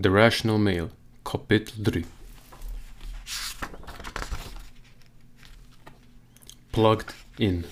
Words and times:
The 0.00 0.10
Rational 0.10 0.58
Male, 0.58 0.92
Kapitel 1.24 1.82
3. 1.82 2.04
Plugged 6.70 7.12
in. 7.36 7.64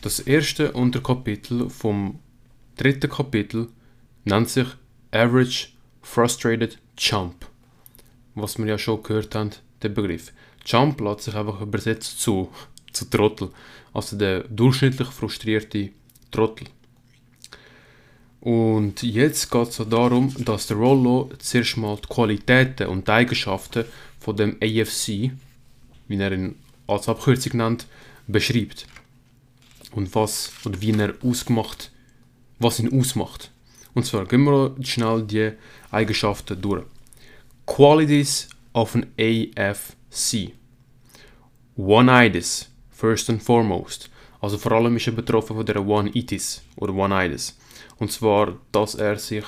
Das 0.00 0.20
erste 0.20 0.72
Unterkapitel 0.72 1.68
vom 1.68 2.18
dritten 2.78 3.10
Kapitel 3.10 3.68
nennt 4.24 4.48
sich 4.48 4.68
Average 5.10 5.68
Frustrated 6.00 6.78
Chump. 6.96 7.44
Was 8.34 8.56
wir 8.56 8.64
ja 8.64 8.78
schon 8.78 9.02
gehört 9.02 9.34
haben, 9.34 9.50
der 9.82 9.90
Begriff. 9.90 10.32
Chump 10.64 11.02
lässt 11.02 11.24
sich 11.24 11.34
einfach 11.34 11.60
übersetzt 11.60 12.22
zu, 12.22 12.50
zu 12.94 13.04
Trottel. 13.10 13.50
Also 13.92 14.16
der 14.16 14.44
durchschnittlich 14.44 15.08
frustrierte 15.08 15.90
Trottel. 16.30 16.68
Und 18.40 19.02
jetzt 19.02 19.50
geht 19.50 19.68
es 19.68 19.82
darum, 19.88 20.32
dass 20.44 20.66
der 20.66 20.76
Rollo 20.76 21.30
zuerst 21.38 21.76
mal 21.76 21.96
die 21.96 22.08
Qualitäten 22.08 22.86
und 22.86 23.08
die 23.08 23.12
Eigenschaften 23.12 23.84
von 24.20 24.36
dem 24.36 24.56
AFC, 24.62 25.32
wie 26.08 26.16
er 26.18 26.32
ihn 26.32 26.54
als 26.86 27.08
Abkürzung 27.08 27.56
nennt, 27.56 27.86
beschreibt. 28.26 28.86
Und 29.92 30.14
was 30.14 30.52
oder 30.64 30.80
wie 30.80 30.92
er 30.92 31.14
ausgemacht, 31.22 31.90
was 32.58 32.78
ihn 32.78 32.98
ausmacht. 32.98 33.50
Und 33.94 34.04
zwar 34.04 34.26
gehen 34.26 34.44
wir 34.44 34.76
schnell 34.82 35.22
die 35.22 35.52
Eigenschaften 35.90 36.60
durch. 36.60 36.84
Qualities 37.64 38.48
of 38.74 38.94
an 38.94 39.06
AFC. 39.18 40.52
One-itis, 41.76 42.68
first 42.90 43.30
and 43.30 43.42
foremost. 43.42 44.10
Also 44.40 44.58
vor 44.58 44.72
allem 44.72 44.96
ist 44.96 45.06
er 45.06 45.14
betroffen 45.14 45.56
von 45.56 45.66
der 45.66 45.84
One-itis 45.84 46.62
oder 46.76 46.94
One-itis. 46.94 47.56
Und 47.98 48.12
zwar, 48.12 48.58
dass 48.72 48.94
er 48.94 49.18
sich 49.18 49.44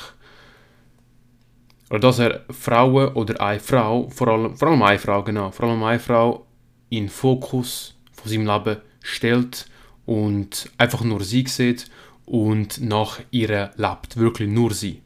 oder 1.90 2.00
dass 2.00 2.18
er 2.18 2.44
Frauen 2.50 3.14
oder 3.14 3.40
eine 3.40 3.60
Frau, 3.60 4.08
vor 4.10 4.28
allem, 4.28 4.56
vor 4.56 4.68
allem 4.68 4.82
eine 4.82 4.98
Frau, 4.98 5.22
genau, 5.22 5.50
vor 5.50 5.68
allem 5.68 5.82
eine 5.82 5.98
Frau 5.98 6.46
in 6.90 7.04
den 7.04 7.08
Fokus 7.08 7.94
von 8.12 8.30
seinem 8.30 8.46
Leben 8.46 8.80
stellt 9.00 9.66
und 10.04 10.70
einfach 10.76 11.02
nur 11.02 11.22
sie 11.22 11.46
sieht 11.46 11.90
und 12.26 12.80
nach 12.80 13.20
ihr 13.30 13.70
lebt, 13.76 14.16
wirklich 14.16 14.50
nur 14.50 14.74
sie. 14.74 15.02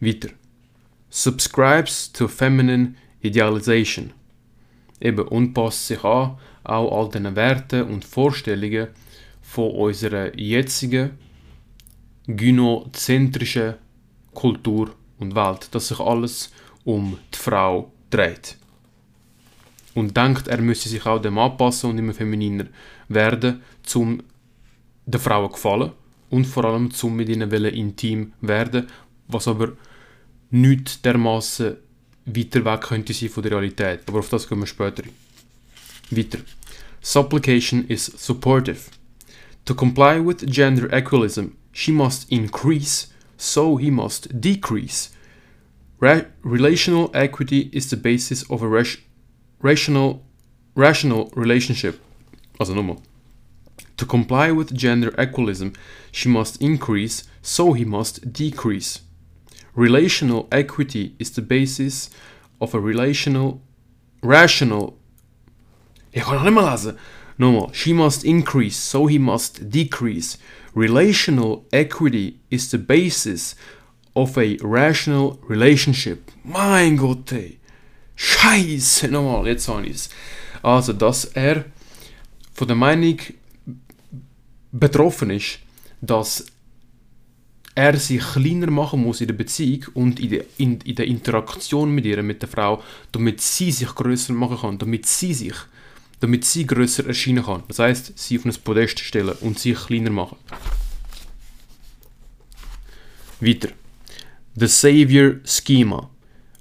Weiter. 0.00 0.30
Subscribes 1.08 2.12
to 2.12 2.26
feminine 2.26 2.94
idealization. 3.20 4.12
Eben, 5.00 5.26
und 5.28 5.52
passt 5.54 5.86
sich 5.86 6.02
an, 6.04 6.38
auch 6.64 6.98
all 6.98 7.08
den 7.10 7.34
Werten 7.36 7.84
und 7.84 8.04
Vorstellungen 8.04 8.88
von 9.40 9.70
unserer 9.72 10.36
jetzigen 10.38 11.18
gynozentrischen 12.26 13.74
Kultur 14.34 14.94
und 15.18 15.34
Welt, 15.34 15.68
dass 15.72 15.88
sich 15.88 16.00
alles 16.00 16.52
um 16.84 17.18
die 17.32 17.38
Frau 17.38 17.92
dreht. 18.10 18.56
Und 19.94 20.16
denkt, 20.16 20.48
er 20.48 20.60
müsse 20.60 20.88
sich 20.88 21.04
auch 21.04 21.20
dem 21.20 21.38
anpassen 21.38 21.90
und 21.90 21.98
immer 21.98 22.14
femininer 22.14 22.66
werden, 23.08 23.60
um 23.94 24.22
den 25.04 25.20
Frauen 25.20 25.52
gefallen 25.52 25.92
und 26.30 26.46
vor 26.46 26.64
allem 26.64 26.90
zum 26.90 27.16
mit 27.16 27.28
ihnen 27.28 27.50
intim 27.52 28.32
werden, 28.40 28.86
was 29.28 29.48
aber 29.48 29.72
nicht 30.50 31.04
dermaßen 31.04 31.76
weiter 32.24 32.64
weg 32.64 32.82
könnte 32.82 33.12
sein 33.12 33.28
von 33.28 33.42
der 33.42 33.52
Realität. 33.52 34.00
Aber 34.06 34.20
auf 34.20 34.28
das 34.28 34.46
kommen 34.46 34.62
wir 34.62 34.66
später. 34.66 35.02
Weiter. 36.10 36.38
Supplication 37.00 37.86
is 37.88 38.06
supportive. 38.06 38.90
To 39.64 39.74
comply 39.74 40.24
with 40.24 40.38
gender 40.46 40.92
equalism, 40.92 41.52
she 41.72 41.90
must 41.90 42.30
increase, 42.30 43.08
so 43.36 43.76
he 43.76 43.90
must 43.90 44.40
decrease. 44.40 45.10
Ra 45.98 46.22
relational 46.42 47.10
equity 47.14 47.70
is 47.72 47.90
the 47.90 47.96
basis 47.96 48.42
of 48.50 48.62
a 48.62 48.68
rational, 48.68 50.22
rational 50.74 51.30
relationship. 51.34 52.00
Nochmal. 52.60 53.02
To 53.96 54.06
comply 54.06 54.52
with 54.52 54.74
gender 54.74 55.12
equalism, 55.20 55.72
she 56.10 56.28
must 56.28 56.60
increase, 56.62 57.24
so 57.40 57.72
he 57.72 57.84
must 57.84 58.32
decrease. 58.32 59.00
Relational 59.74 60.48
equity 60.52 61.14
is 61.18 61.30
the 61.30 61.42
basis 61.42 62.10
of 62.60 62.74
a 62.74 62.80
relational, 62.80 63.60
rational. 64.22 64.98
Noch 66.14 66.42
nicht 66.44 66.96
Nochmal. 67.38 67.70
She 67.72 67.92
must 67.92 68.24
increase, 68.24 68.76
so 68.76 69.06
he 69.06 69.18
must 69.18 69.70
decrease. 69.70 70.38
Relational 70.74 71.64
equity 71.72 72.40
is 72.50 72.70
the 72.70 72.78
basis 72.78 73.56
of 74.14 74.36
a 74.38 74.56
rational 74.62 75.38
relationship. 75.48 76.30
Mein 76.44 76.96
Gott, 76.96 77.32
ey. 77.32 77.58
Scheiße, 78.16 79.08
nochmal, 79.08 79.46
jetzt 79.46 79.68
habe 79.68 79.86
ich 79.86 79.94
es. 79.94 80.10
Also, 80.62 80.92
dass 80.92 81.24
er 81.24 81.64
von 82.54 82.68
der 82.68 82.76
Meinung 82.76 83.18
betroffen 84.70 85.30
ist, 85.30 85.58
dass 86.00 86.46
er 87.74 87.96
sich 87.96 88.20
kleiner 88.20 88.70
machen 88.70 89.02
muss 89.02 89.20
in 89.20 89.28
der 89.28 89.34
Beziehung 89.34 89.86
und 89.94 90.20
in 90.20 90.30
der, 90.30 90.44
in, 90.58 90.80
in 90.82 90.94
der 90.94 91.06
Interaktion 91.06 91.94
mit 91.94 92.04
ihr, 92.04 92.22
mit 92.22 92.42
der 92.42 92.48
Frau, 92.48 92.82
damit 93.12 93.40
sie 93.40 93.72
sich 93.72 93.94
größer 93.94 94.32
machen 94.34 94.58
kann, 94.58 94.78
damit 94.78 95.06
sie 95.06 95.32
sich, 95.32 95.54
damit 96.22 96.44
sie 96.44 96.64
größer 96.64 97.04
erscheinen 97.04 97.44
kann. 97.44 97.64
Das 97.66 97.80
heißt, 97.80 98.16
sie 98.16 98.38
auf 98.38 98.44
ein 98.44 98.54
Podest 98.62 99.00
stellen 99.00 99.34
und 99.40 99.58
sich 99.58 99.76
kleiner 99.76 100.10
machen. 100.10 100.36
Weiter. 103.40 103.70
The 104.54 104.68
Savior 104.68 105.40
Schema. 105.44 106.08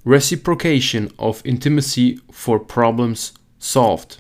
Reciprocation 0.04 1.12
of 1.18 1.46
Intimacy 1.46 2.20
for 2.32 2.66
Problems 2.66 3.36
Solved. 3.60 4.20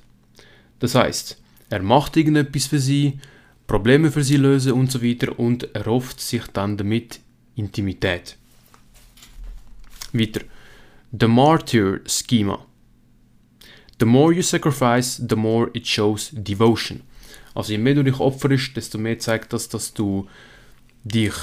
Das 0.77 0.93
heißt, 0.93 1.41
er 1.71 1.81
macht 1.81 2.17
irgendetwas 2.17 2.67
für 2.67 2.79
sie, 2.79 3.19
Probleme 3.65 4.11
für 4.11 4.23
sie 4.23 4.37
lösen 4.37 4.73
und 4.73 4.91
so 4.91 5.01
weiter 5.01 5.39
und 5.39 5.73
erhofft 5.73 6.21
sich 6.21 6.45
dann 6.53 6.77
damit 6.77 7.19
Intimität. 7.55 8.37
Weiter. 10.13 10.41
The 11.19 11.27
Martyr 11.27 12.01
Schema. 12.05 12.63
The 14.01 14.07
more 14.07 14.33
you 14.33 14.41
sacrifice, 14.41 15.17
the 15.17 15.35
more 15.35 15.69
it 15.75 15.85
shows 15.85 16.31
devotion. 16.31 17.03
Also 17.53 17.73
je 17.73 17.77
mehr 17.77 17.93
du 17.93 18.03
dich 18.03 18.19
opferst, 18.19 18.75
desto 18.75 18.97
mehr 18.97 19.19
zeigt 19.19 19.53
das, 19.53 19.69
dass 19.69 19.93
du 19.93 20.27
dich 21.03 21.35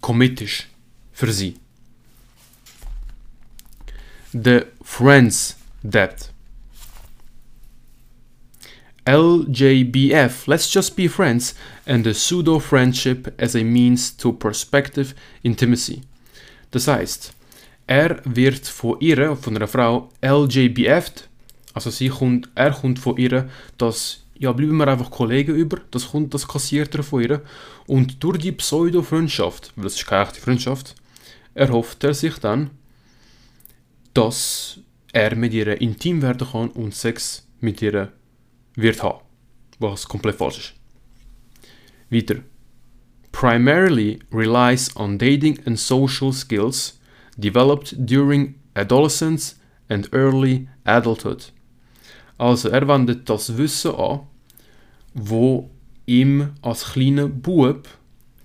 committest 0.00 0.68
für 1.12 1.32
sie. 1.32 1.56
The 4.32 4.66
Friends 4.84 5.56
Debt. 5.82 6.30
LJBF, 9.04 10.46
let's 10.46 10.72
just 10.72 10.94
be 10.94 11.08
friends, 11.08 11.56
and 11.86 12.04
the 12.04 12.14
pseudo 12.14 12.60
friendship 12.60 13.34
as 13.36 13.56
a 13.56 13.64
means 13.64 14.16
to 14.16 14.32
prospective 14.32 15.12
intimacy. 15.42 16.02
Das 16.70 16.86
heißt, 16.86 17.32
er 17.88 18.22
wird 18.24 18.64
von 18.68 19.00
ihr, 19.00 19.34
von 19.34 19.56
einer 19.56 19.66
Frau, 19.66 20.10
LJBF, 20.22 21.27
also 21.78 21.90
sie 21.90 22.08
kommt, 22.08 22.48
er 22.56 22.72
kommt 22.72 22.98
von 22.98 23.16
ihr, 23.18 23.48
dass, 23.76 24.24
ja, 24.36 24.50
bleiben 24.50 24.78
wir 24.78 24.88
einfach 24.88 25.12
Kollegen 25.12 25.54
über, 25.54 25.78
das 25.92 26.10
kommt, 26.10 26.34
das 26.34 26.48
kassiert 26.48 26.92
er 26.96 27.04
von 27.04 27.22
ihr, 27.22 27.42
und 27.86 28.20
durch 28.24 28.38
die 28.38 28.50
Pseudo-Freundschaft, 28.50 29.72
weil 29.76 29.84
das 29.84 29.94
ist 29.94 30.04
keine 30.04 30.24
echte 30.24 30.40
Freundschaft, 30.40 30.96
erhofft 31.54 32.02
er 32.02 32.14
sich 32.14 32.36
dann, 32.38 32.70
dass 34.12 34.80
er 35.12 35.36
mit 35.36 35.54
ihr 35.54 35.80
intim 35.80 36.20
werden 36.20 36.48
kann 36.50 36.70
und 36.70 36.96
Sex 36.96 37.46
mit 37.60 37.80
ihr 37.80 38.10
wird 38.74 39.00
haben. 39.00 39.20
Was 39.78 40.08
komplett 40.08 40.34
falsch 40.34 40.58
ist. 40.58 40.74
Weiter. 42.10 42.42
Primarily 43.30 44.18
relies 44.32 44.96
on 44.96 45.16
dating 45.16 45.60
and 45.64 45.78
social 45.78 46.32
skills 46.32 46.98
developed 47.36 47.94
during 47.96 48.56
adolescence 48.74 49.60
and 49.88 50.12
early 50.12 50.68
adulthood. 50.84 51.52
Also 52.38 52.68
er 52.68 52.86
wendet 52.88 53.28
das 53.28 53.56
Wissen 53.56 53.94
an, 53.94 54.20
wo 55.14 55.70
ihm 56.06 56.50
als 56.62 56.92
kleiner 56.92 57.26
Bub 57.28 57.88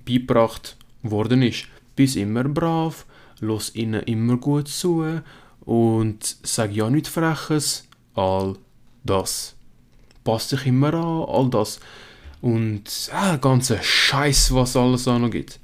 beigebracht 0.05 0.75
worden 1.03 1.43
ist. 1.43 1.65
Bist 1.95 2.15
immer 2.15 2.43
brav, 2.43 3.05
los 3.39 3.73
ihnen 3.75 4.03
immer 4.03 4.37
gut 4.37 4.67
zu 4.67 5.21
und 5.61 6.35
sag 6.43 6.73
ja 6.73 6.89
nichts 6.89 7.09
Freches, 7.09 7.87
all 8.15 8.57
das 9.03 9.55
passt 10.23 10.49
sich 10.49 10.65
immer 10.65 10.93
an, 10.93 11.25
all 11.27 11.49
das. 11.49 11.79
Und 12.41 13.09
ah, 13.13 13.37
ganze 13.37 13.79
Scheiß, 13.81 14.53
was 14.53 14.75
alles 14.75 15.07
auch 15.07 15.19
noch 15.19 15.29
gibt. 15.29 15.59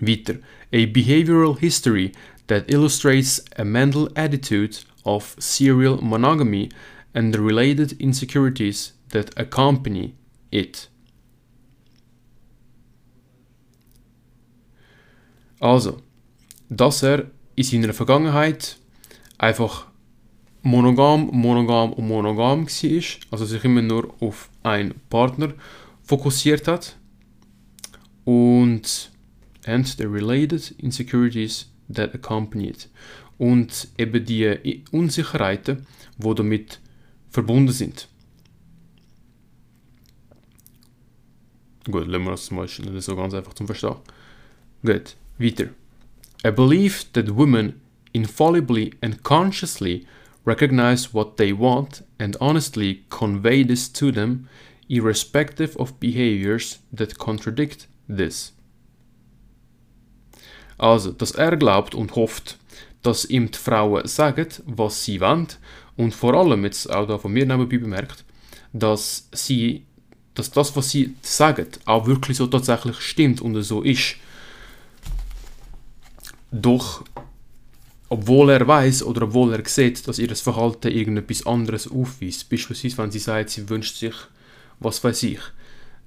Weiter. 0.00 0.34
A 0.72 0.86
behavioral 0.86 1.56
history 1.58 2.12
that 2.46 2.70
illustrates 2.70 3.44
a 3.56 3.64
mental 3.64 4.08
attitude 4.14 4.78
of 5.04 5.34
serial 5.38 5.98
monogamy 6.00 6.68
and 7.18 7.34
the 7.34 7.40
related 7.40 8.00
insecurities 8.00 8.92
that 9.08 9.36
accompany 9.36 10.14
it. 10.52 10.88
Also, 15.58 16.00
dass 16.68 17.02
er 17.02 17.26
in 17.56 17.64
seiner 17.64 17.92
Vergangenheit 17.92 18.78
einfach 19.36 19.86
monogam, 20.62 21.30
monogam 21.32 21.92
und 21.92 22.06
monogam 22.06 22.66
war, 22.66 23.02
also 23.32 23.44
sich 23.44 23.64
immer 23.64 23.82
nur 23.82 24.14
auf 24.20 24.48
einen 24.62 24.94
Partner 25.10 25.54
fokussiert 26.04 26.68
hat 26.68 26.96
und 28.24 29.10
and 29.66 29.88
the 29.98 30.04
related 30.04 30.72
insecurities 30.78 31.66
that 31.92 32.14
accompany 32.14 32.68
it 32.68 32.88
und 33.38 33.88
eben 33.98 34.24
die 34.24 34.84
Unsicherheiten, 34.92 35.84
die 36.16 36.34
damit 36.34 36.80
verbunden 37.30 37.72
sind. 37.72 38.08
Gut, 41.90 42.06
lassen 42.06 42.24
wir 42.24 42.30
das 42.32 42.50
mal 42.50 42.66
nicht 42.66 43.02
so 43.02 43.16
ganz 43.16 43.32
einfach 43.34 43.54
zum 43.54 43.66
Verstehen. 43.66 43.96
Gut, 44.84 45.16
weiter. 45.38 45.70
I 46.44 46.50
believe 46.50 47.04
that 47.14 47.36
women 47.36 47.80
infallibly 48.12 48.92
and 49.00 49.22
consciously 49.22 50.06
recognize 50.44 51.12
what 51.12 51.36
they 51.36 51.52
want 51.52 52.04
and 52.18 52.36
honestly 52.40 53.04
convey 53.08 53.64
this 53.64 53.92
to 53.92 54.12
them, 54.12 54.48
irrespective 54.88 55.76
of 55.78 55.98
behaviors 55.98 56.78
that 56.92 57.18
contradict 57.18 57.88
this. 58.08 58.52
Also, 60.78 61.10
dass 61.12 61.32
er 61.32 61.56
glaubt 61.56 61.94
und 61.94 62.14
hofft, 62.14 62.56
dass 63.02 63.24
ihm 63.24 63.50
die 63.50 63.58
Frauen 63.58 64.06
sagen, 64.06 64.48
was 64.66 65.04
sie 65.04 65.20
wollen 65.20 65.48
und 65.98 66.14
vor 66.14 66.34
allem, 66.34 66.64
jetzt 66.64 66.88
auch 66.90 67.06
da 67.08 67.18
von 67.18 67.32
mir 67.32 67.44
nebenbei 67.44 67.76
bemerkt, 67.76 68.24
dass 68.72 69.28
sie, 69.32 69.82
dass 70.32 70.48
das, 70.52 70.74
was 70.76 70.90
sie 70.90 71.16
sagen, 71.22 71.66
auch 71.86 72.06
wirklich 72.06 72.36
so 72.36 72.46
tatsächlich 72.46 73.00
stimmt 73.00 73.40
und 73.40 73.60
so 73.62 73.82
ist. 73.82 74.14
Doch, 76.52 77.04
obwohl 78.08 78.50
er 78.50 78.66
weiß 78.66 79.02
oder 79.02 79.22
obwohl 79.22 79.52
er 79.52 79.68
sieht, 79.68 80.06
dass 80.06 80.20
ihr 80.20 80.34
Verhalten 80.36 80.92
irgendetwas 80.92 81.44
anderes 81.44 81.90
aufweist, 81.90 82.48
beispielsweise 82.48 82.96
wenn 82.98 83.10
sie 83.10 83.18
sagt, 83.18 83.50
sie 83.50 83.68
wünscht 83.68 83.96
sich, 83.96 84.14
was 84.78 85.02
weiß 85.02 85.24
ich, 85.24 85.40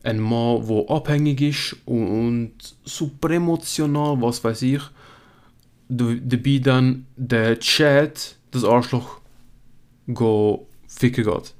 ein 0.03 0.21
Mann, 0.21 0.65
der 0.67 0.89
abhängig 0.89 1.41
ist 1.41 1.75
und, 1.85 2.07
und 2.07 2.53
super 2.85 3.31
emotional, 3.31 4.21
was 4.21 4.41
weiß 4.41 4.61
ich, 4.61 4.81
dabei 5.89 6.59
dann 6.63 7.07
der 7.17 7.59
Chat, 7.59 8.37
das 8.51 8.63
Arschloch, 8.63 9.20
go 10.07 10.67
geht. 10.99 11.53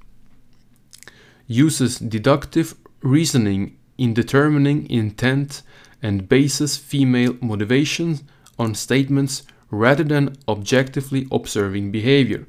Uses 1.48 2.00
deductive 2.00 2.76
reasoning 3.02 3.78
in 3.98 4.14
determining 4.14 4.90
intent 4.90 5.64
and 6.02 6.28
bases 6.28 6.78
female 6.78 7.36
motivation 7.42 8.20
on 8.58 8.76
statements 8.76 9.44
rather 9.70 10.04
than 10.04 10.38
objectively 10.48 11.28
observing 11.30 11.92
behavior. 11.92 12.46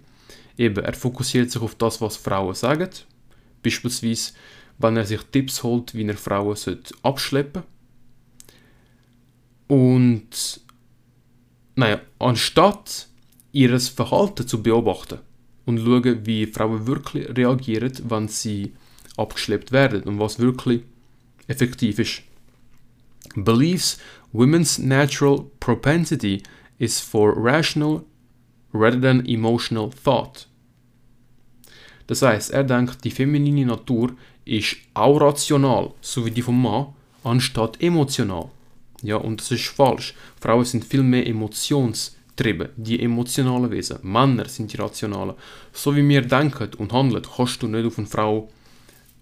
Eben, 0.58 0.84
er 0.84 0.94
fokussiert 0.94 1.50
sich 1.50 1.62
auf 1.62 1.74
das, 1.74 2.00
was 2.00 2.16
Frauen 2.16 2.54
sagen. 2.54 2.90
Beispielsweise, 3.62 4.32
wenn 4.78 4.96
er 4.96 5.06
sich 5.06 5.22
Tipps 5.30 5.62
holt, 5.62 5.94
wie 5.94 6.06
er 6.06 6.16
Frauen 6.16 6.56
abschleppen. 7.02 7.62
Und 9.68 10.60
naja, 11.76 12.00
anstatt 12.18 13.08
ihres 13.52 13.88
Verhalten 13.88 14.46
zu 14.46 14.62
beobachten 14.62 15.20
und 15.64 15.78
schauen, 15.78 16.26
wie 16.26 16.46
Frauen 16.46 16.86
wirklich 16.86 17.28
reagieren, 17.36 17.92
wenn 18.08 18.28
sie 18.28 18.72
abgeschleppt 19.16 19.72
werden 19.72 20.02
und 20.04 20.18
was 20.18 20.38
wirklich 20.38 20.82
effektiv 21.46 21.98
ist. 21.98 22.22
Believes 23.34 23.98
women's 24.32 24.78
natural 24.78 25.44
propensity 25.60 26.42
is 26.78 27.00
for 27.00 27.34
rational 27.36 28.04
rather 28.72 29.00
than 29.00 29.24
emotional 29.26 29.90
thought. 29.90 30.48
Das 32.06 32.22
heißt, 32.22 32.50
er 32.50 32.64
denkt, 32.64 33.04
die 33.04 33.10
feminine 33.10 33.66
Natur 33.66 34.12
ist 34.44 34.76
auch 34.94 35.20
rational, 35.20 35.94
so 36.00 36.26
wie 36.26 36.30
die 36.30 36.42
vom 36.42 36.60
Mann, 36.60 36.88
anstatt 37.22 37.80
emotional. 37.80 38.50
Ja, 39.02 39.16
und 39.16 39.40
das 39.40 39.50
ist 39.50 39.66
falsch. 39.66 40.14
Frauen 40.40 40.64
sind 40.64 40.84
viel 40.84 41.02
mehr 41.02 41.26
emotionstrieben, 42.32 42.68
die 42.76 43.00
emotionalen 43.02 43.70
Wesen. 43.70 43.98
Männer 44.02 44.48
sind 44.48 44.72
die 44.72 44.76
rationalen. 44.76 45.34
So 45.72 45.94
wie 45.94 46.06
wir 46.08 46.22
denken 46.22 46.70
und 46.78 46.92
handeln, 46.92 47.24
kannst 47.36 47.62
du 47.62 47.68
nicht 47.68 47.86
auf 47.86 47.98
eine 47.98 48.06
Frau 48.06 48.48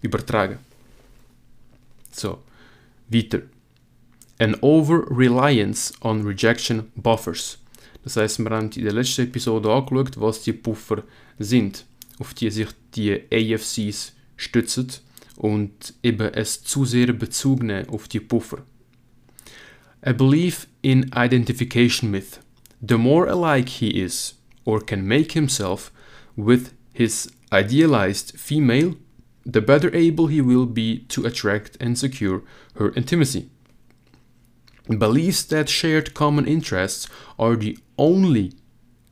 übertragen. 0.01 0.59
So, 2.11 2.39
weiter. 3.09 3.41
An 4.39 4.55
over-reliance 4.61 5.93
on 6.01 6.25
rejection 6.25 6.91
buffers. 6.95 7.59
Das 8.03 8.15
heißt, 8.15 8.39
wir 8.39 8.49
haben 8.49 8.71
in 8.71 8.83
der 8.83 8.93
letzten 8.93 9.23
Episode 9.23 9.71
angeschaut, 9.71 10.19
was 10.19 10.41
die 10.41 10.53
Buffer 10.53 11.03
sind, 11.37 11.85
auf 12.19 12.33
die 12.33 12.49
sich 12.49 12.69
die 12.95 13.21
AFCs 13.31 14.13
stützen 14.37 14.87
und 15.37 15.93
eben 16.01 16.33
es 16.33 16.63
zu 16.63 16.85
sehr 16.85 17.13
Bezug 17.13 17.61
nehmen 17.61 17.89
auf 17.89 18.07
die 18.07 18.19
Buffer. 18.19 18.63
A 20.01 20.13
belief 20.13 20.67
in 20.81 21.11
identification 21.15 22.09
myth. 22.09 22.39
The 22.81 22.97
more 22.97 23.27
alike 23.27 23.69
he 23.69 24.01
is, 24.01 24.33
or 24.65 24.79
can 24.79 25.07
make 25.07 25.33
himself, 25.33 25.91
with 26.35 26.73
his 26.93 27.31
idealized 27.51 28.39
female, 28.39 28.95
the 29.45 29.61
better 29.61 29.95
able 29.95 30.27
he 30.27 30.41
will 30.41 30.65
be 30.65 30.99
to 31.09 31.25
attract 31.25 31.77
and 31.79 31.97
secure 31.97 32.43
her 32.75 32.91
intimacy. 32.95 33.49
Beliefs 34.87 35.43
that 35.43 35.69
shared 35.69 36.13
common 36.13 36.47
interests 36.47 37.07
are 37.37 37.55
the 37.55 37.77
only 37.97 38.53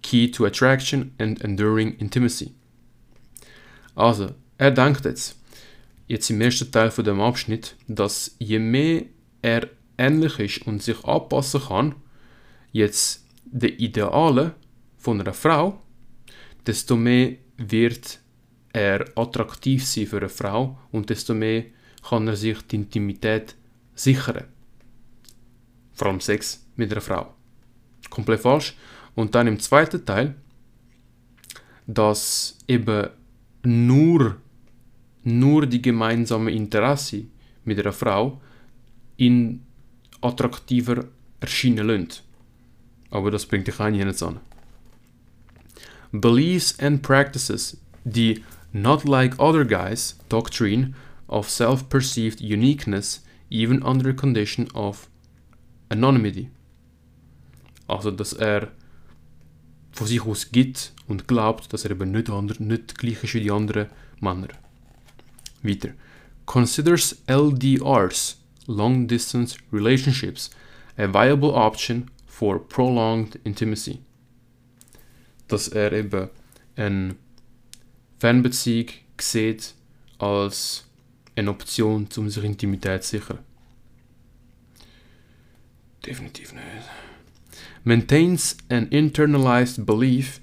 key 0.02 0.30
to 0.32 0.46
attraction 0.46 1.14
and 1.20 1.40
enduring 1.42 1.96
intimacy. 2.00 2.54
Also, 3.96 4.34
er 4.58 4.72
denkt 4.72 5.06
jetzt, 5.06 5.36
jetzt 6.08 6.30
im 6.30 6.42
ersten 6.42 6.72
Teil 6.72 6.90
von 6.90 7.06
dem 7.06 7.22
Abschnitt, 7.22 7.76
dass 7.88 8.36
je 8.40 8.60
mehr 8.60 9.04
er 9.42 9.70
ähnlich 9.98 10.40
ist 10.40 10.68
und 10.68 10.82
sich 10.82 11.04
anpassen 11.06 11.62
kann, 11.62 11.96
jetzt 12.72 13.26
der 13.52 13.80
Ideale 13.80 14.56
von 14.98 15.20
einer 15.20 15.34
Frau, 15.34 15.82
desto 16.66 16.96
mehr 16.96 17.38
wird 17.58 18.20
er 18.74 19.06
attraktiv 19.16 19.86
sein 19.86 20.08
für 20.08 20.18
eine 20.18 20.30
Frau 20.30 20.78
und 20.92 21.10
desto 21.10 21.34
mehr 21.34 21.66
kann 22.08 22.28
er 22.28 22.36
sich 22.36 22.62
die 22.68 22.78
Intimität 22.78 23.56
sichern. 23.96 24.46
Vor 25.94 26.08
allem 26.08 26.22
Sex 26.22 26.66
mit 26.76 26.92
einer 26.92 27.02
Frau. 27.02 27.34
Komplett 28.10 28.42
falsch. 28.42 28.76
Und 29.16 29.36
dann 29.36 29.48
im 29.48 29.60
zweiten 29.60 30.06
Teil, 30.06 30.36
dass 31.86 32.58
eben 32.68 33.10
nur, 33.64 34.38
nur 35.24 35.66
die 35.66 35.82
gemeinsame 35.82 36.52
Interesse 36.52 37.26
mit 37.66 37.80
einer 37.80 37.92
Frau 37.92 38.40
in 39.18 39.66
attraktiver 40.22 41.06
erscheinen 41.40 41.88
lassen. 41.88 42.29
Aber 43.12 43.32
das 43.32 43.46
bringt 43.46 43.68
dich 43.68 43.80
eigentlich 43.80 44.06
nicht 44.06 44.24
an. 44.24 44.40
Beliefs 46.12 46.78
and 46.80 47.02
practices, 47.02 47.78
the 48.04 48.44
not 48.74 49.06
like 49.06 49.40
other 49.40 49.66
guys 49.66 50.18
doctrine 50.30 50.96
of 51.28 51.50
self-perceived 51.50 52.42
uniqueness 52.42 53.22
even 53.50 53.82
under 53.84 54.14
condition 54.14 54.68
of 54.74 55.08
anonymity. 55.90 56.50
Also, 57.88 58.12
dass 58.12 58.34
er 58.34 58.72
von 59.92 60.08
sich 60.08 60.22
aus 60.26 60.52
gibt 60.52 60.94
und 61.08 61.28
glaubt, 61.28 61.74
dass 61.74 61.86
er 61.86 61.92
eben 61.92 62.12
nicht, 62.12 62.30
andre, 62.30 62.64
nicht 62.64 62.98
gleich 62.98 63.24
ist 63.24 63.34
wie 63.34 63.42
die 63.42 63.52
anderen 63.52 63.88
Männer. 64.20 64.50
Weiter. 65.64 65.90
Considers 66.46 67.18
LDRs 67.28 68.38
long 68.68 69.08
distance 69.08 69.58
relationships 69.72 70.52
a 70.98 71.08
viable 71.08 71.54
option 71.54 72.10
for 72.40 72.58
prolonged 72.58 73.38
intimacy. 73.44 74.00
Dass 75.50 75.68
er 75.68 75.92
eben 75.92 76.30
eine 76.78 77.16
Fernbeziehung 78.18 78.88
sieht 79.20 79.74
als 80.20 80.86
eine 81.36 81.50
Option, 81.50 82.08
um 82.16 82.30
sich 82.30 82.44
Intimität 82.46 83.04
zu 83.04 83.18
sichern. 83.18 83.40
Definitiv 86.06 86.54
nicht. 86.54 86.64
Maintains 87.84 88.56
an 88.70 88.88
internalized 88.90 89.86
belief 89.86 90.40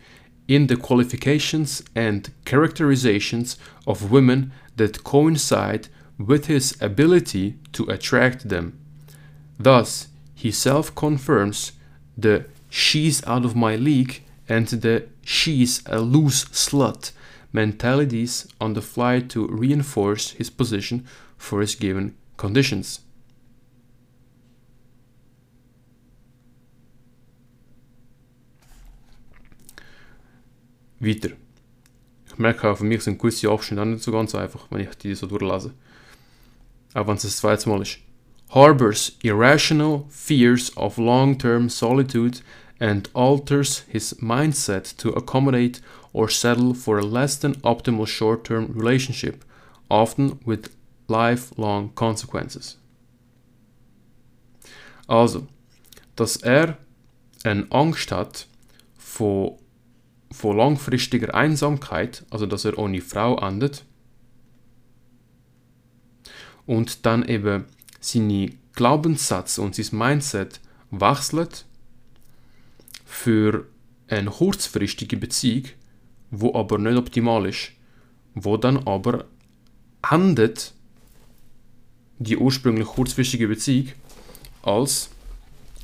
in 0.47 0.69
the 0.69 0.77
qualifications 0.77 1.83
and 1.95 2.31
characterizations 2.45 3.57
of 3.87 4.11
women 4.11 4.53
that 4.77 5.03
coincide 5.03 5.89
with 6.19 6.47
his 6.47 6.77
ability 6.83 7.55
to 7.73 7.89
attract 7.89 8.51
them. 8.51 8.75
Thus, 9.59 10.09
he 10.35 10.51
self 10.51 10.95
confirms 10.95 11.73
the 12.17 12.45
she's 12.71 13.25
out 13.27 13.45
of 13.45 13.55
my 13.55 13.77
league 13.77 14.23
and 14.49 14.67
the 14.69 15.07
she's 15.25 15.83
a 15.87 16.01
loose 16.01 16.45
slut 16.47 17.13
mentalities 17.53 18.47
on 18.61 18.75
the 18.75 18.83
fly 18.83 19.21
to 19.21 19.47
reinforce 19.47 20.33
his 20.33 20.51
position 20.51 21.07
for 21.37 21.61
his 21.61 21.75
given 21.75 22.15
conditions. 22.37 23.01
Weiter. 30.99 31.31
Ich 32.27 32.39
merke 32.39 32.71
auch, 32.71 32.77
für 32.77 32.85
mich 32.85 33.03
sind 33.03 33.19
gewisse 33.19 33.51
Abschnitte 33.51 33.83
auch 33.83 33.87
nicht 33.87 34.03
so 34.03 34.13
ganz 34.13 34.35
einfach, 34.35 34.67
wenn 34.71 34.81
ich 34.81 34.95
die 34.97 35.15
so 35.15 35.27
durchlese. 35.27 35.73
Auch 36.95 37.07
wenn 37.07 37.17
es 37.17 37.23
das 37.23 37.37
zweite 37.37 37.69
Mal 37.69 37.83
ist. 37.83 37.99
Harbors 38.51 39.13
irrational 39.23 40.07
fears 40.09 40.71
of 40.77 40.99
long-term 40.99 41.69
solitude 41.69 42.41
and 42.79 43.09
alters 43.15 43.81
his 43.89 44.15
mindset 44.15 44.97
to 44.99 45.11
accommodate 45.11 45.81
or 46.13 46.29
settle 46.29 46.73
for 46.75 46.99
a 46.99 47.05
less 47.05 47.37
than 47.37 47.55
optimal 47.57 48.07
short-term 48.07 48.73
relationship, 48.73 49.45
often 49.91 50.39
with 50.47 50.75
lifelong 51.09 51.91
consequences. 51.95 52.77
Also, 55.09 55.47
dass 56.17 56.37
er 56.37 56.79
eine 57.45 57.67
Angst 57.71 58.11
hat 58.11 58.47
vor, 58.97 59.59
vor 60.33 60.55
langfristiger 60.55 61.35
Einsamkeit, 61.35 62.25
also 62.31 62.47
dass 62.47 62.65
er 62.65 62.79
ohne 62.79 63.01
Frau 63.01 63.37
endet, 63.39 63.85
und 66.67 67.07
dann 67.07 67.25
eben 67.29 67.67
seine 68.01 68.51
Glaubenssätze 68.75 69.63
und 69.63 69.75
sein 69.75 69.99
Mindset 69.99 70.61
wechselt 70.91 71.65
für 73.05 73.67
eine 74.09 74.31
kurzfristige 74.31 75.17
Beziehung, 75.17 75.65
wo 76.31 76.55
aber 76.55 76.79
nicht 76.79 76.97
optimal 76.97 77.47
ist, 77.47 77.73
wo 78.35 78.57
dann 78.57 78.87
aber 78.87 79.25
endet 80.11 80.75
die 82.19 82.37
ursprünglich 82.37 82.87
kurzfristige 82.87 83.49
Beziehung 83.49 83.89
als 84.63 85.11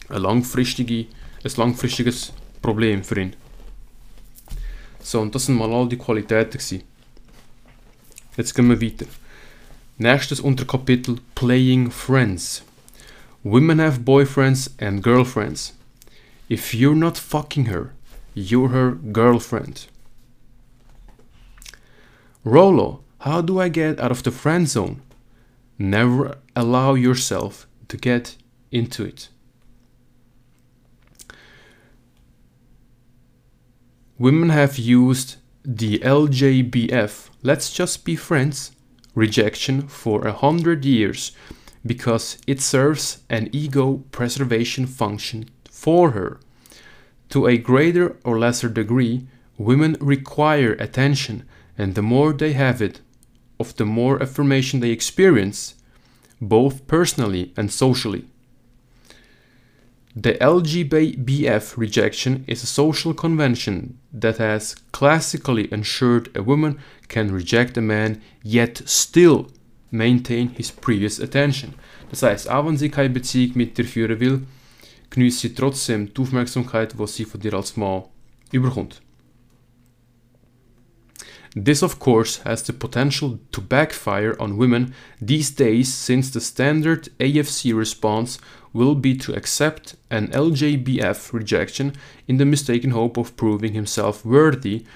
eine 0.08 0.20
langfristige, 0.20 1.06
ein 1.44 1.50
langfristiges 1.56 2.32
Problem 2.60 3.02
für 3.02 3.20
ihn. 3.20 3.36
So, 5.02 5.20
und 5.20 5.34
das 5.34 5.46
sind 5.46 5.56
mal 5.56 5.72
all 5.72 5.88
die 5.88 5.98
Qualitäten. 5.98 6.82
Jetzt 8.36 8.54
gehen 8.54 8.68
wir 8.68 8.80
weiter. 8.80 9.06
Nächstes 10.02 10.40
Unterkapitel 10.40 11.20
Playing 11.36 11.92
Friends. 11.92 12.64
Women 13.44 13.78
have 13.78 14.00
boyfriends 14.00 14.70
and 14.80 15.00
girlfriends. 15.00 15.74
If 16.48 16.74
you're 16.74 16.96
not 16.96 17.16
fucking 17.16 17.66
her, 17.66 17.92
you're 18.34 18.70
her 18.70 18.96
girlfriend. 19.12 19.86
Rolo, 22.42 23.04
how 23.20 23.42
do 23.42 23.60
I 23.60 23.68
get 23.68 24.00
out 24.00 24.10
of 24.10 24.24
the 24.24 24.32
friend 24.32 24.68
zone? 24.68 25.02
Never 25.78 26.36
allow 26.56 26.94
yourself 26.94 27.68
to 27.86 27.96
get 27.96 28.36
into 28.72 29.04
it. 29.04 29.28
Women 34.18 34.48
have 34.48 34.78
used 34.78 35.36
the 35.64 36.00
LJBF, 36.00 37.30
let's 37.44 37.72
just 37.72 38.04
be 38.04 38.16
friends, 38.16 38.72
rejection 39.14 39.88
for 39.88 40.26
a 40.26 40.32
hundred 40.32 40.84
years 40.84 41.32
because 41.84 42.38
it 42.46 42.60
serves 42.60 43.22
an 43.28 43.48
ego 43.52 44.04
preservation 44.12 44.86
function 44.86 45.48
for 45.70 46.10
her. 46.12 46.40
To 47.30 47.46
a 47.46 47.56
greater 47.56 48.16
or 48.24 48.38
lesser 48.38 48.68
degree, 48.68 49.26
women 49.58 49.96
require 50.00 50.72
attention, 50.74 51.44
and 51.76 51.94
the 51.94 52.02
more 52.02 52.32
they 52.32 52.52
have 52.52 52.80
it, 52.80 53.00
of 53.58 53.76
the 53.76 53.86
more 53.86 54.22
affirmation 54.22 54.80
they 54.80 54.90
experience, 54.90 55.74
both 56.40 56.86
personally 56.86 57.52
and 57.56 57.72
socially. 57.72 58.24
The 60.14 60.34
LGBF 60.34 61.78
rejection 61.78 62.44
is 62.46 62.62
a 62.62 62.66
social 62.66 63.14
convention 63.14 63.98
that 64.12 64.36
has 64.36 64.74
classically 64.92 65.72
ensured 65.72 66.28
a 66.36 66.42
woman 66.42 66.78
can 67.12 67.30
reject 67.30 67.76
a 67.76 67.80
man 67.80 68.20
yet 68.42 68.82
still 68.86 69.46
maintain 69.92 70.48
his 70.48 70.72
previous 70.72 71.20
attention. 71.20 71.74
Das 72.10 72.22
heißt, 72.22 72.50
auch 72.50 72.66
wenn 72.66 72.76
sie 72.76 72.88
keine 72.88 73.10
Beziehung 73.10 73.52
mit 73.56 73.78
dir 73.78 73.84
führen 73.84 74.18
will, 74.18 74.42
genießt 75.10 75.40
sie 75.40 75.54
trotzdem 75.54 76.12
die 76.12 76.20
Aufmerksamkeit, 76.20 76.94
die 76.98 77.06
sie 77.06 77.24
von 77.24 77.40
dir 77.40 77.54
als 77.54 77.76
Mann 77.76 78.04
überkommt. 78.50 79.00
This, 81.54 81.82
of 81.82 81.98
course, 81.98 82.40
has 82.44 82.62
the 82.62 82.72
potential 82.72 83.38
to 83.50 83.60
backfire 83.60 84.34
on 84.40 84.56
women 84.56 84.94
these 85.20 85.50
days 85.50 85.92
since 85.92 86.30
the 86.30 86.40
standard 86.40 87.10
AFC 87.18 87.74
response 87.74 88.38
will 88.72 88.94
be 88.94 89.14
to 89.18 89.34
accept 89.34 89.96
an 90.10 90.28
LJBF 90.28 91.34
rejection 91.34 91.92
in 92.26 92.38
the 92.38 92.46
mistaken 92.46 92.92
hope 92.92 93.18
of 93.18 93.36
proving 93.36 93.74
himself 93.74 94.24
worthy 94.24 94.86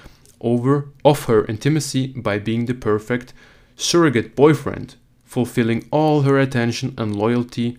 over 0.41 0.89
of 1.05 1.29
her 1.29 1.45
intimacy 1.47 2.09
by 2.09 2.39
being 2.39 2.67
the 2.67 2.75
perfect 2.75 3.35
surrogate 3.77 4.35
boyfriend, 4.35 4.97
fulfilling 5.25 5.85
all 5.91 6.23
her 6.23 6.39
attention 6.39 6.95
and 6.97 7.17
loyalty 7.17 7.79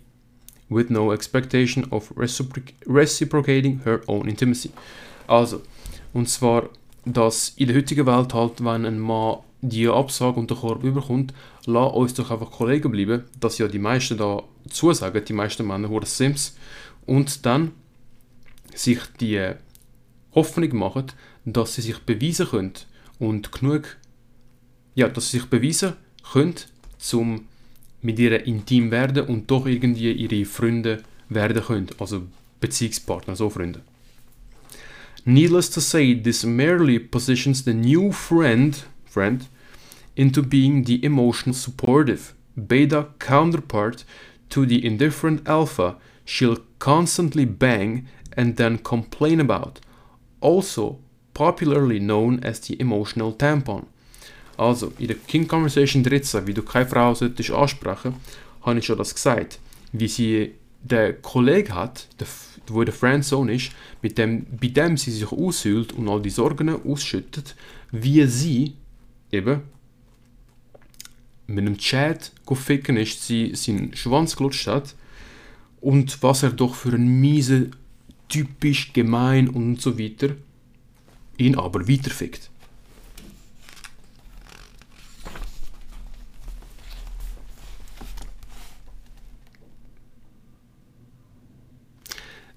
with 0.70 0.90
no 0.90 1.12
expectation 1.12 1.86
of 1.92 2.10
recipro 2.16 2.64
reciprocating 2.86 3.80
her 3.86 4.02
own 4.08 4.28
intimacy. 4.28 4.72
Also, 5.28 5.62
und 6.14 6.28
zwar 6.30 6.70
dass 7.14 7.50
in 7.56 7.68
der 7.68 7.78
heutigen 7.78 8.06
Welt 8.06 8.34
halt, 8.34 8.64
wenn 8.64 8.86
ein 8.86 9.00
Mann 9.00 9.38
die 9.62 9.88
Absage 9.88 10.40
und 10.40 10.50
den 10.50 10.58
Korb 10.58 10.84
überkommt, 10.84 11.34
lass 11.66 11.94
uns 11.94 12.14
doch 12.14 12.32
einfach 12.32 12.52
Kollegen 12.52 12.92
bleiben, 12.92 13.24
dass 13.40 13.58
ja 13.58 13.68
die 13.68 13.80
meisten 13.80 14.18
da 14.18 14.44
zusagen, 14.70 15.24
die 15.24 15.34
meisten 15.34 15.66
Männer 15.66 15.90
wurden 15.90 16.06
Sims, 16.06 16.56
und 17.06 17.46
dann 17.46 17.72
sich 18.76 19.00
die 19.20 19.54
Hoffnung 20.36 20.76
machen, 20.78 21.08
dass 21.54 21.76
sie 21.76 21.82
sich 21.82 22.00
beweisen 22.00 22.48
können 22.48 22.74
und 23.20 23.52
genug, 23.52 23.98
ja, 24.96 25.08
dass 25.08 25.32
sie 25.32 25.40
sich 25.40 25.50
beweisen 25.50 25.94
können, 26.32 26.56
um 27.14 27.46
mit 28.02 28.20
ihr 28.20 28.46
intim 28.46 28.92
werden 28.92 29.28
und 29.28 29.50
doch 29.50 29.66
irgendwie 29.66 30.12
ihre 30.12 30.46
Freunde 30.46 31.04
werden 31.30 31.64
können, 31.64 31.88
also 32.00 32.24
Beziehungspartner, 32.60 33.36
so 33.36 33.50
Freunde. 33.50 33.82
Needless 35.26 35.70
to 35.72 35.82
say, 35.82 36.16
this 36.16 36.44
merely 36.44 37.00
positions 37.00 37.64
the 37.64 37.74
new 37.74 38.12
friend, 38.12 38.86
friend 39.06 39.48
into 40.16 40.42
being 40.42 40.86
the 40.86 41.04
emotional 41.04 41.54
supportive 41.54 42.34
beta 42.56 43.10
counterpart 43.20 44.06
to 44.50 44.66
the 44.66 44.84
indifferent 44.84 45.48
alpha 45.48 45.98
she'll 46.26 46.58
constantly 46.80 47.46
bang 47.46 48.08
and 48.36 48.58
then 48.58 48.78
complain 48.78 49.40
about, 49.40 49.80
also 50.42 51.00
popularly 51.38 52.00
known 52.00 52.44
as 52.44 52.60
the 52.62 52.80
emotional 52.80 53.32
tampon. 53.32 53.86
Also, 54.58 54.92
in 54.98 55.08
der 55.08 55.18
King 55.18 55.48
Conversation 55.48 56.04
13, 56.04 56.48
wie 56.48 56.54
du 56.54 56.64
keine 56.64 56.88
Frau 56.88 57.14
solltest 57.14 57.52
ansprechen, 57.52 58.16
habe 58.64 58.80
ich 58.80 58.86
schon 58.86 58.98
das 58.98 59.14
gesagt. 59.14 59.60
Wie 59.92 60.08
sie 60.08 60.54
der 60.82 61.14
Kollege 61.14 61.76
hat, 61.76 62.08
der, 62.20 62.26
wo 62.70 62.84
der 62.84 62.94
Friendzone 62.94 63.54
ist, 63.54 63.72
mit 64.02 64.18
dem, 64.18 64.48
bei 64.50 64.70
dem 64.70 64.98
sie 64.98 65.12
sich 65.12 65.32
aushüllt 65.32 65.94
und 65.94 66.10
all 66.10 66.24
die 66.24 66.32
Sorgen 66.32 66.70
ausschüttet, 66.70 67.56
wie 67.92 68.26
sie 68.26 68.74
eben 69.32 69.62
mit 71.46 71.60
einem 71.60 71.78
Chat 71.78 72.32
ficken 72.52 72.98
ist, 72.98 73.28
sie 73.28 73.54
seinen 73.54 73.96
Schwanz 73.96 74.36
gelutscht 74.36 74.66
hat 74.66 74.96
und 75.82 76.24
was 76.24 76.42
er 76.42 76.50
doch 76.50 76.74
für 76.74 76.94
ein 76.96 77.08
miese, 77.22 77.70
typisch 78.28 78.92
gemein 78.92 79.48
und 79.48 79.80
so 79.80 80.00
weiter 80.00 80.30
ihn 81.38 81.56
aber 81.56 81.88
weiterfickt. 81.88 82.50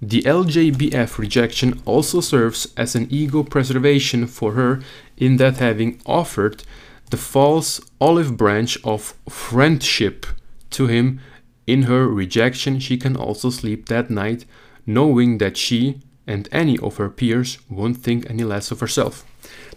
The 0.02 0.22
LJBF 0.22 1.18
rejection 1.18 1.82
also 1.84 2.22
serves 2.22 2.72
as 2.75 2.94
an 2.94 3.06
ego 3.10 3.42
preservation 3.42 4.26
for 4.26 4.54
her 4.54 4.80
in 5.18 5.37
that 5.37 5.58
having 5.58 6.00
offered 6.06 6.64
the 7.10 7.18
false 7.18 7.80
olive 8.00 8.37
branch 8.37 8.78
of 8.82 9.14
friendship 9.28 10.26
to 10.70 10.87
him 10.87 11.20
in 11.66 11.82
her 11.82 12.08
rejection 12.08 12.80
she 12.80 12.96
can 12.96 13.14
also 13.14 13.50
sleep 13.50 13.88
that 13.88 14.08
night 14.08 14.46
knowing 14.87 15.38
that 15.38 15.56
she 15.56 16.00
and 16.30 16.52
any 16.52 16.78
of 16.78 16.99
her 16.99 17.08
peers 17.08 17.58
won't 17.68 18.02
think 18.02 18.30
any 18.30 18.42
less 18.42 18.70
of 18.70 18.80
herself. 18.80 19.25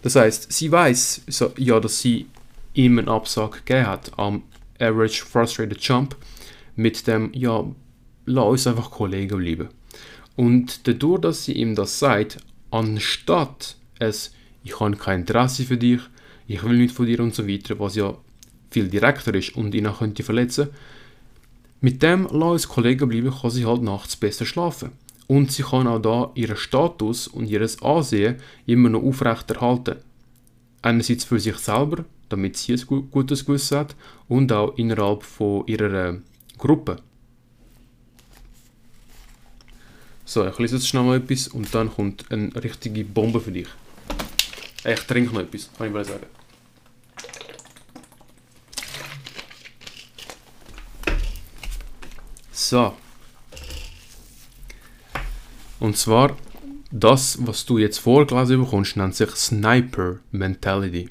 Das 0.02 0.14
heißt, 0.14 0.52
sie 0.52 0.70
weiß 0.70 1.22
so, 1.26 1.52
ja, 1.56 1.80
dass 1.80 2.00
sie 2.00 2.26
ihm 2.74 2.98
einen 2.98 3.08
Absag 3.08 3.64
gegeben 3.66 3.86
hat 3.86 4.12
am 4.16 4.42
Average 4.78 5.24
Frustrated 5.24 5.80
Jump 5.80 6.16
mit 6.76 7.06
dem, 7.06 7.30
ja, 7.32 7.64
lass 8.26 8.44
uns 8.44 8.66
einfach 8.66 8.90
Kollegen 8.90 9.38
bleiben. 9.38 9.68
Und 10.36 10.86
dadurch, 10.86 11.20
dass 11.20 11.44
sie 11.44 11.52
ihm 11.52 11.74
das 11.74 11.98
sagt, 11.98 12.38
anstatt 12.70 13.76
es, 13.98 14.32
ich 14.62 14.78
habe 14.80 14.96
kein 14.96 15.20
Interesse 15.20 15.64
für 15.64 15.76
dich, 15.76 16.00
ich 16.46 16.62
will 16.62 16.76
nicht 16.76 16.94
von 16.94 17.06
dir 17.06 17.20
und 17.20 17.34
so 17.34 17.48
weiter, 17.48 17.78
was 17.78 17.94
ja 17.96 18.16
viel 18.70 18.88
direkter 18.88 19.34
ist 19.34 19.56
und 19.56 19.74
ihn 19.74 19.86
auch 19.86 19.98
könnte 19.98 20.22
verletzen, 20.22 20.68
mit 21.80 22.02
dem 22.02 22.28
lass 22.30 22.52
uns 22.52 22.68
Kollegen 22.68 23.08
bleiben, 23.08 23.32
kann 23.32 23.50
sie 23.50 23.66
halt 23.66 23.82
nachts 23.82 24.16
besser 24.16 24.46
schlafen. 24.46 24.92
Und 25.26 25.52
sie 25.52 25.62
kann 25.62 25.86
auch 25.86 26.00
da 26.00 26.30
ihren 26.34 26.56
Status 26.56 27.28
und 27.28 27.46
ihr 27.46 27.66
Ansehen 27.82 28.36
immer 28.66 28.88
noch 28.88 29.02
aufrechterhalten. 29.02 29.96
Einerseits 30.82 31.24
für 31.24 31.40
sich 31.40 31.56
selber, 31.56 32.04
damit 32.28 32.56
sie 32.56 32.74
ein 32.74 33.10
gutes 33.10 33.44
Gewissen 33.44 33.78
hat, 33.78 33.96
und 34.28 34.52
auch 34.52 34.76
innerhalb 34.76 35.22
von 35.22 35.66
ihrer 35.66 36.10
äh, 36.10 36.18
Gruppe. 36.58 36.96
So, 40.26 40.46
ich 40.46 40.58
lese 40.58 40.76
jetzt 40.76 40.88
schnell 40.88 41.04
mal 41.04 41.18
etwas 41.18 41.48
und 41.48 41.74
dann 41.74 41.90
kommt 41.94 42.30
eine 42.30 42.52
richtige 42.62 43.04
Bombe 43.04 43.40
für 43.40 43.52
dich. 43.52 43.68
Ich 44.84 45.00
trinke 45.00 45.34
noch 45.34 45.40
etwas, 45.40 45.70
kann 45.76 45.94
ich 45.94 46.06
sagen. 46.06 46.26
So. 52.52 52.94
Und 55.84 55.98
zwar, 55.98 56.34
das, 56.90 57.36
was 57.46 57.66
du 57.66 57.76
jetzt 57.76 57.98
vorgelesen 57.98 58.64
bekommst, 58.64 58.96
nennt 58.96 59.14
sich 59.14 59.28
Sniper 59.32 60.20
Mentality. 60.30 61.10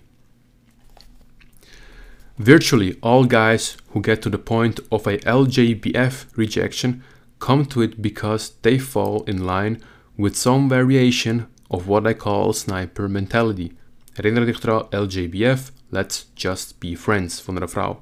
Virtually 2.40 2.98
all 3.02 3.28
guys 3.28 3.78
who 3.94 4.02
get 4.02 4.24
to 4.24 4.32
the 4.32 4.38
point 4.40 4.82
of 4.90 5.06
a 5.06 5.18
LJBF 5.18 6.26
rejection 6.36 7.04
come 7.38 7.70
to 7.70 7.84
it 7.84 8.02
because 8.02 8.54
they 8.64 8.80
fall 8.80 9.24
in 9.28 9.46
line 9.46 9.78
with 10.18 10.36
some 10.36 10.68
variation 10.68 11.46
of 11.70 11.88
what 11.88 12.08
I 12.08 12.16
call 12.16 12.52
sniper 12.52 13.08
mentality. 13.08 13.74
Erinnere 14.16 14.48
dich 14.48 14.60
daran, 14.60 14.90
LJBF, 14.90 15.72
let's 15.92 16.32
just 16.36 16.80
be 16.80 16.96
friends 16.96 17.40
von 17.40 17.58
einer 17.58 17.68
Frau. 17.68 18.02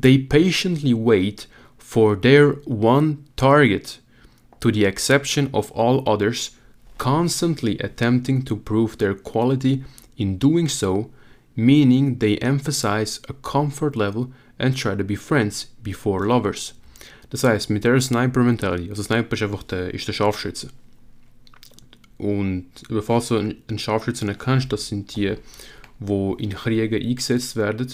They 0.00 0.18
patiently 0.18 0.94
wait 0.94 1.48
for 1.76 2.14
their 2.14 2.58
one 2.64 3.24
target 3.34 3.98
to 4.64 4.72
the 4.72 4.86
exception 4.86 5.50
of 5.52 5.70
all 5.72 6.02
others, 6.08 6.52
constantly 6.96 7.78
attempting 7.80 8.42
to 8.42 8.56
prove 8.56 8.96
their 8.96 9.12
quality 9.12 9.84
in 10.16 10.38
doing 10.38 10.68
so, 10.68 11.10
meaning 11.54 12.18
they 12.18 12.38
emphasize 12.38 13.20
a 13.28 13.34
comfort 13.34 13.94
level 13.94 14.32
and 14.58 14.74
try 14.74 14.94
to 14.94 15.04
be 15.04 15.16
friends 15.16 15.66
before 15.82 16.26
lovers. 16.26 16.72
Das 17.28 17.44
heißt, 17.44 17.68
mit 17.68 17.84
der 17.84 18.00
Sniper 18.00 18.42
Mentality, 18.42 18.88
also 18.88 19.02
Sniper 19.02 19.34
ist 19.34 19.42
einfach 19.42 19.64
der, 19.64 19.92
ist 19.92 20.08
der 20.08 20.14
Scharfschütze. 20.14 20.70
Und 22.16 22.64
falls 23.02 23.28
du 23.28 23.36
einen 23.36 23.78
Scharfschützen 23.78 24.28
nicht 24.28 24.40
kennst, 24.40 24.72
das 24.72 24.88
sind 24.88 25.14
die, 25.14 25.26
eh, 25.26 25.36
die 26.00 26.34
in 26.38 26.54
Kriegen 26.54 27.02
eingesetzt 27.06 27.56
werden, 27.56 27.92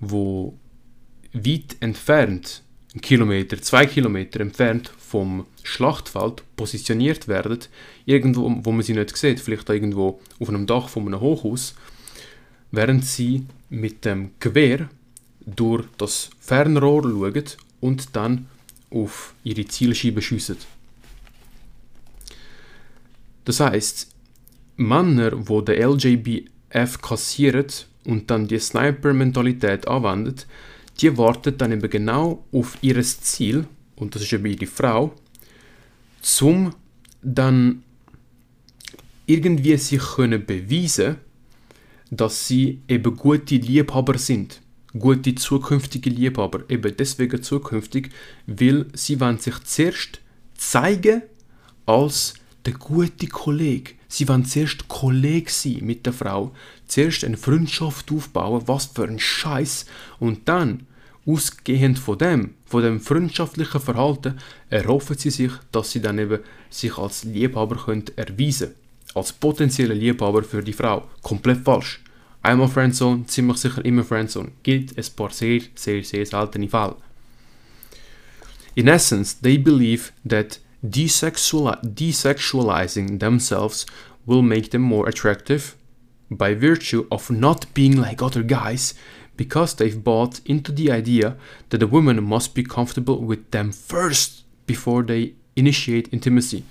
wo 0.00 0.58
weit 1.32 1.76
entfernt 1.78 2.64
einen 2.94 3.00
Kilometer, 3.00 3.62
zwei 3.62 3.86
Kilometer 3.86 4.40
entfernt 4.40 4.90
vom 5.10 5.44
Schlachtfeld 5.64 6.44
positioniert 6.54 7.26
werden, 7.26 7.58
irgendwo, 8.06 8.60
wo 8.62 8.70
man 8.70 8.82
sie 8.82 8.94
nicht 8.94 9.16
sieht, 9.16 9.40
vielleicht 9.40 9.68
irgendwo 9.68 10.20
auf 10.38 10.48
einem 10.48 10.66
Dach 10.66 10.88
von 10.88 11.04
einem 11.04 11.20
Hochhaus, 11.20 11.74
während 12.70 13.04
sie 13.04 13.44
mit 13.70 14.04
dem 14.04 14.30
Gewehr 14.38 14.88
durch 15.44 15.84
das 15.98 16.30
Fernrohr 16.38 17.02
schauen 17.02 17.44
und 17.80 18.14
dann 18.14 18.46
auf 18.90 19.34
ihre 19.42 19.64
Zielscheibe 19.64 20.22
schiessen. 20.22 20.58
Das 23.44 23.58
heißt, 23.58 24.14
Männer, 24.76 25.32
die 25.32 25.64
den 25.64 25.90
LJBF 25.90 27.02
kassieren 27.02 27.66
und 28.04 28.30
dann 28.30 28.46
die 28.46 28.60
Sniper-Mentalität 28.60 29.88
anwenden, 29.88 30.36
die 31.00 31.18
wartet 31.18 31.60
dann 31.60 31.72
eben 31.72 31.90
genau 31.90 32.44
auf 32.52 32.78
ihr 32.80 33.02
Ziel, 33.02 33.66
und 34.00 34.14
das 34.14 34.22
ist 34.22 34.32
eben 34.32 34.46
ihre 34.46 34.66
Frau, 34.66 35.14
zum 36.20 36.74
dann 37.22 37.82
irgendwie 39.26 39.76
sich 39.76 40.00
können 40.00 40.44
beweisen, 40.44 41.16
dass 42.10 42.48
sie 42.48 42.80
eben 42.88 43.16
gute 43.16 43.56
Liebhaber 43.56 44.18
sind, 44.18 44.60
gute 44.98 45.34
zukünftige 45.34 46.10
Liebhaber, 46.10 46.64
eben 46.68 46.96
deswegen 46.96 47.42
zukünftig, 47.42 48.10
weil 48.46 48.86
sie 48.94 49.20
wollen 49.20 49.38
sich 49.38 49.58
zuerst 49.64 50.20
zeigen 50.56 51.22
als 51.86 52.34
der 52.64 52.74
gute 52.74 53.28
Kollege. 53.28 53.92
Sie 54.08 54.26
wollen 54.28 54.44
zuerst 54.44 54.88
Kollege 54.88 55.50
sein 55.50 55.78
mit 55.82 56.04
der 56.04 56.12
Frau, 56.12 56.52
zuerst 56.86 57.24
eine 57.24 57.36
Freundschaft 57.36 58.10
aufbauen, 58.10 58.62
was 58.66 58.86
für 58.86 59.04
ein 59.04 59.20
Scheiß, 59.20 59.86
und 60.18 60.48
dann 60.48 60.86
Ausgehend 61.26 61.98
von 61.98 62.18
dem, 62.18 62.54
von 62.70 62.82
dem 62.84 63.00
freundschaftlichen 63.00 63.80
Verhalten, 63.80 64.38
erhoffen 64.68 65.18
sie 65.18 65.30
sich, 65.30 65.50
dass 65.72 65.90
sie 65.90 66.00
dann 66.00 66.20
eben 66.20 66.38
sich 66.70 66.96
als 66.96 67.24
Liebhaber 67.24 67.74
können 67.74 68.04
erweisen 68.14 68.76
Als 69.12 69.32
potenzieller 69.32 69.96
Liebhaber 69.96 70.44
für 70.44 70.62
die 70.62 70.72
Frau. 70.72 71.08
Komplett 71.20 71.64
falsch. 71.64 72.00
Einmal 72.42 72.68
Friendzone, 72.68 73.26
ziemlich 73.26 73.56
sicher 73.56 73.84
immer 73.84 74.04
Friendzone. 74.04 74.52
Gilt 74.62 74.96
ein 74.96 75.04
paar 75.16 75.30
sehr, 75.30 75.62
sehr, 75.74 76.04
sehr 76.04 76.24
seltene 76.24 76.68
Fälle. 76.68 76.94
In 78.76 78.86
essence, 78.86 79.40
they 79.40 79.58
believe 79.58 80.12
that 80.24 80.60
desexualizing 80.80 83.18
themselves 83.18 83.84
will 84.26 84.42
make 84.42 84.70
them 84.70 84.82
more 84.82 85.08
attractive 85.08 85.74
by 86.30 86.54
virtue 86.54 87.04
of 87.10 87.30
not 87.30 87.66
being 87.74 87.96
like 87.96 88.22
other 88.22 88.44
guys 88.44 88.94
because 89.40 89.74
they've 89.74 90.04
bought 90.04 90.38
into 90.44 90.70
the 90.70 90.92
idea 90.92 91.34
that 91.70 91.82
a 91.82 91.86
woman 91.86 92.22
must 92.22 92.54
be 92.54 92.62
comfortable 92.62 93.24
with 93.24 93.50
them 93.52 93.72
first 93.72 94.44
before 94.66 95.02
they 95.02 95.32
initiate 95.56 96.12
intimacy. 96.12 96.62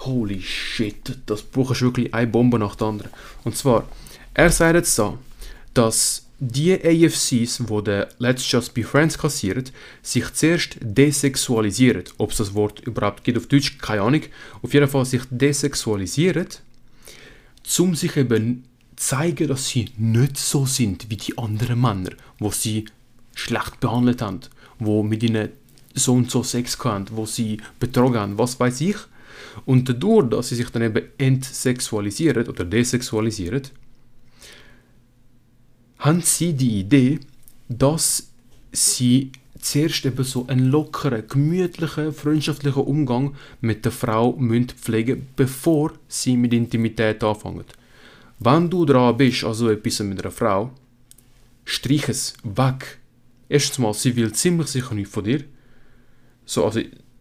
Holy 0.00 0.42
shit, 0.42 1.16
das 1.24 1.40
Buch 1.40 1.70
ist 1.70 1.80
wirklich 1.80 2.12
eine 2.12 2.26
Bombe 2.26 2.58
nach 2.58 2.74
der 2.74 2.88
anderen. 2.88 3.10
Und 3.42 3.56
zwar, 3.56 3.88
er 4.34 4.50
sagt 4.50 4.74
jetzt 4.74 4.94
so, 4.94 5.16
dass 5.72 6.26
die 6.38 6.74
AFCs, 6.74 7.70
wo 7.70 7.80
der 7.80 8.10
Let's 8.18 8.52
Just 8.52 8.74
Be 8.74 8.84
Friends 8.84 9.16
kassieren, 9.16 9.64
sich 10.02 10.30
zuerst 10.34 10.76
desexualisieren. 10.82 12.04
Ob 12.18 12.32
es 12.32 12.36
das 12.36 12.52
Wort 12.52 12.80
überhaupt 12.80 13.24
gibt 13.24 13.38
auf 13.38 13.46
Deutsch, 13.46 13.78
keine 13.78 14.02
Ahnung. 14.02 14.22
Auf 14.60 14.74
jeden 14.74 14.88
Fall 14.88 15.06
sich 15.06 15.22
desexualisieren, 15.30 16.48
um 17.78 17.94
sich 17.94 18.14
eben 18.18 18.67
zeigen, 18.98 19.48
dass 19.48 19.68
sie 19.68 19.90
nicht 19.96 20.36
so 20.36 20.66
sind 20.66 21.10
wie 21.10 21.16
die 21.16 21.38
anderen 21.38 21.80
Männer, 21.80 22.10
wo 22.38 22.50
sie 22.50 22.86
schlecht 23.34 23.80
behandelt 23.80 24.20
haben, 24.22 24.40
wo 24.78 25.02
mit 25.02 25.22
ihnen 25.22 25.50
so 25.94 26.14
und 26.14 26.30
so 26.30 26.42
Sex 26.42 26.78
hatten, 26.84 27.06
wo 27.12 27.24
sie 27.26 27.60
betrogen 27.80 28.18
haben, 28.18 28.38
was 28.38 28.58
weiß 28.58 28.80
ich. 28.82 28.96
Und 29.64 29.88
dadurch, 29.88 30.30
dass 30.30 30.48
sie 30.48 30.56
sich 30.56 30.70
dann 30.70 30.82
eben 30.82 31.06
entsexualisieren 31.16 32.48
oder 32.48 32.64
desexualisieren, 32.64 33.62
haben 35.98 36.20
sie 36.20 36.52
die 36.52 36.80
Idee, 36.80 37.20
dass 37.68 38.28
sie 38.72 39.32
zuerst 39.60 40.04
eben 40.06 40.24
so 40.24 40.46
einen 40.46 40.66
lockeren, 40.66 41.26
gemütlichen, 41.26 42.12
freundschaftlichen 42.12 42.82
Umgang 42.82 43.34
mit 43.60 43.84
der 43.84 43.92
Frau 43.92 44.32
müssen 44.32 44.68
pflegen 44.68 45.26
bevor 45.34 45.92
sie 46.06 46.36
mit 46.36 46.52
Intimität 46.52 47.24
anfangen. 47.24 47.64
Wenn 48.40 48.70
du 48.70 48.84
dran 48.84 49.16
bist, 49.16 49.44
also 49.44 49.68
etwas 49.70 50.00
mit 50.00 50.20
einer 50.20 50.30
Frau, 50.30 50.70
strich 51.64 52.08
es 52.08 52.34
weg. 52.44 52.98
Erstens 53.48 53.78
mal, 53.78 53.94
sie 53.94 54.14
will 54.16 54.32
ziemlich 54.32 54.68
sicher 54.68 54.94
nichts 54.94 55.12
von 55.12 55.24
dir. 55.24 55.44
So, 56.44 56.64
also 56.64 56.80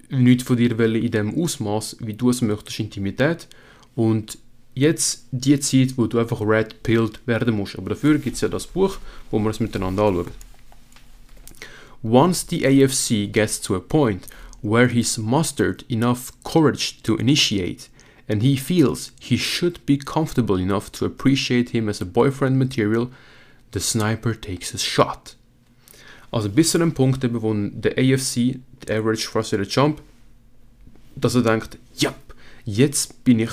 nichts 0.09 0.43
von 0.43 0.57
dir 0.57 0.77
will 0.77 0.95
in 0.95 1.11
dem 1.11 1.41
Ausmaß, 1.41 1.97
wie 2.01 2.13
du 2.13 2.29
es 2.29 2.41
möchtest, 2.41 2.79
Intimität. 2.79 3.47
Und 3.95 4.37
jetzt 4.75 5.25
die 5.31 5.59
Zeit, 5.59 5.97
wo 5.97 6.05
du 6.05 6.19
einfach 6.19 6.41
red-pilled 6.41 7.25
werden 7.25 7.55
musst. 7.55 7.77
Aber 7.77 7.89
dafür 7.89 8.19
gibt 8.19 8.35
es 8.35 8.41
ja 8.41 8.47
das 8.47 8.67
Buch, 8.67 8.97
wo 9.31 9.39
wir 9.39 9.49
es 9.49 9.59
miteinander 9.59 10.03
anschauen. 10.03 10.31
Once 12.03 12.45
the 12.47 12.65
AFC 12.65 13.31
gets 13.31 13.59
to 13.59 13.75
a 13.75 13.79
point 13.79 14.27
where 14.61 14.87
he's 14.87 15.17
mustered 15.17 15.83
enough 15.89 16.31
courage 16.43 17.01
to 17.03 17.15
initiate, 17.15 17.89
and 18.27 18.41
he 18.41 18.57
feels 18.57 19.11
he 19.19 19.37
should 19.37 19.85
be 19.85 19.97
comfortable 19.97 20.59
enough 20.59 20.91
to 20.91 21.05
appreciate 21.05 21.69
him 21.69 21.89
as 21.89 22.01
a 22.01 22.05
boyfriend 22.05 22.57
material, 22.57 23.09
the 23.71 23.79
sniper 23.79 24.33
takes 24.33 24.73
a 24.73 24.77
shot. 24.77 25.35
Also 26.31 26.49
bis 26.49 26.71
zu 26.71 26.77
dem 26.77 26.93
Punkt, 26.93 27.23
wo 27.41 27.53
der 27.53 27.97
AFC, 27.97 28.59
der 28.85 28.99
Average 28.99 29.27
Frustrated 29.27 29.71
Jump, 29.71 30.01
dass 31.15 31.35
er 31.35 31.41
denkt, 31.41 31.77
ja, 31.95 32.13
jetzt 32.65 33.23
bin 33.23 33.39
ich 33.39 33.51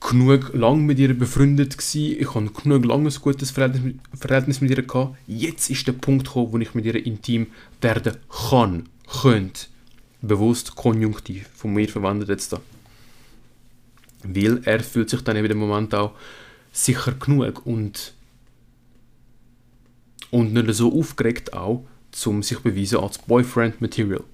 genug 0.00 0.52
lang 0.52 0.84
mit 0.84 0.98
ihr 0.98 1.18
befreundet 1.18 1.76
gewesen, 1.76 2.20
ich 2.20 2.34
habe 2.34 2.50
genug 2.50 2.84
lang 2.84 3.06
ein 3.06 3.14
gutes 3.20 3.50
Verhältnis, 3.50 3.94
Verhältnis 4.14 4.60
mit 4.60 4.70
ihr 4.70 4.82
gehabt, 4.82 5.16
jetzt 5.26 5.70
ist 5.70 5.86
der 5.86 5.92
Punkt 5.92 6.26
gekommen, 6.26 6.52
wo 6.52 6.58
ich 6.58 6.74
mit 6.74 6.84
ihr 6.84 7.04
intim 7.04 7.48
werden 7.80 8.16
kann, 8.50 8.88
könnte. 9.22 9.66
Bewusst 10.22 10.74
Konjunktiv, 10.74 11.48
von 11.54 11.74
mir 11.74 11.88
verwendet 11.88 12.28
jetzt 12.28 12.52
da. 12.52 12.60
Weil 14.24 14.62
er 14.64 14.80
fühlt 14.80 15.10
sich 15.10 15.22
dann 15.22 15.36
eben 15.36 15.50
im 15.50 15.58
Moment 15.58 15.94
auch 15.94 16.14
sicher 16.72 17.12
genug 17.12 17.64
und, 17.66 18.12
und 20.30 20.52
nicht 20.52 20.74
so 20.74 20.92
aufgeregt 20.98 21.52
auch, 21.52 21.84
um 22.26 22.42
sich 22.42 22.58
beweisen 22.60 22.98
als 22.98 23.18
Boyfriend 23.18 23.80
Material. 23.80 24.24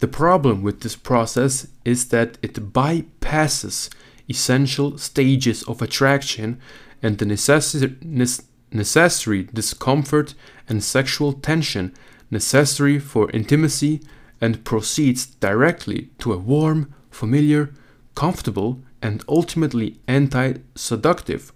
The 0.00 0.06
problem 0.06 0.64
with 0.64 0.80
this 0.80 0.96
process 0.96 1.68
is 1.84 2.08
that 2.08 2.38
it 2.42 2.72
bypasses 2.72 3.88
essential 4.28 4.98
stages 4.98 5.66
of 5.68 5.80
attraction 5.80 6.60
and 7.02 7.18
the 7.18 7.26
nes- 7.26 8.42
necessary 8.70 9.48
discomfort 9.52 10.34
and 10.68 10.82
sexual 10.82 11.34
tension 11.34 11.92
necessary 12.30 12.98
for 12.98 13.30
intimacy 13.30 14.00
and 14.40 14.64
proceeds 14.64 15.26
directly 15.26 16.10
to 16.18 16.32
a 16.32 16.38
warm, 16.38 16.92
familiar, 17.10 17.70
comfortable, 18.14 18.80
and 19.02 19.24
ultimately 19.28 19.96
anti 20.06 20.54
seductive 20.74 21.52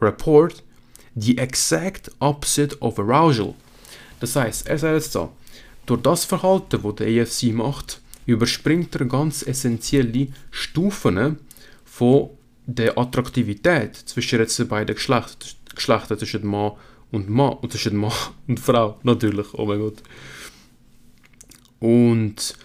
rapport, 0.00 0.62
the 1.14 1.38
exact 1.38 2.10
opposite 2.20 2.76
of 2.80 2.98
arousal. 2.98 3.54
Das 4.20 4.36
heißt, 4.36 4.68
er 4.68 4.78
sagt 4.78 4.94
jetzt 4.94 5.12
so, 5.12 5.32
durch 5.86 6.02
das 6.02 6.24
Verhalten, 6.24 6.82
das 6.82 6.94
der 6.96 7.22
AFC 7.22 7.52
macht, 7.52 8.00
überspringt 8.26 8.94
er 8.96 9.06
ganz 9.06 9.46
essentielle 9.46 10.28
Stufen 10.50 11.38
von 11.84 12.30
der 12.66 12.98
Attraktivität 12.98 13.94
zwischen 13.94 14.40
jetzt 14.40 14.68
beiden 14.68 14.94
Geschlechtern, 14.94 15.50
Geschlechter 15.74 16.18
zwischen 16.18 16.46
Mann 16.46 16.72
und 17.12 17.30
Mann 17.30 17.54
und 17.54 17.72
zwischen 17.72 17.96
Mann 17.96 18.12
und 18.48 18.60
Frau, 18.60 18.98
natürlich, 19.02 19.54
oh 19.54 19.66
mein 19.66 19.78
Gott. 19.78 20.02
Und 21.78 22.56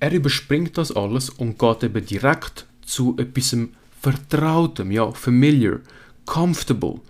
er 0.00 0.12
überspringt 0.12 0.78
das 0.78 0.92
alles 0.92 1.30
und 1.30 1.58
geht 1.58 1.82
eben 1.82 2.06
direkt 2.06 2.66
zu 2.86 3.16
etwas 3.18 3.56
Vertrautem, 4.00 4.90
ja, 4.90 5.10
familiar, 5.12 5.80
comfortable, 6.26 7.00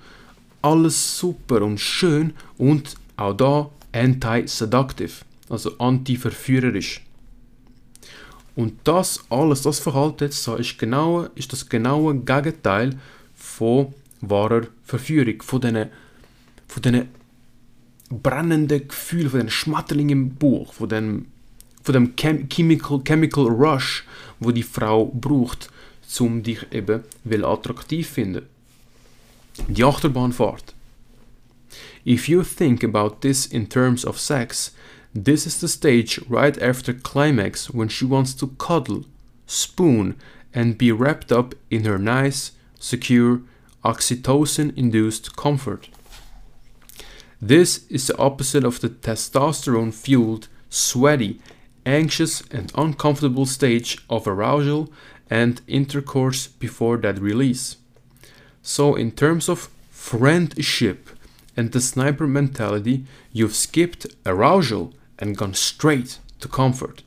alles 0.62 1.18
super 1.18 1.62
und 1.62 1.78
schön 1.78 2.32
und 2.56 2.94
auch 3.16 3.34
da 3.34 3.70
anti-seductive, 3.92 5.24
also 5.48 5.76
anti-verführerisch. 5.78 7.04
Und 8.56 8.74
das 8.84 9.24
alles, 9.30 9.62
das 9.62 9.80
Verhalten 9.80 10.24
jetzt 10.24 10.42
so, 10.42 10.54
ist, 10.56 10.78
genau, 10.78 11.22
ist 11.34 11.52
das 11.52 11.68
genaue 11.68 12.14
Gegenteil 12.20 12.98
von 13.34 13.92
wahrer 14.20 14.68
Verführung, 14.84 15.42
von 15.42 15.60
diesen, 15.60 15.88
von 16.68 17.08
brennenden 18.10 18.88
Gefühlen, 18.88 19.30
von 19.30 19.40
den 19.40 19.50
Schmetterlingen 19.50 20.10
im 20.10 20.34
Bauch, 20.36 20.72
von 20.72 20.88
dem, 20.88 21.26
von 21.84 21.92
dem 21.92 22.16
Chem 22.16 22.48
Chemical, 22.48 23.00
Chemical 23.04 23.46
Rush, 23.46 24.04
wo 24.40 24.50
die 24.50 24.62
Frau 24.62 25.06
braucht, 25.06 25.70
um 26.18 26.42
dich 26.42 26.66
eben 26.72 27.04
will 27.24 27.44
attraktiv 27.44 28.08
finden. 28.08 28.46
Die 29.68 29.84
Achterbahnfahrt. 29.84 30.74
If 32.04 32.28
you 32.28 32.42
think 32.42 32.82
about 32.82 33.20
this 33.20 33.46
in 33.46 33.68
terms 33.68 34.04
of 34.04 34.18
sex, 34.18 34.72
this 35.14 35.46
is 35.46 35.60
the 35.60 35.68
stage 35.68 36.20
right 36.28 36.60
after 36.60 36.92
climax 36.92 37.70
when 37.70 37.88
she 37.88 38.04
wants 38.04 38.34
to 38.36 38.48
cuddle, 38.58 39.04
spoon, 39.46 40.14
and 40.52 40.78
be 40.78 40.92
wrapped 40.92 41.32
up 41.32 41.54
in 41.70 41.84
her 41.84 41.98
nice, 41.98 42.52
secure, 42.78 43.40
oxytocin 43.84 44.72
induced 44.76 45.36
comfort. 45.36 45.88
This 47.40 47.84
is 47.90 48.06
the 48.06 48.16
opposite 48.16 48.64
of 48.64 48.80
the 48.80 48.88
testosterone 48.88 49.92
fueled, 49.92 50.48
sweaty, 50.70 51.40
anxious, 51.86 52.42
and 52.50 52.72
uncomfortable 52.74 53.46
stage 53.46 53.98
of 54.08 54.26
arousal 54.26 54.92
and 55.30 55.60
intercourse 55.66 56.46
before 56.46 56.96
that 56.98 57.20
release. 57.20 57.76
So, 58.62 58.94
in 58.94 59.12
terms 59.12 59.48
of 59.48 59.68
friendship 59.90 61.10
and 61.56 61.72
the 61.72 61.80
sniper 61.80 62.26
mentality, 62.26 63.04
you've 63.32 63.54
skipped 63.54 64.06
arousal 64.24 64.94
and 65.18 65.36
gone 65.36 65.54
straight 65.54 66.18
to 66.40 66.48
comfort. 66.48 67.02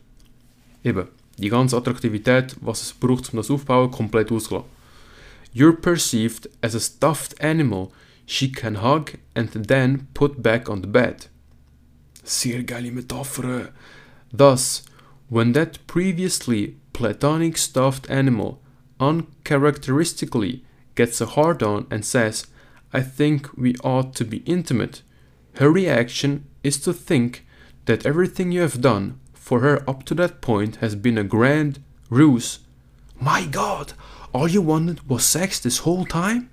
Eben, 0.83 1.07
die 1.37 1.49
ganze 1.49 1.77
Attraktivität, 1.77 2.55
was 2.61 2.81
es 2.81 2.93
braucht, 2.93 3.33
um 3.33 3.37
das 3.37 3.49
aufzubauen, 3.51 3.91
komplett 3.91 4.31
ausgelassen. 4.31 4.69
You're 5.53 5.73
perceived 5.73 6.47
as 6.61 6.75
a 6.75 6.79
stuffed 6.79 7.41
animal 7.41 7.91
she 8.25 8.51
can 8.51 8.75
hug 8.75 9.13
and 9.35 9.49
then 9.51 10.07
put 10.13 10.43
back 10.43 10.69
on 10.69 10.81
the 10.81 10.87
bed. 10.87 11.27
Sehr 12.23 12.63
geile 12.63 12.91
Metapher. 12.91 13.69
Thus, 14.31 14.83
when 15.29 15.53
that 15.53 15.85
previously 15.87 16.77
platonic 16.93 17.57
stuffed 17.57 18.09
animal 18.09 18.61
uncharacteristically 18.99 20.63
gets 20.95 21.21
a 21.21 21.27
hard 21.27 21.61
on 21.61 21.85
and 21.91 22.03
says, 22.03 22.47
I 22.93 23.01
think 23.01 23.55
we 23.57 23.75
ought 23.83 24.15
to 24.15 24.25
be 24.25 24.37
intimate, 24.45 25.01
her 25.55 25.69
reaction 25.69 26.45
is 26.63 26.79
to 26.81 26.93
think 26.93 27.45
that 27.85 28.05
everything 28.05 28.51
you 28.51 28.61
have 28.61 28.81
done 28.81 29.19
for 29.33 29.59
her 29.61 29.87
up 29.89 30.03
to 30.05 30.15
that 30.15 30.41
point 30.41 30.77
has 30.77 30.95
been 30.95 31.17
a 31.17 31.23
grand 31.23 31.79
ruse. 32.09 32.59
My 33.19 33.45
God, 33.45 33.93
all 34.33 34.47
you 34.47 34.61
wanted 34.61 35.09
was 35.09 35.25
sex 35.25 35.59
this 35.59 35.79
whole 35.79 36.05
time? 36.05 36.49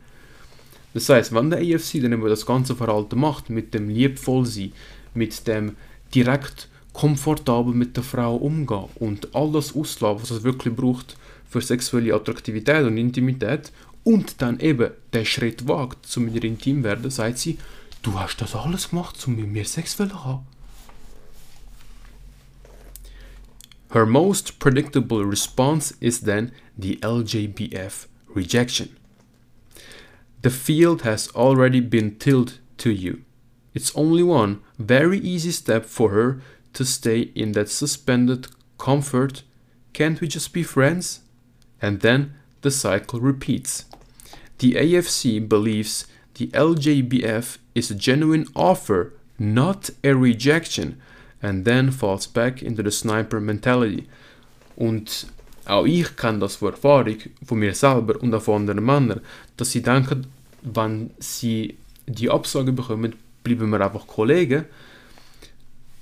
Das 0.95 1.09
heißt, 1.09 1.33
wenn 1.33 1.51
der 1.51 1.59
AFC 1.59 2.01
dann 2.01 2.13
über 2.13 2.29
das 2.29 2.47
ganze 2.47 2.77
Verhalten 2.77 3.19
macht, 3.19 3.51
mit 3.51 3.75
dem 3.75 3.89
liebvoll 3.89 4.47
sein, 4.47 4.73
mit 5.13 5.47
dem 5.49 5.77
direkt 6.15 6.69
komfortabel 6.95 7.75
mit 7.75 7.97
der 7.97 8.05
Frau 8.05 8.37
umgehen 8.37 8.89
und 8.95 9.35
all 9.35 9.53
das 9.53 9.77
auslassen, 9.77 10.23
was 10.23 10.31
es 10.31 10.45
wirklich 10.45 10.75
braucht 10.75 11.19
für 11.47 11.61
sexuelle 11.61 12.15
Attraktivität 12.15 12.87
und 12.87 12.97
Intimität 12.97 13.73
und 14.05 14.41
dann 14.41 14.61
eben 14.61 14.91
den 15.13 15.27
Schritt 15.27 15.69
wagt, 15.69 16.07
zu 16.07 16.21
mir 16.21 16.43
intim 16.43 16.85
werden, 16.85 17.11
sagt 17.11 17.39
sie, 17.39 17.59
du 18.03 18.19
hast 18.19 18.41
das 18.41 18.55
alles 18.55 18.91
gemacht, 18.91 19.23
um 19.27 19.37
mit 19.37 19.49
mir 19.49 19.65
Sex 19.65 19.97
zu 19.97 20.25
haben. 20.25 20.47
Her 23.91 24.07
most 24.07 24.59
predictable 24.59 25.25
response 25.25 25.95
is 26.01 26.23
then 26.23 26.53
the 26.77 26.99
LJBF 27.03 28.09
rejection. 28.35 28.97
The 30.43 30.51
field 30.51 31.05
has 31.05 31.35
already 31.35 31.81
been 31.81 32.19
tilled 32.19 32.61
to 32.79 32.91
you. 32.91 33.19
It's 33.73 33.95
only 33.97 34.23
one 34.23 34.59
very 34.79 35.19
easy 35.19 35.53
step 35.53 35.87
for 35.87 36.11
her 36.11 36.41
to 36.75 36.85
stay 36.85 37.33
in 37.35 37.53
that 37.53 37.69
suspended 37.69 38.49
comfort. 38.79 39.43
Can't 39.93 40.21
we 40.21 40.29
just 40.29 40.53
be 40.53 40.63
friends? 40.63 41.21
And 41.81 42.01
then 42.01 42.35
the 42.63 42.71
cycle 42.71 43.21
repeats. 43.21 43.85
The 44.59 44.75
AFC 44.75 45.49
believes 45.49 46.07
the 46.35 46.49
LJBF 46.49 47.59
is 47.75 47.91
a 47.91 47.95
genuine 47.95 48.47
offer, 48.55 49.13
not 49.39 49.91
a 50.03 50.15
rejection, 50.15 51.01
and 51.43 51.65
then 51.65 51.91
falls 51.91 52.27
back 52.27 52.63
into 52.63 52.83
the 52.83 52.91
sniper 52.91 53.41
mentality. 53.41 54.09
Und 54.77 55.27
auch 55.67 55.87
ich 55.87 56.17
kenne 56.17 56.41
das 56.41 56.57
von 56.57 56.73
Erfahrung 56.73 57.19
von 57.45 57.59
mir 57.59 57.75
selber 57.75 58.21
und 58.21 58.35
auch 58.35 58.43
von 58.43 58.63
anderen 58.63 58.85
Männern, 58.85 59.21
dass 59.57 59.71
sie 59.71 59.83
denken, 59.83 60.27
wenn 60.63 61.11
sie 61.19 61.77
die 62.07 62.31
Absage 62.31 62.73
bekommen, 62.73 63.15
bleiben 63.43 63.71
wir 63.71 63.81
einfach 63.81 64.07
Kollegen, 64.07 64.65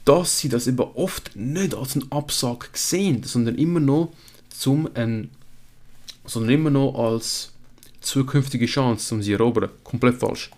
dass 0.05 0.39
sie 0.39 0.49
das 0.49 0.67
eben 0.67 0.81
oft 0.95 1.37
nicht 1.37 1.75
als 1.75 1.97
eine 1.97 2.07
Absage 2.11 2.67
sehen, 2.73 3.23
sondern 3.23 3.57
immer 3.57 3.81
noch 3.81 4.13
zum 4.49 4.89
ein, 4.95 5.31
sondern 6.25 6.53
immer 6.53 6.71
noch 6.71 6.95
als 6.95 7.53
zukünftige 8.01 8.67
Chance, 8.67 9.15
um 9.15 9.23
sie 9.23 9.33
erobern. 9.33 9.71
Komplett 9.85 10.17
falsch. 10.17 10.51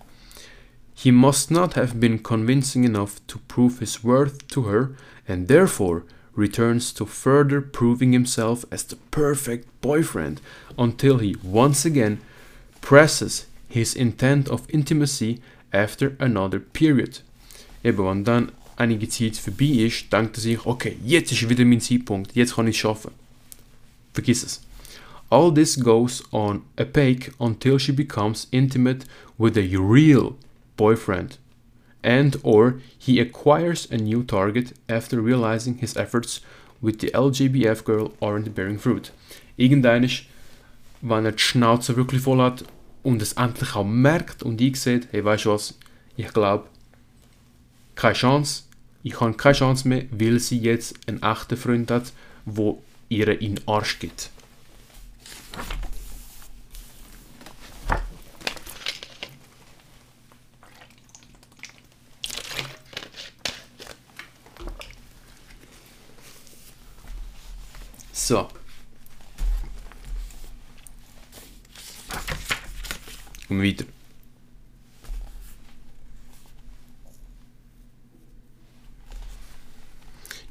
He 0.94 1.10
must 1.10 1.50
not 1.50 1.76
have 1.76 1.96
been 1.96 2.22
convincing 2.22 2.84
enough 2.84 3.20
to 3.26 3.38
prove 3.48 3.80
his 3.80 4.04
worth 4.04 4.46
to 4.48 4.66
her, 4.68 4.90
and 5.26 5.48
therefore 5.48 6.04
returns 6.36 6.92
to 6.94 7.04
further 7.04 7.60
proving 7.60 8.12
himself 8.12 8.64
as 8.70 8.84
the 8.84 8.96
perfect 9.10 9.68
boyfriend 9.80 10.40
until 10.78 11.18
he 11.18 11.36
once 11.42 11.84
again 11.84 12.20
presses 12.80 13.46
his 13.68 13.94
intent 13.94 14.48
of 14.48 14.68
intimacy 14.68 15.40
after 15.72 16.16
another 16.18 16.60
period. 16.60 17.20
Eben, 17.82 18.04
wenn 18.04 18.24
dann 18.24 18.52
einige 18.76 19.08
Zeit 19.08 19.36
vorbei 19.36 19.86
ist, 19.86 20.12
denkt 20.12 20.36
er 20.36 20.40
sich, 20.40 20.66
okay, 20.66 20.96
jetzt 21.04 21.32
ist 21.32 21.48
wieder 21.48 21.64
mein 21.64 21.80
Zeitpunkt, 21.80 22.34
jetzt 22.34 22.56
kann 22.56 22.68
ich 22.68 22.78
schaffen. 22.78 23.12
Vergiss 24.12 24.42
es. 24.42 24.62
All 25.30 25.52
this 25.52 25.78
goes 25.80 26.22
on 26.32 26.62
opaque 26.78 27.32
until 27.38 27.78
she 27.78 27.92
becomes 27.92 28.46
intimate 28.50 29.06
with 29.38 29.56
a 29.56 29.78
real 29.78 30.36
boyfriend 30.76 31.38
and 32.04 32.38
or 32.42 32.80
he 32.98 33.18
acquires 33.18 33.90
a 33.90 33.96
new 33.96 34.22
target 34.22 34.74
after 34.88 35.20
realizing 35.20 35.78
his 35.78 35.96
efforts 35.96 36.40
with 36.80 37.00
the 37.00 37.10
LGBF 37.14 37.82
girl 37.82 38.12
aren't 38.20 38.54
bearing 38.54 38.78
fruit. 38.78 39.10
Irgendein 39.56 40.04
ist, 40.04 40.24
wenn 41.00 41.24
er 41.24 41.32
die 41.32 41.42
Schnauze 41.42 41.96
wirklich 41.96 42.20
voll 42.22 42.40
hat 42.40 42.64
und 43.02 43.22
es 43.22 43.32
endlich 43.32 43.74
auch 43.74 43.84
merkt 43.84 44.42
und 44.42 44.60
einsieht, 44.60 45.08
hey, 45.10 45.24
weißt 45.24 45.46
du 45.46 45.50
was, 45.50 45.74
ich 46.16 46.28
glaube, 46.32 46.66
keine 47.94 48.14
Chance, 48.14 48.63
ich 49.04 49.20
habe 49.20 49.34
keine 49.34 49.54
Chance 49.54 49.86
mehr, 49.86 50.06
weil 50.10 50.40
sie 50.40 50.58
jetzt 50.58 50.98
einen 51.06 51.22
echten 51.22 51.56
Freund 51.56 51.90
hat, 51.90 52.12
wo 52.46 52.82
ihr 53.10 53.40
in 53.40 53.56
den 53.56 53.68
Arsch 53.68 53.98
gibt. 53.98 54.30
So. 68.12 68.48
Und 73.50 73.62
weiter. 73.62 73.84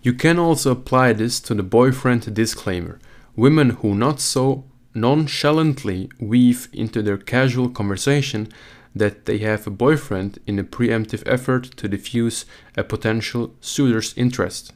You 0.04 0.12
can 0.14 0.38
also 0.38 0.72
apply 0.72 1.14
this 1.14 1.40
to 1.40 1.56
the 1.56 1.64
boyfriend 1.64 2.36
disclaimer. 2.36 3.00
Women 3.38 3.70
who 3.70 3.96
not 3.96 4.20
so 4.20 4.66
nonchalantly 4.94 6.10
weave 6.20 6.68
into 6.74 7.02
their 7.02 7.18
casual 7.18 7.70
conversation 7.70 8.50
that 8.94 9.26
they 9.26 9.38
have 9.38 9.66
a 9.66 9.72
boyfriend 9.72 10.40
in 10.46 10.60
a 10.60 10.64
preemptive 10.66 11.24
effort 11.26 11.72
to 11.78 11.88
diffuse 11.88 12.46
a 12.76 12.84
potential 12.84 13.56
suitor's 13.62 14.14
interest. 14.18 14.74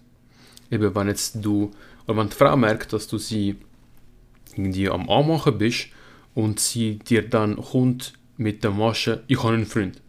Eben, 0.72 0.96
wenn 0.96 1.08
jetzt 1.08 1.44
du, 1.44 1.72
oder 2.08 2.18
wenn 2.18 2.30
die 2.30 2.36
Frau 2.36 2.56
merkt, 2.56 2.94
dass 2.94 3.08
du 3.08 3.18
sie 3.18 3.58
irgendwie 4.56 4.90
am 4.90 5.10
Anmachen 5.10 5.58
bist 5.58 5.90
und 6.36 6.62
sie 6.62 7.00
dir 7.00 7.28
dann 7.28 7.58
kommt 7.58 8.14
mit 8.38 8.64
der 8.64 8.72
Masche, 8.72 9.24
ich 9.28 9.44
habe 9.44 9.56
einen 9.56 9.66
Freund. 9.66 10.02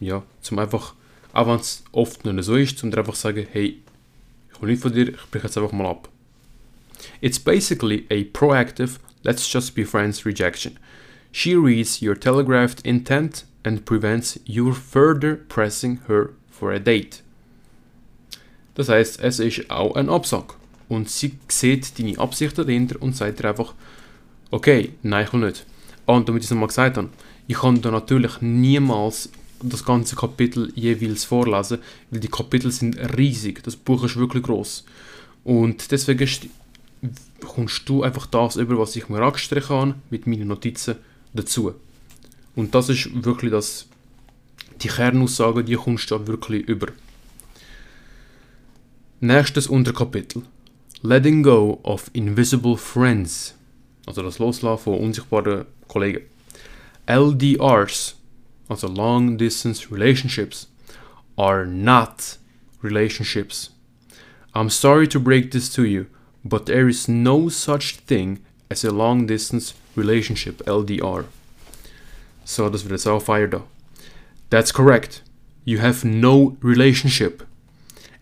Ja, 0.00 0.22
zum 0.40 0.58
einfach, 0.58 0.94
auch 1.34 1.46
wenn 1.46 1.60
es 1.60 1.84
oft 1.92 2.24
nicht 2.24 2.42
so 2.42 2.56
ist, 2.56 2.78
zum 2.78 2.92
einfach 2.94 3.14
sagen, 3.14 3.46
hey, 3.52 3.82
nicht 4.68 4.82
von 4.82 4.92
dir, 4.92 5.08
ich 5.08 5.30
brich 5.30 5.42
jetzt 5.42 5.56
einfach 5.56 5.72
mal 5.72 5.88
ab. 5.88 6.08
It's 7.20 7.38
basically 7.38 8.06
a 8.10 8.24
proactive, 8.32 8.98
let's 9.22 9.50
just 9.50 9.74
be 9.74 9.84
friends 9.84 10.26
rejection. 10.26 10.78
She 11.32 11.54
reads 11.54 12.02
your 12.02 12.18
telegraphed 12.18 12.84
intent 12.84 13.44
and 13.64 13.84
prevents 13.84 14.40
you 14.44 14.72
further 14.72 15.36
pressing 15.36 16.00
her 16.08 16.30
for 16.50 16.72
a 16.72 16.78
date. 16.78 17.22
Das 18.74 18.88
heißt, 18.88 19.20
es 19.20 19.38
ist 19.38 19.70
auch 19.70 19.94
ein 19.96 20.08
Absag. 20.08 20.54
Und 20.88 21.08
sie 21.08 21.38
sieht 21.48 21.98
deine 21.98 22.18
Absichten 22.18 22.66
dahinter 22.66 23.00
und 23.00 23.16
sagt 23.16 23.38
dir 23.38 23.50
einfach, 23.50 23.74
okay, 24.50 24.92
nein, 25.02 25.24
ich 25.26 25.32
will 25.32 25.40
nicht. 25.40 25.64
Ah, 26.06 26.14
und 26.14 26.28
damit 26.28 26.42
ich 26.42 26.46
es 26.46 26.50
nochmal 26.50 26.68
gesagt 26.68 26.96
habe, 26.96 27.10
ich 27.46 27.58
kann 27.58 27.80
da 27.80 27.90
natürlich 27.90 28.40
niemals 28.40 29.30
das 29.62 29.84
ganze 29.84 30.16
Kapitel 30.16 30.72
jeweils 30.74 31.24
vorlesen, 31.24 31.78
weil 32.10 32.20
die 32.20 32.28
Kapitel 32.28 32.70
sind 32.70 32.96
riesig. 33.16 33.62
Das 33.62 33.76
Buch 33.76 34.04
ist 34.04 34.16
wirklich 34.16 34.42
groß. 34.42 34.84
Und 35.44 35.90
deswegen 35.90 36.28
kommst 37.40 37.88
du 37.88 38.02
einfach 38.02 38.26
das 38.26 38.56
über, 38.56 38.78
was 38.78 38.96
ich 38.96 39.08
mir 39.08 39.22
angestrichen 39.22 39.76
habe, 39.76 39.94
mit 40.10 40.26
meinen 40.26 40.48
Notizen 40.48 40.96
dazu. 41.32 41.74
Und 42.56 42.74
das 42.74 42.88
ist 42.88 43.24
wirklich 43.24 43.50
das, 43.50 43.86
die 44.82 44.88
Kernaussage, 44.88 45.64
die 45.64 45.76
kommst 45.76 46.10
du 46.10 46.26
wirklich 46.26 46.66
über. 46.68 46.88
Nächstes 49.20 49.66
Unterkapitel. 49.66 50.42
Letting 51.02 51.42
go 51.42 51.80
of 51.82 52.10
invisible 52.12 52.76
friends. 52.76 53.54
Also 54.06 54.22
das 54.22 54.38
Loslassen 54.38 54.82
von 54.82 54.98
unsichtbaren 54.98 55.64
Kollegen. 55.88 56.22
LDRs, 57.06 58.16
also 58.70 58.88
Long 58.88 59.36
Distance 59.36 59.90
Relationships, 59.90 60.68
are 61.36 61.66
not 61.66 62.38
relationships. 62.80 63.70
I'm 64.54 64.70
sorry 64.70 65.06
to 65.08 65.18
break 65.18 65.50
this 65.50 65.68
to 65.74 65.84
you, 65.84 66.06
but 66.44 66.66
there 66.66 66.88
is 66.88 67.08
no 67.08 67.48
such 67.48 67.96
thing 67.96 68.38
as 68.70 68.84
a 68.84 68.90
long 68.90 69.26
distance 69.26 69.74
relationship, 69.96 70.58
LDR. 70.66 71.26
So, 72.44 72.68
wird 72.68 72.90
jetzt 72.90 73.06
auch 73.06 73.22
Fire 73.22 73.48
da. 73.48 73.62
That's 74.50 74.72
correct. 74.72 75.22
You 75.64 75.78
have 75.78 76.04
no 76.04 76.56
relationship. 76.62 77.42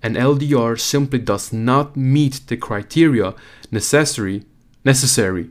An 0.03 0.15
LDR 0.15 0.79
simply 0.79 1.19
does 1.19 1.53
not 1.53 1.97
meet 1.97 2.47
the 2.47 2.57
criteria 2.57 3.35
necessary 3.71 4.45
necessary 4.85 5.51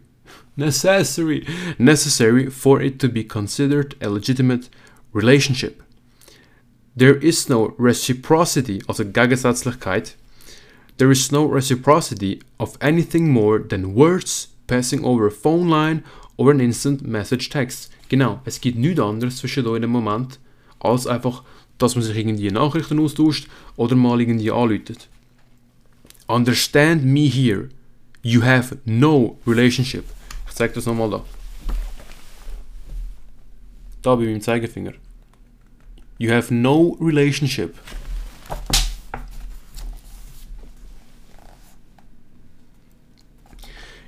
necessary 0.55 1.45
necessary 1.77 2.49
for 2.49 2.81
it 2.81 2.99
to 2.99 3.09
be 3.09 3.23
considered 3.23 3.95
a 4.01 4.09
legitimate 4.09 4.69
relationship. 5.17 5.81
There 6.95 7.15
is 7.15 7.49
no 7.49 7.73
reciprocity, 7.77 8.81
also 8.87 9.03
Gegensätzlichkeit. 9.03 10.15
There 10.97 11.11
is 11.11 11.31
no 11.31 11.45
reciprocity 11.45 12.39
of 12.57 12.77
anything 12.81 13.29
more 13.31 13.59
than 13.59 13.93
words 13.93 14.49
passing 14.67 15.03
over 15.03 15.27
a 15.27 15.31
phone 15.31 15.69
line 15.69 16.03
or 16.37 16.51
an 16.51 16.59
instant 16.59 17.01
message 17.05 17.49
text. 17.49 17.91
Genau, 18.09 18.39
es 18.45 18.61
gibt 18.61 18.77
nichts 18.77 18.99
anderes 18.99 19.37
zwischen 19.37 19.67
euch 19.67 19.83
im 19.83 19.91
Moment, 19.91 20.39
als 20.79 21.05
einfach, 21.07 21.43
dass 21.77 21.95
man 21.95 22.03
sich 22.03 22.17
irgendwie 22.17 22.49
Nachrichten 22.49 22.99
austauscht 22.99 23.47
oder 23.75 23.95
mal 23.95 24.19
irgendwie 24.19 24.51
anläutet. 24.51 25.07
Understand 26.27 27.05
me 27.05 27.27
here. 27.27 27.69
You 28.23 28.43
have 28.43 28.77
no 28.85 29.37
relationship. 29.45 30.05
Ich 30.47 30.55
zeige 30.55 30.73
das 30.73 30.85
nochmal 30.85 31.09
da. 31.09 31.25
Da 34.01 34.15
bei 34.15 34.23
meinem 34.23 34.41
Zeigefinger. 34.41 34.93
You 36.17 36.31
have 36.31 36.49
no 36.49 36.95
relationship. 36.99 37.77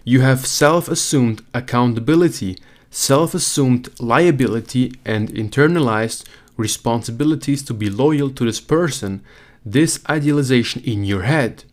You 0.04 0.22
have 0.22 0.46
self 0.48 0.88
assumed 0.88 1.44
accountability, 1.54 2.58
self 2.90 3.36
assumed 3.36 3.90
liability, 4.00 4.94
and 5.06 5.30
internalized 5.30 6.26
responsibilities 6.58 7.62
to 7.64 7.74
be 7.74 7.90
loyal 7.90 8.32
to 8.32 8.46
this 8.46 8.60
person, 8.60 9.22
this 9.64 10.00
idealization 10.10 10.82
in 10.84 11.04
your 11.04 11.24
head. 11.24 11.64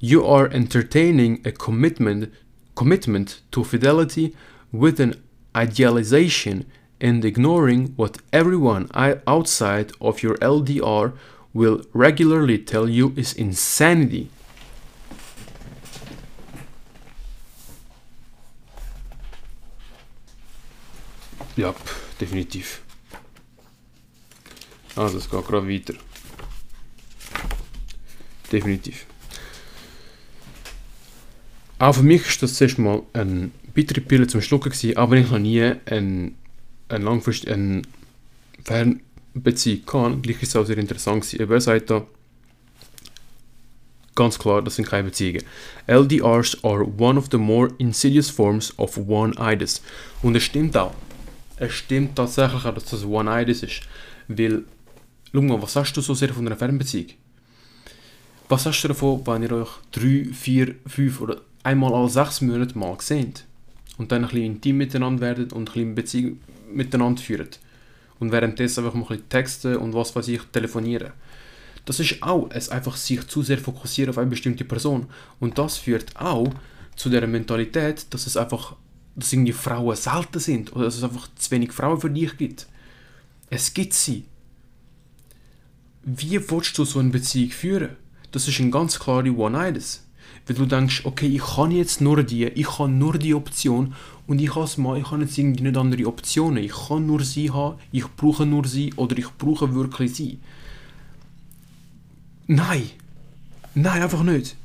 You 0.00 0.26
are 0.26 0.48
entertaining 0.48 1.40
a 1.46 1.52
commitment 1.52 2.34
commitment 2.74 3.40
to 3.52 3.64
fidelity 3.64 4.36
with 4.70 5.00
an 5.00 5.14
idealization 5.56 6.66
and 7.00 7.24
ignoring 7.24 7.94
what 7.96 8.18
everyone 8.32 8.88
outside 9.26 9.92
of 10.00 10.22
your 10.22 10.36
LDR 10.36 11.12
will 11.52 11.82
regularly 11.92 12.58
tell 12.58 12.88
you 12.88 13.12
is 13.16 13.32
insanity. 13.32 14.28
Ja, 21.56 21.74
definitiv. 22.20 22.82
Also 24.94 25.18
es 25.18 25.28
geht 25.28 25.46
gerade 25.46 25.68
weiter. 25.68 25.94
Definitiv. 28.52 29.06
Auch 31.78 31.94
für 31.94 32.02
mich 32.02 32.26
ist 32.26 32.42
das 32.42 32.54
zuerst 32.54 32.78
mal 32.78 33.02
eine 33.12 33.50
bittere 33.74 34.00
Pille 34.00 34.26
zum 34.26 34.40
Schlucken 34.40 34.70
gewesen, 34.70 34.96
aber 34.96 35.16
ich 35.16 35.30
noch 35.30 35.38
nie 35.38 35.74
eine, 35.84 36.32
eine 36.88 37.04
langfristige 37.04 37.54
eine 37.54 37.82
Fernbeziehung 38.64 39.82
hatte. 39.92 40.16
Gleich 40.18 40.42
ist 40.42 40.48
es 40.50 40.56
auch 40.56 40.66
sehr 40.66 40.78
interessant 40.78 41.28
gewesen. 41.30 41.60
Sagt 41.60 41.90
da, 41.90 42.06
ganz 44.14 44.38
klar, 44.38 44.62
das 44.62 44.76
sind 44.76 44.88
keine 44.88 45.04
Beziehungen. 45.04 45.44
LDRs 45.86 46.64
are 46.64 46.84
one 46.98 47.18
of 47.18 47.28
the 47.30 47.38
more 47.38 47.70
insidious 47.78 48.30
forms 48.30 48.76
of 48.78 48.96
one-itis. 48.96 49.82
Und 50.22 50.36
es 50.36 50.44
stimmt 50.44 50.76
auch. 50.76 50.94
Es 51.58 51.72
stimmt 51.72 52.16
tatsächlich 52.16 52.64
auch, 52.64 52.74
dass 52.74 52.84
das 52.84 53.04
One-Itis 53.04 53.62
ist. 53.62 53.80
Weil, 54.28 54.64
schau 55.32 55.40
mal, 55.40 55.62
was 55.62 55.76
hast 55.76 55.94
du 55.94 56.00
so 56.00 56.12
sehr 56.12 56.28
von 56.34 56.46
einer 56.46 56.56
Fernbeziehung? 56.56 57.10
Was 58.48 58.66
hast 58.66 58.82
du 58.82 58.88
davon, 58.88 59.26
wenn 59.26 59.42
ihr 59.42 59.52
euch 59.52 59.70
drei, 59.90 60.26
vier, 60.32 60.74
fünf 60.86 61.20
oder 61.20 61.40
einmal 61.62 61.94
alle 61.94 62.10
sechs 62.10 62.40
Monate 62.42 62.78
mal 62.78 62.96
seht? 63.00 63.44
Und 63.98 64.12
dann 64.12 64.24
ein 64.24 64.28
bisschen 64.28 64.44
intim 64.44 64.76
miteinander 64.76 65.22
werdet 65.22 65.52
und 65.54 65.74
ein 65.74 65.94
bisschen 65.94 65.94
Beziehung 65.94 66.40
miteinander 66.72 67.20
führt. 67.20 67.58
Und 68.18 68.32
währenddessen 68.32 68.84
einfach 68.84 68.94
mal 68.94 69.02
ein 69.02 69.08
bisschen 69.08 69.28
texten 69.28 69.76
und 69.76 69.94
was 69.94 70.16
weiß 70.16 70.28
ich, 70.28 70.42
telefonieren. 70.52 71.12
Das 71.84 72.00
ist 72.00 72.22
auch 72.22 72.48
es 72.50 72.68
einfach 72.68 72.96
sich 72.96 73.26
zu 73.28 73.42
sehr 73.42 73.58
fokussieren 73.58 74.10
auf 74.10 74.18
eine 74.18 74.30
bestimmte 74.30 74.64
Person. 74.64 75.06
Und 75.38 75.58
das 75.58 75.76
führt 75.76 76.16
auch 76.16 76.48
zu 76.96 77.10
der 77.10 77.26
Mentalität, 77.26 78.06
dass 78.10 78.26
es 78.26 78.36
einfach 78.36 78.76
dass 79.16 79.32
irgendwie 79.32 79.52
Frauen 79.52 79.96
selten 79.96 80.38
sind 80.38 80.72
oder 80.74 80.84
dass 80.84 80.96
es 80.96 81.02
einfach 81.02 81.28
zu 81.34 81.50
wenig 81.50 81.72
Frauen 81.72 82.00
für 82.00 82.10
dich 82.10 82.36
gibt. 82.36 82.66
Es 83.48 83.72
gibt 83.72 83.94
sie. 83.94 84.24
Wie 86.02 86.38
willst 86.50 86.76
du 86.78 86.84
so 86.84 86.98
eine 86.98 87.10
Beziehung 87.10 87.50
führen? 87.50 87.96
Das 88.30 88.46
ist 88.46 88.60
ein 88.60 88.70
ganz 88.70 88.98
klare 88.98 89.30
One-Itis. 89.30 90.05
Weil 90.46 90.56
du 90.56 90.66
denkst, 90.66 91.02
okay, 91.04 91.26
ich 91.26 91.42
kann 91.42 91.72
jetzt 91.72 92.00
nur 92.00 92.22
die, 92.22 92.44
ich 92.44 92.66
kann 92.66 92.98
nur 92.98 93.18
die 93.18 93.34
Option 93.34 93.94
und 94.26 94.40
ich 94.40 94.54
habe 94.54 94.80
mal, 94.80 94.98
ich 94.98 95.10
habe 95.10 95.22
jetzt 95.22 95.36
irgendwie 95.38 95.64
nicht 95.64 95.76
andere 95.76 96.06
Optionen. 96.06 96.62
Ich 96.62 96.72
kann 96.88 97.06
nur 97.06 97.22
sie 97.22 97.50
haben, 97.50 97.78
ich 97.90 98.06
brauche 98.16 98.46
nur 98.46 98.66
sie 98.66 98.92
oder 98.94 99.16
ich 99.18 99.30
brauche 99.38 99.74
wirklich 99.74 100.14
sie. 100.14 100.38
Nein. 102.46 102.90
Nein, 103.74 104.02
einfach 104.02 104.22
nicht. 104.22 104.56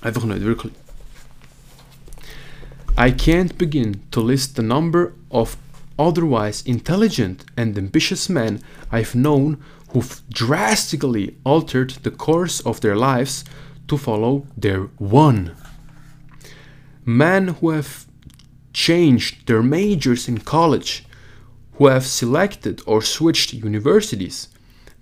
Einfach 0.00 0.24
nicht, 0.24 0.42
wirklich. 0.42 0.72
I 2.96 3.12
can't 3.12 3.56
begin 3.58 4.00
to 4.10 4.20
list 4.20 4.56
the 4.56 4.62
number 4.62 5.12
of 5.30 5.56
otherwise 5.98 6.62
intelligent 6.64 7.44
and 7.56 7.76
ambitious 7.76 8.28
men 8.28 8.60
I've 8.90 9.12
known 9.12 9.58
who've 9.92 10.20
drastically 10.30 11.36
altered 11.44 11.94
the 12.02 12.10
course 12.10 12.60
of 12.64 12.80
their 12.80 12.96
lives 12.96 13.44
to 13.88 13.96
follow 13.96 14.46
their 14.56 14.82
one. 14.98 15.56
Men 17.04 17.48
who 17.48 17.70
have 17.70 18.06
changed 18.72 19.46
their 19.46 19.62
majors 19.62 20.28
in 20.28 20.38
college, 20.38 21.04
who 21.74 21.86
have 21.86 22.06
selected 22.06 22.82
or 22.86 23.02
switched 23.02 23.52
universities, 23.52 24.48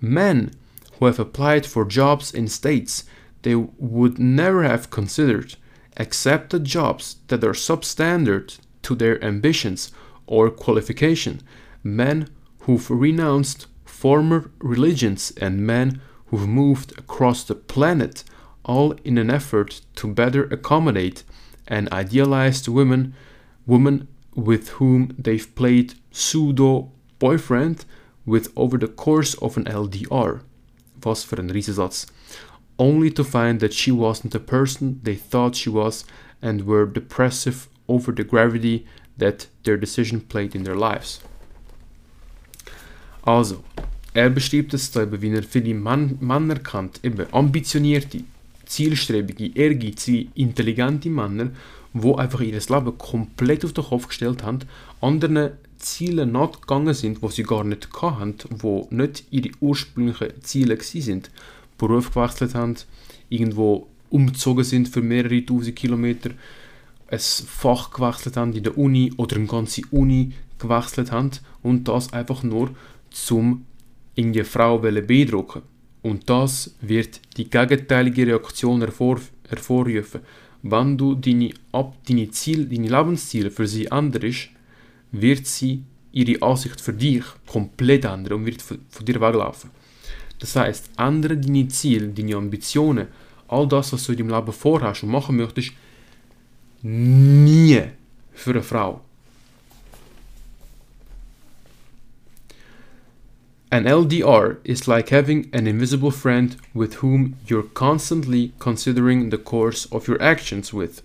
men 0.01 0.53
who 0.99 1.07
have 1.07 1.19
applied 1.19 1.67
for 1.67 1.85
jobs 1.85 2.33
in 2.33 2.49
states 2.49 3.05
they 3.43 3.55
would 3.55 4.19
never 4.19 4.63
have 4.63 4.91
considered, 4.91 5.57
accepted 5.97 6.65
jobs 6.65 7.17
that 7.29 7.45
are 7.45 7.53
substandard 7.53 8.59
to 8.83 8.95
their 8.95 9.23
ambitions 9.23 9.93
or 10.27 10.51
qualification, 10.51 11.41
men 11.83 12.29
who've 12.61 12.91
renounced 12.91 13.67
former 13.85 14.51
religions, 14.59 15.33
and 15.41 15.67
men 15.67 16.01
who've 16.27 16.49
moved 16.49 16.93
across 16.99 17.45
the 17.45 17.55
planet, 17.55 18.25
all 18.67 18.93
in 19.05 19.17
an 19.17 19.31
effort 19.31 19.81
to 19.95 20.13
better 20.13 20.45
accommodate 20.45 21.23
an 21.69 21.89
idealized 21.91 22.69
woman, 22.69 23.15
woman 23.67 24.09
with 24.35 24.69
whom 24.71 25.15
they've 25.19 25.55
played 25.55 25.95
pseudo 26.11 26.91
boyfriend 27.19 27.85
with 28.27 28.53
over 28.57 28.77
the 28.77 28.89
course 28.89 29.35
of 29.35 29.57
an 29.57 29.65
LDR. 29.65 30.41
Was 31.05 31.33
ein 31.33 31.51
Riesensatz. 31.51 32.07
Only 32.79 33.11
to 33.13 33.23
find 33.23 33.61
that 33.61 33.73
she 33.73 33.93
wasn't 33.93 34.33
the 34.33 34.41
person 34.41 35.01
they 35.05 35.15
thought 35.15 35.55
she 35.55 35.71
was 35.71 36.05
and 36.43 36.67
were 36.67 36.85
depressive 36.85 37.69
over 37.89 38.11
the 38.11 38.25
gravity 38.25 38.87
that 39.17 39.47
their 39.63 39.77
decision 39.77 40.21
played 40.21 40.57
in 40.57 40.65
their 40.65 40.75
lives. 40.75 41.21
Also, 43.23 43.63
er 44.15 44.31
beschreibt 44.31 44.75
es 44.75 44.91
da 44.91 45.07
wie 45.11 45.33
er 45.33 45.43
viele 45.43 45.75
Mann, 45.75 46.19
Männer 46.21 46.57
kennt, 46.57 47.05
eben 47.05 47.33
ambitionierte, 47.33 48.25
zielstrebige, 48.67 49.57
ehrgeizige, 49.57 50.29
intelligente 50.35 51.09
Männer, 51.09 51.51
wo 51.93 52.17
einfach 52.17 52.41
ihr 52.41 52.53
Leben 52.53 52.99
komplett 52.99 53.65
auf 53.65 53.73
den 53.73 53.85
Kopf 53.85 54.09
gestellt 54.09 54.43
haben, 54.43 54.61
anderen 55.01 55.53
Ziele 55.79 56.27
nachgegangen 56.27 56.95
sind, 56.95 57.23
wo 57.23 57.29
sie 57.29 57.43
gar 57.43 57.65
nicht 57.65 57.89
hatten, 58.01 58.35
wo 58.51 58.87
nicht 58.91 59.25
ihre 59.31 59.51
ursprünglichen 59.61 60.43
Ziele 60.43 60.79
sind, 60.81 61.31
Beruf 61.79 62.13
gewechselt 62.13 62.55
haben, 62.55 62.77
irgendwo 63.29 63.87
umgezogen 64.11 64.65
sind 64.65 64.89
für 64.89 65.03
mehrere 65.03 65.45
tausend 65.45 65.77
Kilometer, 65.77 66.31
ein 67.09 67.19
Fach 67.19 67.91
gewechselt 67.91 68.37
haben 68.37 68.53
in 68.53 68.65
der 68.65 68.77
Uni 68.77 69.13
oder 69.17 69.37
eine 69.37 69.47
ganze 69.47 69.83
Uni 69.91 70.33
gewechselt 70.59 71.13
haben 71.13 71.31
und 71.63 71.87
das 71.87 72.13
einfach 72.13 72.43
nur 72.43 72.71
zum 73.11 73.65
irgendeine 74.15 74.45
Frau 74.45 74.79
beeindrucken 74.79 75.63
Und 76.07 76.31
das 76.31 76.73
wird 76.81 77.21
die 77.37 77.51
gegenteilige 77.51 78.29
Reaktion 78.29 78.81
hervor, 78.81 79.19
hervorrufen. 79.49 80.21
Wenn 80.63 80.97
du 80.97 81.17
deine, 81.17 81.51
ab, 81.73 81.97
deine, 82.09 82.31
Ziel, 82.31 82.67
deine 82.67 82.89
Lebensziele 82.89 83.51
für 83.51 83.67
sie 83.67 83.87
änderst, 83.87 84.51
wird 85.11 85.47
sie 85.49 85.83
ihre 86.13 86.41
Ansicht 86.43 86.81
für 86.81 86.93
dich 86.93 87.25
komplett 87.45 88.05
ändern 88.05 88.35
und 88.35 88.47
wird 88.47 88.63
von, 88.63 88.79
dir 89.03 89.21
weglaufen. 89.21 89.71
Das 90.39 90.55
heißt, 90.55 90.91
ändere 90.97 91.37
deine 91.39 91.67
Ziele, 91.67 92.07
deine 92.07 92.37
Ambitionen, 92.37 93.09
all 93.49 93.67
das, 93.67 93.93
was 93.93 94.05
du 94.05 94.13
in 94.13 94.19
deinem 94.19 94.31
Leben 94.31 94.53
vorhast 94.53 95.03
und 95.03 95.11
machen 95.11 95.37
möchtest, 95.37 95.73
nie 96.83 97.83
für 98.33 98.51
eine 98.51 98.63
Frau. 98.63 99.01
An 103.73 103.85
LDR 103.85 104.59
is 104.65 104.87
like 104.87 105.09
having 105.09 105.51
an 105.53 105.67
invisible 105.67 106.13
friend 106.13 106.57
with 106.73 106.95
whom 106.95 107.37
you're 107.49 107.65
constantly 107.65 108.53
considering 108.61 109.31
the 109.31 109.39
course 109.39 109.87
of 109.87 110.07
your 110.07 110.23
actions 110.23 110.73
with. 110.73 111.03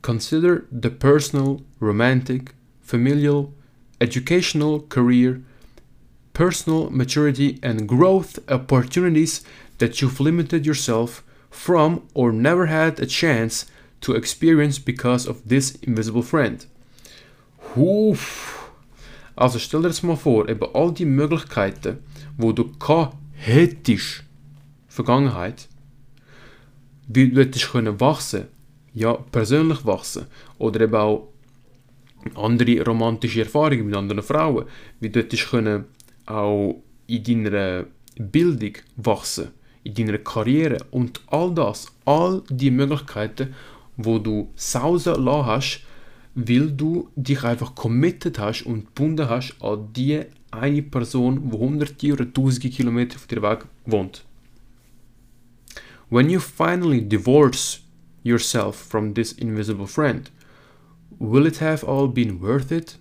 Consider 0.00 0.66
the 0.70 0.90
personal, 0.90 1.62
romantic, 1.80 2.54
familial, 2.82 3.52
educational, 4.00 4.82
career, 4.82 5.42
personal 6.32 6.88
maturity, 6.90 7.58
and 7.64 7.88
growth 7.88 8.38
opportunities 8.48 9.42
that 9.78 10.00
you've 10.00 10.20
limited 10.20 10.64
yourself 10.64 11.24
from 11.50 12.06
or 12.14 12.30
never 12.30 12.66
had 12.66 13.00
a 13.00 13.06
chance 13.06 13.66
to 14.02 14.14
experience 14.14 14.78
because 14.78 15.26
of 15.26 15.48
this 15.48 15.74
invisible 15.82 16.22
friend. 16.22 16.64
Uff. 17.74 18.55
Also 19.36 19.58
stell 19.58 19.82
dir 19.82 19.88
das 19.88 20.02
mal 20.02 20.16
vor, 20.16 20.48
eben 20.48 20.66
all 20.74 20.92
die 20.92 21.04
Möglichkeiten, 21.04 21.98
wo 22.38 22.52
du 22.52 22.72
gehabt 22.78 23.16
hättest, 23.32 24.24
Vergangenheit, 24.88 25.68
wie 27.06 27.28
du 27.28 27.40
hättest 27.42 27.70
können 27.70 28.00
wachsen, 28.00 28.46
ja, 28.94 29.12
persönlich 29.12 29.84
wachsen, 29.84 30.26
oder 30.58 30.80
eben 30.80 30.94
auch 30.94 31.28
andere 32.34 32.82
romantische 32.82 33.42
Erfahrungen 33.42 33.86
mit 33.86 33.94
anderen 33.94 34.22
Frauen, 34.22 34.64
wie 35.00 35.10
du 35.10 35.20
hättest 35.20 35.50
können 35.50 35.84
auch 36.24 36.82
in 37.06 37.22
deiner 37.22 37.84
Bildung 38.18 38.72
wachsen, 38.96 39.48
in 39.84 39.94
deiner 39.94 40.18
Karriere 40.18 40.78
und 40.90 41.20
all 41.26 41.54
das, 41.54 41.92
all 42.06 42.42
die 42.48 42.70
Möglichkeiten, 42.70 43.54
wo 43.98 44.18
du 44.18 44.50
sausen 44.56 45.22
lassen 45.22 45.46
hast, 45.46 45.80
weil 46.36 46.70
du 46.70 47.08
dich 47.16 47.42
einfach 47.44 47.74
committed 47.74 48.38
hast 48.38 48.62
und 48.62 48.94
gebunden 48.94 49.28
hast 49.28 49.56
an 49.60 49.90
die 49.94 50.20
eine 50.50 50.82
Person, 50.82 51.50
die 51.50 51.56
hunderte 51.56 52.12
oder 52.12 52.32
tausende 52.32 52.68
Kilometer 52.68 53.18
von 53.18 53.28
dir 53.28 53.42
weg 53.42 53.64
wohnt. 53.86 54.22
When 56.10 56.28
you 56.28 56.38
finally 56.38 57.00
divorce 57.00 57.80
yourself 58.22 58.76
from 58.76 59.14
this 59.14 59.32
invisible 59.32 59.86
friend, 59.86 60.30
will 61.18 61.46
it 61.46 61.62
have 61.62 61.86
all 61.86 62.06
been 62.06 62.40
worth 62.42 62.70
it? 62.70 62.98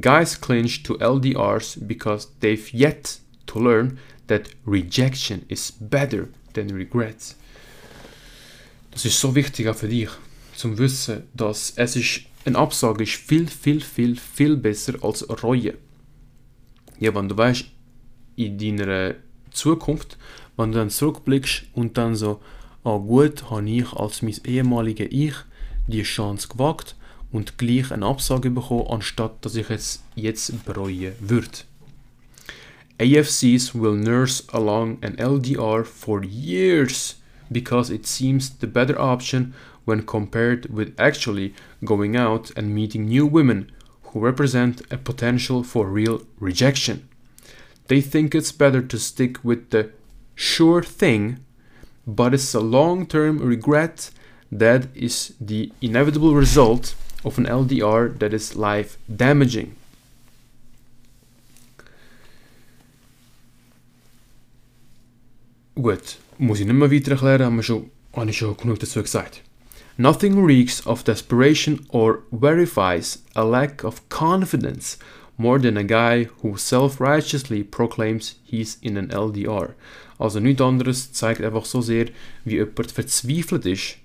Guys 0.00 0.40
clinch 0.40 0.82
to 0.82 0.98
LDRs 0.98 1.86
because 1.86 2.28
they've 2.40 2.68
yet 2.72 3.20
to 3.46 3.60
learn 3.60 3.98
that 4.26 4.48
rejection 4.66 5.44
is 5.48 5.70
better 5.70 6.28
than 6.54 6.70
regret. 6.70 7.36
Das 8.90 9.04
ist 9.04 9.20
so 9.20 9.36
wichtig 9.36 9.68
auch 9.68 9.76
für 9.76 9.88
dich 9.88 10.10
zum 10.62 10.78
Wissen, 10.78 11.24
dass 11.34 11.72
es 11.74 11.96
ist, 11.96 12.20
eine 12.44 12.56
Absage 12.56 13.02
ist 13.02 13.14
viel, 13.14 13.48
viel, 13.48 13.80
viel, 13.80 14.14
viel 14.14 14.56
besser 14.56 14.94
als 15.02 15.28
Reue. 15.42 15.74
Ja, 17.00 17.12
wenn 17.16 17.28
du 17.28 17.36
weißt, 17.36 17.64
in 18.36 18.58
deiner 18.58 19.16
Zukunft, 19.50 20.18
wenn 20.56 20.70
du 20.70 20.78
dann 20.78 20.90
zurückblickst 20.90 21.64
und 21.74 21.98
dann 21.98 22.14
so, 22.14 22.40
ah 22.84 22.96
gut, 22.96 23.50
habe 23.50 23.68
ich 23.68 23.92
als 23.92 24.22
mein 24.22 24.36
ehemaliger 24.44 25.10
Ich 25.10 25.34
die 25.88 26.04
Chance 26.04 26.46
gewagt 26.46 26.94
und 27.32 27.58
gleich 27.58 27.90
eine 27.90 28.06
Absage 28.06 28.48
bekommen, 28.50 28.86
anstatt 28.88 29.44
dass 29.44 29.56
ich 29.56 29.68
es 29.68 30.04
jetzt 30.14 30.64
bereuen 30.64 31.14
würde. 31.18 31.58
AFCs 33.00 33.74
will 33.74 33.96
nurse 33.96 34.44
along 34.52 35.02
an 35.02 35.18
LDR 35.18 35.84
for 35.84 36.22
years 36.22 37.16
because 37.52 37.90
it 37.90 38.06
seems 38.06 38.50
the 38.50 38.66
better 38.66 38.98
option 39.00 39.54
when 39.84 40.06
compared 40.06 40.66
with 40.66 40.94
actually 40.98 41.54
going 41.84 42.16
out 42.16 42.50
and 42.56 42.74
meeting 42.74 43.06
new 43.06 43.26
women 43.26 43.70
who 44.04 44.20
represent 44.20 44.82
a 44.90 44.98
potential 44.98 45.62
for 45.62 45.86
real 45.86 46.22
rejection. 46.38 47.08
They 47.88 48.00
think 48.00 48.34
it's 48.34 48.52
better 48.52 48.82
to 48.82 48.98
stick 48.98 49.42
with 49.44 49.70
the 49.70 49.90
sure 50.34 50.82
thing, 50.82 51.44
but 52.06 52.34
it's 52.34 52.54
a 52.54 52.60
long 52.60 53.06
term 53.06 53.38
regret 53.38 54.10
that 54.50 54.86
is 54.94 55.34
the 55.40 55.72
inevitable 55.80 56.34
result 56.34 56.94
of 57.24 57.38
an 57.38 57.46
LDR 57.46 58.18
that 58.18 58.34
is 58.34 58.56
life 58.56 58.98
damaging. 59.14 59.76
Gut, 65.80 66.18
muss 66.42 66.58
ich 66.58 66.66
nicht 66.66 66.74
mehr 66.74 66.90
weiter 66.90 67.12
erklären, 67.12 67.44
haben 67.44 67.56
wir 67.56 67.62
schon, 67.62 67.90
schon 68.32 68.56
genug 68.56 68.80
dazu 68.80 69.00
gesagt. 69.00 69.42
Nothing 69.96 70.44
reeks 70.44 70.84
of 70.86 71.04
desperation 71.04 71.86
or 71.88 72.24
verifies 72.32 73.22
a 73.34 73.44
lack 73.44 73.84
of 73.84 74.08
confidence 74.08 74.98
more 75.36 75.60
than 75.60 75.76
a 75.76 75.84
guy 75.84 76.28
who 76.42 76.56
self-righteously 76.56 77.62
proclaims 77.62 78.36
he's 78.44 78.78
in 78.80 78.96
an 78.96 79.10
LDR. 79.10 79.74
Also 80.18 80.40
nichts 80.40 80.62
anderes 80.62 81.12
zeigt 81.12 81.42
einfach 81.42 81.64
so 81.64 81.80
sehr, 81.80 82.06
wie 82.44 82.56
jemand 82.56 82.90
verzweifelt 82.90 83.64
ist. 83.66 83.96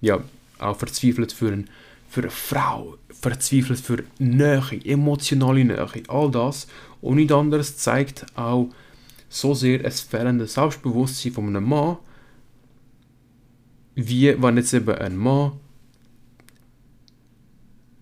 Ja, 0.00 0.20
auch 0.58 0.76
verzweifelt 0.76 1.32
für, 1.32 1.52
ein, 1.52 1.70
für 2.08 2.22
eine 2.22 2.30
Frau, 2.30 2.96
verzweifelt 3.08 3.78
für 3.78 4.04
Nähe, 4.18 4.80
emotionale 4.84 5.64
Nähe, 5.64 5.88
all 6.08 6.30
das. 6.30 6.66
Und 7.00 7.16
nichts 7.16 7.32
anderes 7.32 7.76
zeigt 7.76 8.26
auch 8.34 8.70
so 9.34 9.52
sehr 9.52 9.84
ein 9.84 9.90
fehlendes 9.90 10.54
Selbstbewusstsein 10.54 11.32
von 11.32 11.48
einem 11.48 11.68
Mann, 11.68 11.96
wie 13.96 14.40
wenn 14.40 14.56
jetzt 14.56 14.72
eben 14.72 14.94
ein 14.94 15.16
Mann 15.16 15.52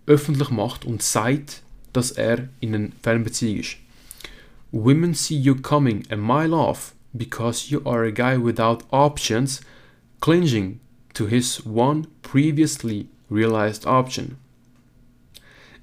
öffentlich 0.06 0.50
macht 0.50 0.84
und 0.84 1.02
sagt, 1.02 1.62
dass 1.94 2.10
er 2.10 2.48
in 2.60 2.74
einer 2.74 2.88
Fernbeziehung 3.02 3.60
ist. 3.60 3.76
Women 4.72 5.14
see 5.14 5.36
you 5.36 5.54
coming 5.54 6.04
a 6.10 6.16
mile 6.16 6.54
off 6.54 6.94
because 7.14 7.70
you 7.70 7.80
are 7.86 8.06
a 8.06 8.10
guy 8.10 8.36
without 8.36 8.84
options, 8.90 9.62
clinging 10.20 10.80
to 11.14 11.26
his 11.26 11.62
one 11.64 12.08
previously 12.20 13.08
realized 13.30 13.86
option. 13.86 14.36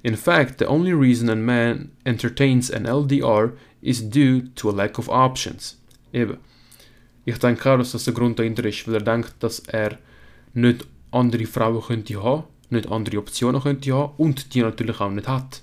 In 0.02 0.16
fact, 0.16 0.58
the 0.58 0.66
only 0.66 0.92
reason 0.92 1.28
a 1.28 1.36
man 1.36 1.90
entertains 2.06 2.70
an 2.70 2.84
LDR 2.84 3.56
is 3.82 4.08
due 4.08 4.48
to 4.54 4.70
a 4.70 4.72
lack 4.72 4.98
of 4.98 5.08
options. 5.08 5.78
Eben. 6.12 6.38
Ich 7.24 7.38
denke 7.38 7.70
auch, 7.70 7.78
dass 7.78 7.92
das 7.92 8.04
der 8.04 8.14
Grund 8.14 8.38
dahinter 8.38 8.64
ist, 8.64 8.86
weil 8.86 8.94
er 8.94 9.00
denkt, 9.02 9.34
dass 9.40 9.60
er 9.60 9.98
nicht 10.54 10.86
andere 11.10 11.46
Frauen 11.46 11.82
könnte 11.82 12.22
haben, 12.22 12.44
nicht 12.70 12.90
andere 12.90 13.18
Optionen 13.18 13.60
könnte 13.60 13.92
haben 13.92 14.14
und 14.16 14.54
die 14.54 14.62
natürlich 14.62 15.00
auch 15.00 15.10
nicht 15.10 15.28
hat. 15.28 15.62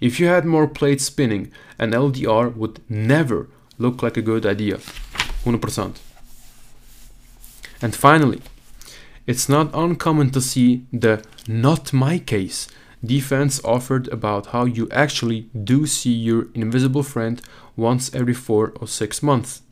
If 0.00 0.20
you 0.20 0.28
had 0.28 0.44
more 0.44 0.68
plates 0.68 1.06
spinning, 1.08 1.50
an 1.76 1.92
LDR 1.92 2.52
would 2.56 2.80
never 2.88 3.46
look 3.78 4.00
like 4.02 4.16
a 4.16 4.20
good 4.20 4.46
idea. 4.46 4.78
100%. 5.44 5.96
And 7.80 7.94
finally, 7.94 8.40
it's 9.26 9.48
not 9.48 9.74
uncommon 9.74 10.30
to 10.32 10.40
see 10.40 10.86
the 10.92 11.18
not 11.48 11.92
my 11.92 12.18
case 12.18 12.68
defense 13.04 13.60
offered 13.64 14.08
about 14.08 14.46
how 14.46 14.64
you 14.64 14.88
actually 14.90 15.48
do 15.64 15.86
see 15.86 16.12
your 16.12 16.48
invisible 16.54 17.02
friend 17.02 17.40
once 17.76 18.14
every 18.14 18.34
four 18.34 18.72
or 18.80 18.88
six 18.88 19.22
months. 19.22 19.62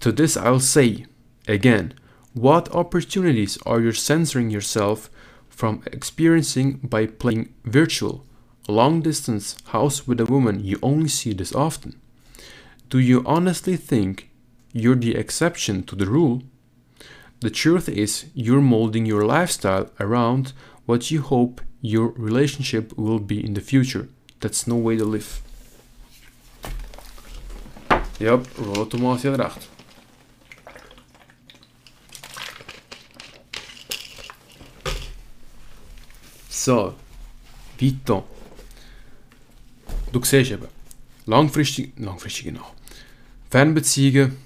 To 0.00 0.10
this, 0.12 0.36
I'll 0.36 0.60
say 0.60 1.06
again 1.46 1.94
what 2.32 2.72
opportunities 2.74 3.58
are 3.66 3.80
you 3.80 3.92
censoring 3.92 4.50
yourself 4.50 5.10
from 5.48 5.82
experiencing 5.86 6.78
by 6.82 7.06
playing 7.06 7.52
virtual, 7.64 8.24
long 8.68 9.02
distance 9.02 9.56
house 9.66 10.06
with 10.06 10.20
a 10.20 10.26
woman 10.26 10.64
you 10.64 10.78
only 10.82 11.08
see 11.08 11.32
this 11.32 11.54
often? 11.54 12.00
Do 12.88 12.98
you 12.98 13.22
honestly 13.26 13.76
think 13.76 14.30
you're 14.72 14.94
the 14.94 15.16
exception 15.16 15.82
to 15.84 15.96
the 15.96 16.06
rule? 16.06 16.42
The 17.40 17.50
truth 17.50 17.88
is, 17.88 18.26
you're 18.34 18.60
molding 18.60 19.06
your 19.06 19.24
lifestyle 19.24 19.90
around 19.98 20.52
what 20.86 21.10
you 21.10 21.22
hope 21.22 21.60
your 21.82 22.12
relationship 22.16 22.92
will 22.96 23.18
be 23.18 23.44
in 23.44 23.54
the 23.54 23.60
future. 23.60 24.08
That's 24.40 24.66
no 24.66 24.76
way 24.76 24.96
to 24.96 25.04
live. 25.04 25.40
Ja, 28.18 28.40
Rollo 28.58 28.84
Thomas 28.84 29.24
hat 29.24 29.38
recht. 29.38 29.68
So, 36.48 36.94
weiter. 37.80 38.22
Du 40.12 40.22
siehst 40.22 40.50
eben, 40.50 40.68
langfristig, 41.24 41.92
langfristig 41.96 42.44
genau. 42.44 42.74
Fernbeziehungen, 43.50 44.36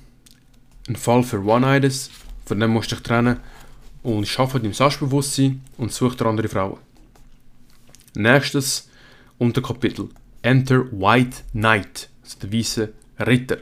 ein 0.89 0.97
Fall 0.97 1.24
für 1.24 1.45
One-Itis, 1.45 2.11
von 2.47 2.61
dem 2.61 2.70
musst 2.70 2.93
du 2.93 2.95
dich 2.95 3.03
trennen 3.03 3.41
und 4.05 4.28
schaffe 4.28 4.61
dein 4.61 4.72
Selbstbewusstsein 4.72 5.62
und 5.76 5.93
such 5.93 6.14
dir 6.14 6.26
andere 6.26 6.49
Frauen. 6.49 6.84
Nächstes 8.17 8.89
Unterkapitel. 9.41 10.09
Enter 10.43 10.85
White 10.93 11.43
Knight, 11.53 12.09
also 12.23 12.39
der 12.41 12.53
weiße 12.53 12.93
Ritter. 13.19 13.59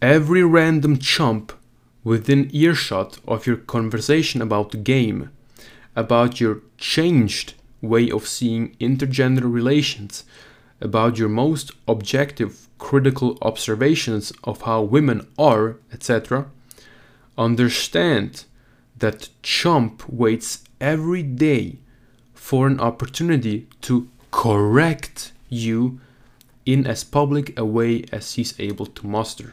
Every 0.00 0.42
random 0.42 0.98
chump 0.98 1.52
within 2.02 2.50
earshot 2.52 3.20
of 3.26 3.46
your 3.46 3.58
conversation 3.58 4.42
about 4.42 4.72
the 4.72 4.78
game, 4.78 5.30
about 5.94 6.40
your 6.40 6.62
changed 6.78 7.54
way 7.80 8.10
of 8.10 8.26
seeing 8.26 8.74
intergender 8.80 9.52
relations, 9.52 10.24
about 10.80 11.18
your 11.18 11.28
most 11.28 11.70
objective 11.86 12.68
critical 12.78 13.38
observations 13.42 14.32
of 14.42 14.62
how 14.62 14.82
women 14.82 15.28
are, 15.38 15.76
etc., 15.92 16.46
understand 17.38 18.46
that 18.98 19.28
chump 19.42 20.02
waits 20.08 20.64
every 20.80 21.22
day 21.22 21.78
for 22.42 22.66
an 22.66 22.80
opportunity 22.80 23.68
to 23.80 24.08
correct 24.32 25.32
you 25.48 26.00
in 26.66 26.84
as 26.88 27.04
public 27.04 27.56
a 27.56 27.64
way 27.64 28.04
as 28.10 28.34
he's 28.34 28.58
able 28.58 28.86
to 28.86 29.06
muster. 29.06 29.52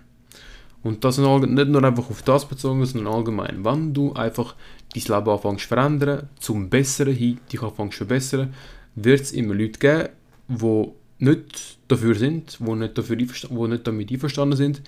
Und 0.82 1.04
das 1.04 1.20
nicht 1.20 1.70
nur 1.70 1.84
einfach 1.84 2.10
auf 2.10 2.24
das 2.24 2.48
bezogen, 2.48 2.84
sondern 2.86 3.14
allgemein. 3.14 3.64
Wenn 3.64 3.94
du 3.94 4.14
einfach 4.14 4.56
dein 4.96 5.04
Leben 5.04 5.30
anfängst 5.30 5.62
zu 5.62 5.68
verändern, 5.68 6.30
zum 6.40 6.70
Besseren 6.70 7.14
hin, 7.14 7.40
dich 7.52 7.62
anfängst 7.62 8.00
zu 8.00 8.06
verbessern, 8.06 8.56
wird 8.96 9.22
es 9.22 9.34
immer 9.34 9.54
Leute 9.54 9.78
geben, 9.78 10.10
die 10.48 11.26
nicht 11.26 11.78
dafür 11.90 12.16
sind, 12.16 12.58
die 12.60 12.72
nicht, 12.72 12.98
dafür 12.98 13.18
die 13.18 13.26
nicht 13.26 13.88
damit 13.88 14.12
einverstanden 14.12 14.58
sind 14.58 14.82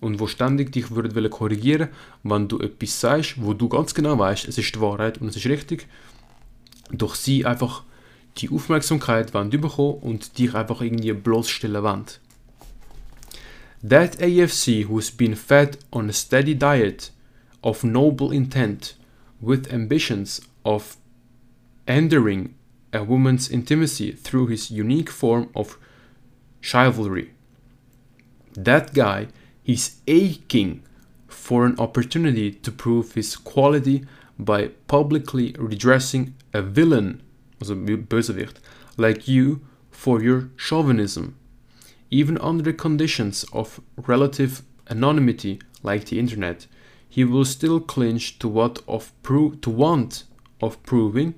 und 0.00 0.18
wo 0.18 0.26
ständig 0.26 0.72
dich 0.72 0.90
würden 0.90 1.30
korrigieren 1.30 1.88
wenn 2.24 2.48
du 2.48 2.58
etwas 2.58 3.00
sagst, 3.00 3.34
wo 3.40 3.54
du 3.54 3.68
ganz 3.68 3.94
genau 3.94 4.18
weißt, 4.18 4.48
es 4.48 4.58
ist 4.58 4.74
die 4.74 4.80
Wahrheit 4.80 5.18
und 5.18 5.28
es 5.28 5.36
ist 5.36 5.46
richtig, 5.46 5.86
durch 6.98 7.16
sie 7.16 7.44
einfach 7.44 7.82
die 8.38 8.50
Aufmerksamkeit 8.50 9.32
wollen 9.34 9.50
bekommen 9.50 9.98
und 10.00 10.38
dich 10.38 10.54
einfach 10.54 10.80
irgendwie 10.80 11.12
bloßstellen 11.12 11.82
wollen. 11.82 12.04
That 13.86 14.20
AFC 14.22 14.88
who's 14.88 15.10
been 15.10 15.36
fed 15.36 15.78
on 15.92 16.08
a 16.08 16.12
steady 16.12 16.54
diet 16.54 17.12
of 17.62 17.84
noble 17.84 18.32
intent 18.32 18.96
with 19.40 19.70
ambitions 19.72 20.40
of 20.64 20.96
entering 21.86 22.54
a 22.92 23.02
woman's 23.02 23.48
intimacy 23.48 24.12
through 24.12 24.48
his 24.48 24.70
unique 24.70 25.10
form 25.10 25.48
of 25.54 25.78
chivalry. 26.60 27.30
That 28.54 28.94
guy, 28.94 29.28
he's 29.62 30.00
aching 30.06 30.82
for 31.28 31.66
an 31.66 31.78
opportunity 31.78 32.52
to 32.52 32.70
prove 32.70 33.12
his 33.14 33.36
quality 33.36 34.04
by 34.38 34.68
publicly 34.86 35.54
redressing 35.58 36.34
a 36.52 36.62
villain, 36.62 37.22
also 37.60 37.74
Bösewicht, 37.74 38.56
like 38.96 39.28
you 39.28 39.60
for 39.90 40.22
your 40.22 40.50
chauvinism. 40.56 41.36
Even 42.10 42.38
under 42.38 42.62
the 42.62 42.72
conditions 42.72 43.44
of 43.52 43.80
relative 43.96 44.62
anonymity 44.90 45.60
like 45.82 46.06
the 46.06 46.18
internet, 46.18 46.66
he 47.08 47.24
will 47.24 47.44
still 47.44 47.80
clinch 47.80 48.38
to 48.40 48.48
what 48.48 48.82
of 48.88 49.12
pro- 49.22 49.50
to 49.50 49.70
want 49.70 50.24
of 50.60 50.82
proving 50.82 51.34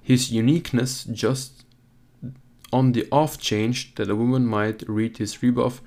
his 0.00 0.30
uniqueness 0.30 1.04
just 1.04 1.64
on 2.72 2.92
the 2.92 3.06
off 3.10 3.38
chance 3.38 3.86
that 3.96 4.10
a 4.10 4.14
woman 4.14 4.46
might 4.46 4.82
read 4.88 5.18
his 5.18 5.42
rebuff 5.42 5.80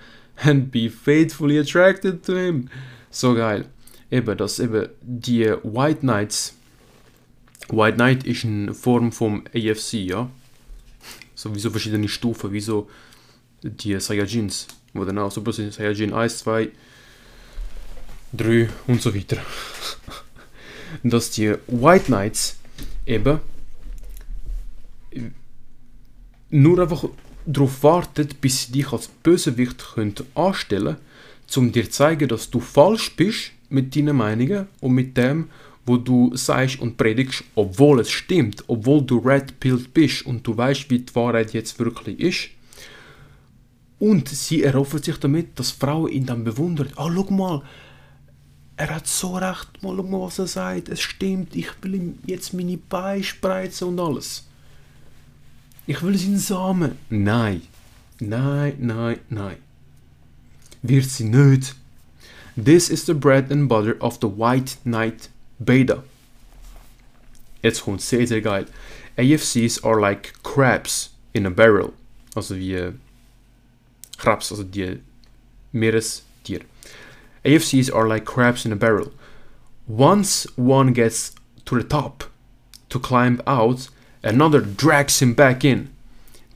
and 0.43 0.71
be 0.71 0.89
faithfully 0.89 1.57
attracted 1.57 2.23
to 2.23 2.35
him. 2.35 2.69
So 3.11 3.35
geil. 3.35 3.67
Eben, 4.10 4.38
dass 4.38 4.60
eben 4.60 4.89
die 5.01 5.45
White 5.64 5.99
Knights. 5.99 6.55
White 7.70 7.95
Knight 7.95 8.24
ist 8.26 8.45
eine 8.45 8.74
Form 8.74 9.12
vom 9.12 9.43
AFC, 9.53 9.93
ja. 9.93 10.30
So 11.36 11.53
wie 11.53 11.60
so 11.60 11.70
verschiedene 11.70 12.08
Stufen, 12.08 12.51
wie 12.51 12.62
so 12.62 12.89
die 13.62 13.99
Saiyajins, 13.99 14.68
wo 14.93 15.03
dann 15.03 15.18
auch 15.18 15.32
Super 15.32 15.51
sind. 15.51 15.74
Saiyajin 15.74 16.14
1, 16.14 16.39
2, 16.39 16.70
3 18.34 18.70
und 18.88 19.01
so 19.01 19.14
weiter. 19.14 19.38
dass 21.03 21.32
die 21.32 21.53
White 21.68 22.05
Knights 22.05 22.58
eben 23.05 23.39
nur 26.49 26.80
einfach 26.80 27.05
darauf 27.45 27.84
wartet, 27.84 28.41
bis 28.41 28.66
sie 28.66 28.72
dich 28.74 28.91
als 28.91 29.08
Bösewicht 29.08 29.93
könnt 29.95 30.24
anstellen 30.36 30.97
um 31.55 31.72
dir 31.72 31.86
zu 31.86 31.91
zeigen, 31.91 32.28
dass 32.28 32.49
du 32.49 32.60
falsch 32.60 33.16
bist 33.16 33.51
mit 33.70 33.95
deinen 33.95 34.15
Meinungen 34.15 34.68
und 34.80 34.93
mit 34.93 35.18
dem, 35.18 35.49
wo 35.86 35.97
du 35.97 36.36
sagst 36.36 36.80
und 36.80 36.97
predigst, 36.97 37.43
obwohl 37.55 38.01
es 38.01 38.11
stimmt, 38.11 38.63
obwohl 38.68 39.01
du 39.01 39.20
red 39.20 39.59
pilled 39.59 39.93
bist 39.93 40.26
und 40.26 40.45
du 40.45 40.55
weißt, 40.55 40.89
wie 40.89 40.99
die 40.99 41.15
Wahrheit 41.15 41.53
jetzt 41.53 41.80
wirklich 41.80 42.20
ist. 42.20 42.49
Und 43.99 44.30
sie 44.30 44.63
erhoffen 44.63 45.01
sich 45.01 45.18
damit, 45.18 45.57
dass 45.57 45.72
Frauen 45.72 46.11
ihn 46.11 46.26
dann 46.26 46.43
bewundern. 46.43 46.89
Oh, 46.97 47.09
schau 47.09 47.32
mal, 47.32 47.61
er 48.76 48.95
hat 48.95 49.07
so 49.07 49.36
recht, 49.38 49.82
mal, 49.82 49.95
mal, 49.95 50.22
was 50.22 50.38
er 50.38 50.47
sagt, 50.47 50.89
es 50.89 51.01
stimmt, 51.01 51.55
ich 51.55 51.70
will 51.82 51.95
ihm 51.95 52.20
jetzt 52.26 52.53
meine 52.53 52.78
Beine 52.78 53.24
spreizen 53.24 53.88
und 53.88 53.99
alles. 53.99 54.45
Ich 55.88 56.03
will 56.03 56.18
seinen 56.18 56.38
Samen. 56.38 56.91
Nein. 57.09 57.61
Nein, 58.20 58.76
nein, 58.80 59.20
nein. 59.30 59.57
Wird 60.82 61.05
sie 61.05 61.24
nicht. 61.24 61.76
This 62.58 62.89
is 62.89 63.05
the 63.05 63.14
bread 63.14 63.51
and 63.51 63.70
butter 63.70 63.95
of 64.01 64.20
the 64.20 64.28
White 64.28 64.78
Knight 64.84 65.30
Beta. 65.64 66.01
Jetzt 67.62 67.84
kommt 67.84 68.01
sehr, 68.01 68.26
sehr 68.26 68.41
geil. 68.41 68.66
AFCs 69.16 69.86
are 69.86 70.01
like 70.01 70.34
crabs 70.41 71.10
in 71.36 71.45
a 71.45 71.51
barrel. 71.51 71.93
Also 72.36 72.55
wie 72.55 72.93
Krabs, 74.18 74.49
also 74.51 74.64
die 74.64 75.01
Meerestier. 75.72 76.62
AFCs 77.45 77.93
are 77.93 78.08
like 78.08 78.26
crabs 78.26 78.66
in 78.66 78.72
a 78.72 78.76
barrel. 78.76 79.12
Once 79.88 80.47
one 80.55 80.93
gets 80.93 81.36
to 81.66 81.76
the 81.76 81.84
top 81.84 82.24
to 82.89 82.99
climb 82.99 83.39
out, 83.45 83.88
another 84.24 84.62
drags 84.62 85.22
him 85.22 85.36
back 85.36 85.64
in. 85.64 85.93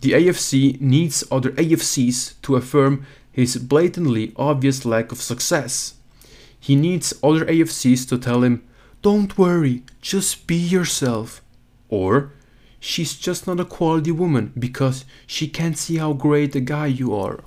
The 0.01 0.13
AFC 0.13 0.81
needs 0.81 1.23
other 1.31 1.51
AFCs 1.51 2.41
to 2.41 2.55
affirm 2.55 3.05
his 3.31 3.57
blatantly 3.57 4.33
obvious 4.35 4.85
lack 4.85 5.11
of 5.11 5.21
success. 5.21 5.95
He 6.59 6.75
needs 6.75 7.13
other 7.23 7.45
AFCs 7.45 8.07
to 8.09 8.17
tell 8.17 8.43
him, 8.43 8.63
Don't 9.01 9.37
worry, 9.37 9.83
just 10.01 10.45
be 10.45 10.55
yourself. 10.55 11.41
Or, 11.89 12.31
She's 12.83 13.13
just 13.13 13.45
not 13.45 13.59
a 13.59 13.65
quality 13.65 14.11
woman 14.11 14.51
because 14.57 15.05
she 15.27 15.47
can't 15.47 15.77
see 15.77 15.97
how 15.97 16.13
great 16.13 16.55
a 16.55 16.61
guy 16.61 16.87
you 16.87 17.13
are. 17.13 17.43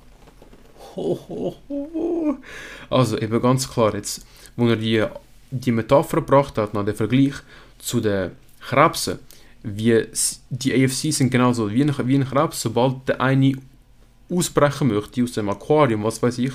Also 2.89 3.17
eben 3.17 3.41
ganz 3.41 3.67
klar, 3.67 3.93
jetzt, 3.95 4.25
wo 4.55 4.69
er 4.69 4.77
die, 4.77 5.05
die 5.51 5.73
Metapher 5.73 6.21
gebracht 6.21 6.57
hat, 6.57 6.73
nach 6.73 6.85
dem 6.85 6.95
Vergleich 6.95 7.33
zu 7.79 7.99
den 7.99 8.31
Krebsen, 8.61 9.19
wie 9.61 10.07
die 10.49 10.73
AFC 10.73 11.11
sind 11.11 11.31
genauso 11.31 11.69
wie 11.69 11.83
ein, 11.83 11.93
wie 12.07 12.15
ein 12.15 12.25
Krebs, 12.25 12.61
sobald 12.61 13.09
der 13.09 13.19
eine 13.19 13.57
ausbrechen 14.29 14.87
möchte 14.87 15.23
aus 15.23 15.33
dem 15.33 15.49
Aquarium, 15.49 16.03
was 16.03 16.21
weiß 16.21 16.37
ich, 16.39 16.53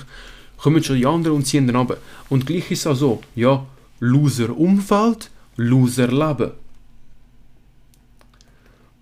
kommen 0.57 0.83
schon 0.83 0.97
die 0.97 1.05
anderen 1.05 1.37
und 1.37 1.45
ziehen 1.45 1.67
dann 1.67 1.75
runter. 1.75 1.97
Und 2.29 2.45
gleich 2.45 2.69
ist 2.71 2.81
es 2.81 2.87
auch 2.87 2.95
so, 2.95 3.21
ja, 3.35 3.65
Loser 3.99 4.55
Umfeld, 4.57 5.29
Loser 5.57 6.07
Leben. 6.07 6.51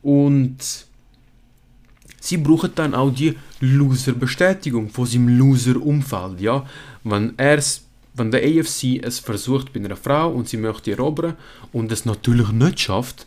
Und 0.01 0.57
sie 2.19 2.37
brauchen 2.37 2.71
dann 2.75 2.93
auch 2.93 3.11
die 3.11 3.37
Loser-Bestätigung 3.59 4.89
von 4.89 5.05
seinem 5.05 5.37
Loser-Umfeld. 5.37 6.39
Ja? 6.39 6.65
Wenn, 7.03 7.33
er's, 7.37 7.83
wenn 8.13 8.31
der 8.31 8.41
AFC 8.43 9.01
es 9.01 9.19
versucht 9.19 9.73
bei 9.73 9.79
einer 9.79 9.95
Frau 9.95 10.31
und 10.31 10.47
sie 10.47 10.57
möchte 10.57 10.91
erobern 10.91 11.35
und 11.73 11.91
es 11.91 12.05
natürlich 12.05 12.49
nicht 12.49 12.79
schafft, 12.79 13.25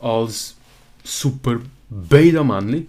als 0.00 0.56
super 1.02 1.58
Beta-Männchen, 1.90 2.86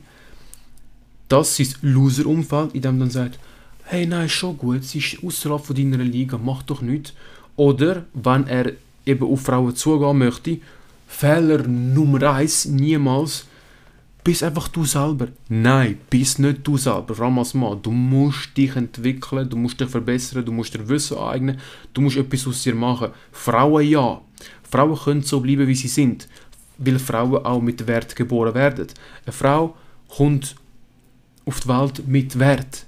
das 1.27 1.59
ist 1.59 1.79
Loser-Umfeld, 1.81 2.73
in 2.73 2.81
dem 2.81 2.99
dann 2.99 3.09
sagt, 3.09 3.39
hey, 3.83 4.05
nein, 4.05 4.29
schon 4.29 4.57
gut, 4.57 4.83
sie 4.83 4.99
ist 4.99 5.23
außerhalb 5.23 5.63
von 5.63 5.75
deiner 5.75 6.03
Liga, 6.03 6.37
mach 6.37 6.63
doch 6.63 6.81
nichts. 6.81 7.13
Oder 7.55 8.05
wenn 8.13 8.47
er 8.47 8.73
eben 9.05 9.25
auf 9.25 9.41
Frauen 9.41 9.75
zugehen 9.75 10.17
möchte 10.17 10.59
Fehler 11.07 11.65
Nummer 11.67 12.23
eins 12.33 12.65
niemals, 12.65 13.45
bist 14.23 14.43
einfach 14.43 14.67
du 14.67 14.83
selber. 14.85 15.27
Nein, 15.47 15.99
bist 16.09 16.39
nicht 16.39 16.65
du 16.67 16.77
selber, 16.77 17.13
vor 17.13 17.25
allem 17.25 17.39
als 17.39 17.53
Mann. 17.53 17.79
Du 17.81 17.91
musst 17.91 18.57
dich 18.57 18.75
entwickeln, 18.75 19.47
du 19.47 19.55
musst 19.55 19.79
dich 19.79 19.87
verbessern, 19.87 20.43
du 20.43 20.51
musst 20.51 20.73
dir 20.73 20.89
Wissen 20.89 21.17
aneignen, 21.17 21.59
du 21.93 22.01
musst 22.01 22.17
etwas 22.17 22.47
aus 22.47 22.63
dir 22.63 22.75
machen. 22.75 23.11
Frauen 23.31 23.87
ja. 23.87 24.19
Frauen 24.69 24.97
können 24.97 25.21
so 25.21 25.39
bleiben, 25.39 25.67
wie 25.67 25.75
sie 25.75 25.87
sind, 25.87 26.27
weil 26.79 26.99
Frauen 26.99 27.45
auch 27.45 27.61
mit 27.61 27.85
Wert 27.85 28.15
geboren 28.15 28.55
werden. 28.55 28.87
Eine 29.25 29.31
Frau 29.31 29.75
kommt 30.09 30.55
auf 31.45 31.59
die 31.61 31.67
Welt 31.67 32.07
mit 32.07 32.39
Wert. 32.39 32.85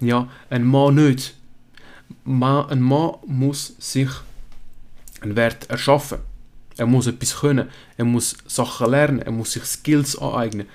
Ja, 0.00 0.28
ein 0.48 0.64
Mann 0.64 0.94
nicht. 0.94 1.34
ein 2.24 2.80
Mann 2.80 3.14
muss 3.26 3.74
sich 3.78 4.08
einen 5.20 5.36
Wert 5.36 5.68
erschaffen. 5.68 6.18
Er 6.76 6.86
muss 6.86 7.06
etwas 7.06 7.36
können. 7.40 7.68
Er 7.96 8.04
muss 8.04 8.36
Sachen 8.46 8.90
lernen. 8.90 9.20
Er 9.20 9.32
muss 9.32 9.52
sich 9.52 9.64
Skills 9.64 10.16
aneignen. 10.16 10.66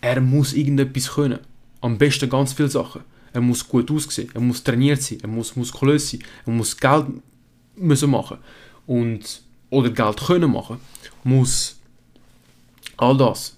Er 0.00 0.20
muss 0.20 0.54
irgendetwas 0.54 1.12
können. 1.12 1.40
Am 1.80 1.98
besten 1.98 2.30
ganz 2.30 2.54
viele 2.54 2.68
Sachen. 2.68 3.02
Er 3.32 3.40
muss 3.40 3.66
gut 3.68 3.90
aussehen. 3.90 4.30
Er 4.32 4.40
muss 4.40 4.64
trainiert 4.64 5.02
sein. 5.02 5.18
Er 5.20 5.28
muss 5.28 5.54
muskulös 5.56 6.10
sein. 6.10 6.22
Er 6.46 6.52
muss 6.52 6.76
Geld 6.76 7.06
müssen 7.76 8.10
machen. 8.10 8.38
Und, 8.86 9.42
oder 9.70 9.90
Geld 9.90 10.20
können 10.20 10.50
machen. 10.50 10.78
Muss 11.22 11.76
all 12.96 13.16
das. 13.16 13.56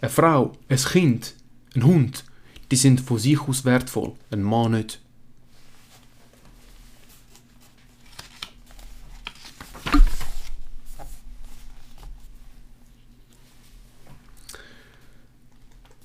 Eine 0.00 0.10
Frau, 0.10 0.52
ein 0.68 0.76
Kind, 0.78 1.34
ein 1.74 1.84
Hund, 1.84 2.24
die 2.70 2.76
sind 2.76 3.00
von 3.00 3.18
sich 3.18 3.40
aus 3.40 3.64
wertvoll. 3.64 4.12
Ein 4.30 4.42
Mann 4.42 4.72
nicht. 4.72 5.00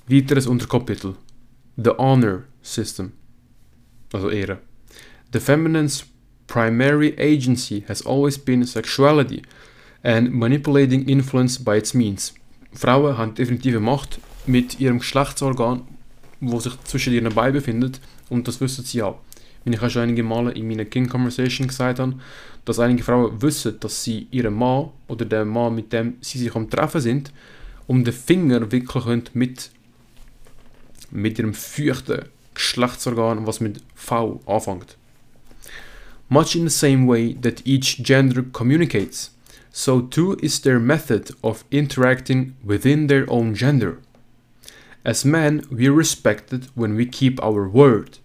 Weiteres 0.06 0.46
Unterkapitel. 0.46 1.16
The 1.76 1.90
Honor 1.90 2.44
System. 2.62 3.12
Also 4.12 4.28
Ehre. 4.30 4.60
The 5.32 5.40
feminine's 5.40 6.04
primary 6.46 7.14
agency 7.18 7.82
has 7.88 8.04
always 8.04 8.36
been 8.36 8.64
sexuality 8.66 9.42
and 10.02 10.30
manipulating 10.32 11.08
influence 11.08 11.58
by 11.58 11.78
its 11.78 11.94
means. 11.94 12.34
Frauen 12.74 13.16
haben 13.16 13.34
definitive 13.34 13.80
Macht 13.80 14.20
mit 14.46 14.80
ihrem 14.80 14.98
Geschlechtsorgan, 14.98 15.86
wo 16.42 16.60
sich 16.60 16.78
zwischen 16.84 17.14
ihren 17.14 17.32
Beinen 17.32 17.54
befindet 17.54 18.00
und 18.28 18.46
das 18.46 18.60
wissen 18.60 18.84
sie 18.84 19.02
auch. 19.02 19.18
Wie 19.64 19.72
ich 19.72 19.92
schon 19.92 20.02
einige 20.02 20.24
Male 20.24 20.52
in 20.52 20.66
meiner 20.66 20.84
King 20.84 21.08
Conversation 21.08 21.68
gesagt 21.68 22.00
habe, 22.00 22.14
dass 22.64 22.80
einige 22.80 23.04
Frauen 23.04 23.40
wissen, 23.40 23.78
dass 23.78 24.02
sie 24.02 24.26
ihren 24.32 24.54
Mann 24.54 24.90
oder 25.06 25.24
den 25.24 25.48
Mann, 25.48 25.74
mit 25.74 25.92
dem 25.92 26.14
sie 26.20 26.38
sich 26.38 26.54
am 26.54 26.68
Treffen 26.68 27.00
sind, 27.00 27.32
um 27.86 28.04
den 28.04 28.12
Finger 28.12 28.70
wickeln 28.72 29.04
können 29.04 29.22
mit 29.34 29.70
mit 31.12 31.38
ihrem 31.38 31.54
feuchten 31.54 32.24
Geschlechtsorgan, 32.54 33.46
was 33.46 33.60
mit 33.60 33.82
V 33.94 34.40
anfängt. 34.46 34.96
Much 36.28 36.56
in 36.56 36.68
the 36.68 36.74
same 36.74 37.06
way 37.06 37.34
that 37.34 37.66
each 37.66 38.02
gender 38.02 38.42
communicates, 38.42 39.30
so 39.70 40.00
too 40.00 40.34
is 40.40 40.62
their 40.62 40.80
method 40.80 41.34
of 41.42 41.64
interacting 41.70 42.54
within 42.64 43.06
their 43.06 43.30
own 43.30 43.54
gender. 43.54 43.98
As 45.04 45.24
men, 45.24 45.64
we 45.70 45.88
are 45.88 45.92
respected 45.92 46.68
when 46.74 46.94
we 46.94 47.06
keep 47.06 47.42
our 47.42 47.68
word, 47.68 48.18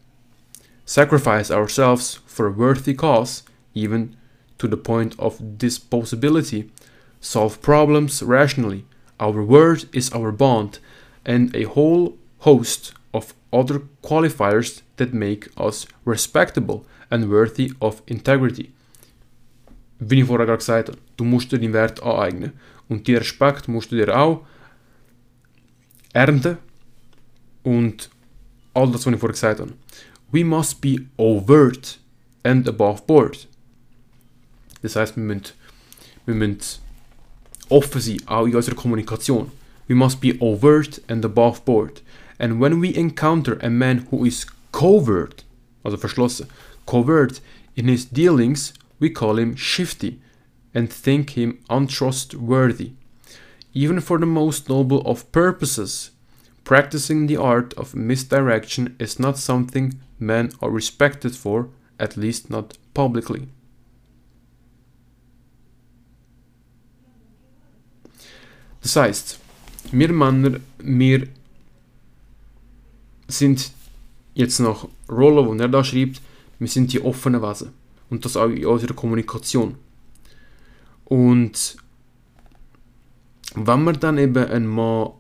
sacrifice 0.86 1.50
ourselves 1.50 2.20
for 2.28 2.48
a 2.48 2.52
worthy 2.52 2.94
cause, 2.94 3.44
even 3.74 4.16
to 4.60 4.68
the 4.68 4.78
point 4.78 5.16
of 5.20 5.40
disposability, 5.58 6.70
solve 7.20 7.62
problems 7.62 8.22
rationally. 8.22 8.86
Our 9.20 9.44
word 9.44 9.86
is 9.92 10.12
our 10.14 10.32
bond, 10.32 10.80
and 11.26 11.56
a 11.56 11.64
whole 11.64 12.16
host 12.40 12.94
of 13.14 13.34
other 13.52 13.82
qualifiers 14.04 14.82
that 14.98 15.14
make 15.14 15.50
us 15.58 15.88
respectable 16.06 16.86
and 17.10 17.30
worthy 17.30 17.72
of 17.82 18.02
integrity. 18.08 18.72
Wie 20.00 20.22
ich 20.22 20.26
vorher 20.26 20.46
gerade 20.46 20.60
gesagt 20.60 20.90
habe, 20.90 21.00
du 21.18 21.24
musst 21.24 21.52
dir 21.52 21.58
den 21.58 21.74
Wert 21.74 22.04
aneignen. 22.04 22.54
Und 22.88 23.08
den 23.08 23.18
Respekt 23.18 23.68
musst 23.68 23.92
du 23.92 23.96
dir 23.96 24.16
auch 24.16 24.46
ernten. 26.14 26.58
Und 27.68 28.10
all 28.74 28.90
das, 28.90 29.06
was 29.06 29.14
ich 29.14 29.20
vorher 29.20 29.34
gesagt 29.34 29.60
habe. 29.60 29.74
We 30.32 30.46
must 30.46 30.80
be 30.80 31.00
overt 31.18 32.00
and 32.44 32.66
above 32.66 33.02
board. 33.06 33.46
Das 34.82 34.96
heißt, 34.96 35.18
wir 35.18 35.24
müssen, 35.24 35.52
wir 36.26 36.36
müssen 36.36 36.80
offen 37.68 38.00
sein, 38.00 38.22
auch 38.26 38.46
in 38.46 38.56
unserer 38.56 38.76
Kommunikation. 38.76 39.52
We 39.90 39.96
must 39.96 40.22
be 40.22 40.34
overt 40.40 41.02
and 41.10 41.26
above 41.26 41.66
board. 41.66 42.02
And 42.40 42.62
when 42.62 42.82
we 42.82 42.96
encounter 42.96 43.58
a 43.62 43.70
man 43.70 44.08
who 44.12 44.26
is 44.26 44.46
covert, 44.72 45.44
also 45.84 45.98
verschlossen, 45.98 46.48
covert 46.86 47.42
in 47.76 47.90
his 47.90 48.06
dealings, 48.06 48.74
we 49.02 49.10
call 49.10 49.38
him 49.38 49.58
shifty 49.58 50.22
and 50.74 50.90
think 50.90 51.32
him 51.32 51.58
untrustworthy. 51.70 52.92
Even 53.74 54.00
for 54.00 54.18
the 54.20 54.26
most 54.26 54.70
noble 54.70 55.02
of 55.06 55.30
purposes, 55.34 56.12
practicing 56.68 57.28
the 57.28 57.38
art 57.38 57.74
of 57.78 57.96
misdirection 57.96 58.94
is 59.00 59.20
not 59.20 59.38
something 59.38 59.94
men 60.20 60.52
are 60.62 60.70
respected 60.70 61.34
for, 61.34 61.70
at 61.98 62.18
least 62.18 62.50
not 62.50 62.78
publicly. 62.94 63.48
Das 68.82 68.98
heißt, 68.98 69.40
wir 69.94 70.12
Männer, 70.12 70.60
wir 70.80 71.30
sind 73.30 73.72
jetzt 74.34 74.60
nach 74.60 74.88
Rollo, 75.10 75.48
wo 75.48 75.54
er 75.54 75.70
da 75.70 75.86
schreibt, 75.86 76.22
wir 76.60 76.68
sind 76.68 76.92
die 76.92 77.02
offenen 77.02 77.42
Wesen. 77.42 77.72
Und 78.10 78.26
das 78.26 78.36
auch 78.36 78.50
in 78.50 78.66
unserer 78.66 78.94
Kommunikation. 78.94 79.76
Und 81.06 81.78
wenn 83.56 83.84
man 83.86 84.00
dann 84.02 84.18
eben 84.18 84.46
einen 84.46 84.68
Mann 84.68 85.12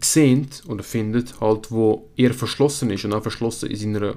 sieht 0.00 0.62
oder 0.68 0.82
findet, 0.82 1.40
halt, 1.40 1.70
wo 1.70 2.10
eher 2.16 2.34
verschlossen 2.34 2.90
ist 2.90 3.04
und 3.04 3.12
auch 3.12 3.22
verschlossen 3.22 3.70
in 3.70 3.76
seiner 3.76 4.14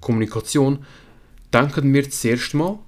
Kommunikation, 0.00 0.84
denken 1.52 1.92
wir 1.92 2.10
zuerst 2.10 2.54
mal, 2.54 2.78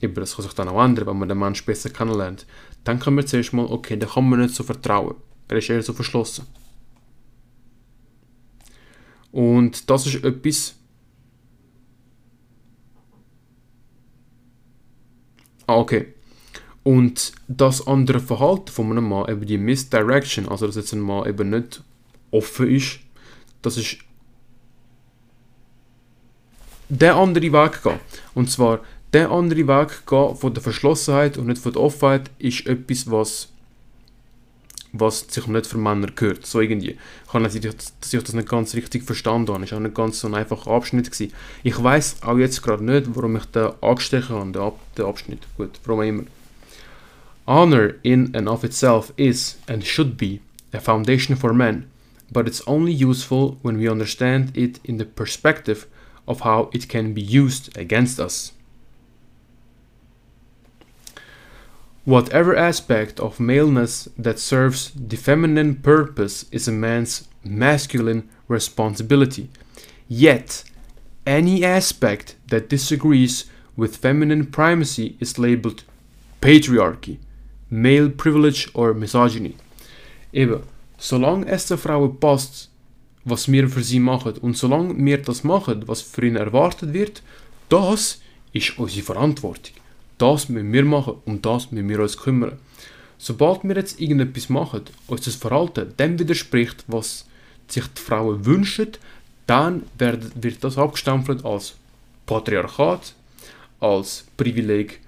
eben, 0.00 0.14
das 0.14 0.34
kann 0.34 0.42
sich 0.44 0.54
dann 0.54 0.68
auch 0.68 0.84
ändern, 0.84 1.06
wenn 1.06 1.18
man 1.18 1.28
den 1.28 1.38
Menschen 1.38 1.66
besser 1.66 1.90
kennenlernt, 1.90 2.46
denken 2.86 3.14
wir 3.16 3.26
zuerst 3.26 3.52
mal, 3.52 3.66
okay, 3.66 3.96
da 3.96 4.06
kann 4.06 4.28
man 4.28 4.40
nicht 4.40 4.54
so 4.54 4.64
vertrauen. 4.64 5.16
Er 5.48 5.58
ist 5.58 5.70
eher 5.70 5.82
so 5.82 5.92
verschlossen. 5.92 6.46
Und 9.32 9.88
das 9.88 10.06
ist 10.06 10.24
etwas, 10.24 10.74
Ah, 15.70 15.76
okay. 15.78 16.14
Und 16.82 17.32
das 17.46 17.86
andere 17.86 18.20
Verhalten 18.20 18.70
von 18.70 18.90
einem 18.90 19.08
Mann, 19.08 19.28
eben 19.28 19.46
die 19.46 19.58
Misdirection, 19.58 20.48
also 20.48 20.66
dass 20.66 20.76
jetzt 20.76 20.92
ein 20.92 21.00
Mann 21.00 21.28
eben 21.28 21.50
nicht 21.50 21.82
offen 22.30 22.70
ist, 22.70 23.00
das 23.62 23.76
ist 23.76 23.98
der 26.88 27.16
andere 27.16 27.52
Weg 27.52 27.82
gehen. 27.82 28.00
Und 28.34 28.50
zwar 28.50 28.80
der 29.12 29.30
andere 29.30 29.66
Weg 29.66 30.06
gehen 30.06 30.36
von 30.36 30.54
der 30.54 30.62
Verschlossenheit 30.62 31.36
und 31.36 31.46
nicht 31.46 31.60
von 31.60 31.72
der 31.72 31.82
Offenheit 31.82 32.30
ist 32.38 32.66
etwas, 32.66 33.10
was 33.10 33.48
was 34.92 35.26
sich 35.28 35.46
nicht 35.46 35.66
für 35.66 35.78
Männer 35.78 36.08
gehört. 36.08 36.46
So 36.46 36.60
irgendwie. 36.60 36.98
Ich 37.26 37.32
habe 37.32 37.44
natürlich, 37.44 37.76
dass 37.76 38.12
ich 38.12 38.22
das 38.22 38.34
nicht 38.34 38.48
ganz 38.48 38.74
richtig 38.74 39.04
verstanden 39.04 39.52
habe. 39.52 39.64
Es 39.64 39.70
war 39.70 39.78
auch 39.78 39.82
nicht 39.82 39.94
ganz 39.94 40.20
so 40.20 40.26
ein 40.26 40.34
einfacher 40.34 40.70
Abschnitt. 40.70 41.10
Gewesen. 41.10 41.32
Ich 41.62 41.80
weiß 41.80 42.22
auch 42.22 42.38
jetzt 42.38 42.62
gerade 42.62 42.84
nicht, 42.84 43.06
warum 43.14 43.36
ich 43.36 43.44
den 43.46 43.70
angestrichen 43.80 44.34
habe, 44.34 44.50
den, 44.50 44.62
Ab 44.62 44.80
den 44.96 45.04
Abschnitt. 45.04 45.46
Gut, 45.56 45.78
warum 45.84 46.02
immer. 46.02 46.24
Honor 47.50 47.98
in 48.04 48.30
and 48.32 48.48
of 48.48 48.62
itself 48.64 49.10
is 49.16 49.56
and 49.66 49.82
should 49.82 50.16
be 50.16 50.40
a 50.72 50.78
foundation 50.78 51.34
for 51.34 51.52
men, 51.52 51.90
but 52.30 52.46
it's 52.46 52.62
only 52.64 52.92
useful 52.92 53.58
when 53.62 53.76
we 53.76 53.88
understand 53.88 54.56
it 54.56 54.78
in 54.84 54.98
the 54.98 55.04
perspective 55.04 55.88
of 56.28 56.42
how 56.42 56.70
it 56.72 56.88
can 56.88 57.12
be 57.12 57.20
used 57.20 57.76
against 57.76 58.20
us. 58.20 58.52
Whatever 62.04 62.54
aspect 62.54 63.18
of 63.18 63.40
maleness 63.40 64.08
that 64.16 64.38
serves 64.38 64.92
the 64.92 65.16
feminine 65.16 65.74
purpose 65.74 66.44
is 66.52 66.68
a 66.68 66.72
man's 66.72 67.28
masculine 67.42 68.28
responsibility. 68.46 69.50
Yet, 70.06 70.62
any 71.26 71.64
aspect 71.64 72.36
that 72.46 72.68
disagrees 72.68 73.46
with 73.74 73.96
feminine 73.96 74.46
primacy 74.46 75.16
is 75.18 75.36
labeled 75.36 75.82
patriarchy, 76.40 77.18
male 77.70 78.10
privilege 78.10 78.68
or 78.74 78.94
misogyny. 78.94 79.54
Eben, 80.32 80.60
solange 80.98 81.46
es 81.46 81.66
der 81.66 81.78
Frauen 81.78 82.18
passt, 82.18 82.70
was 83.24 83.50
wir 83.50 83.68
für 83.68 83.82
sie 83.82 84.00
machen 84.00 84.34
und 84.38 84.56
solange 84.56 84.96
wir 85.04 85.18
das 85.18 85.44
machen, 85.44 85.86
was 85.86 86.02
für 86.02 86.26
ihn 86.26 86.36
erwartet 86.36 86.92
wird, 86.92 87.22
das 87.68 88.20
ist 88.52 88.78
unsere 88.78 89.04
Verantwortung. 89.04 89.74
Das 90.18 90.48
müssen 90.48 90.72
wir 90.72 90.84
machen, 90.84 91.14
um 91.24 91.40
das 91.40 91.70
müssen 91.70 91.88
wir 91.88 92.00
uns 92.00 92.16
kümmern. 92.16 92.58
Sobald 93.18 93.64
wir 93.64 93.76
jetzt 93.76 94.00
irgendetwas 94.00 94.48
machen, 94.48 94.82
uns 95.06 95.22
das 95.22 95.34
Verhalten 95.34 95.94
dem 95.98 96.18
widerspricht, 96.18 96.84
was 96.86 97.26
sich 97.68 97.86
die 97.86 98.00
Frauen 98.00 98.44
wünschen, 98.44 98.88
dann 99.46 99.82
wird 99.98 100.64
das 100.64 100.78
abgestempelt 100.78 101.44
als 101.44 101.74
Patriarchat, 102.26 103.14
als 103.78 104.24
Privileg 104.36 105.00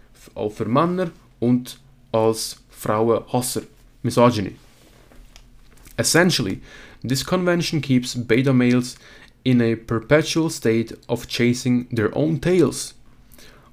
für 0.51 0.65
Männer 0.65 1.11
und 1.41 1.79
als 2.13 2.57
Frauenhasser, 2.71 3.67
Misogyny. 4.03 4.57
Essentially, 5.99 6.61
this 7.03 7.23
convention 7.23 7.81
keeps 7.81 8.15
beta 8.15 8.53
males 8.53 8.97
in 9.45 9.61
a 9.61 9.75
perpetual 9.75 10.51
state 10.51 10.93
of 11.09 11.27
chasing 11.29 11.87
their 11.91 12.17
own 12.17 12.39
tails. 12.39 12.95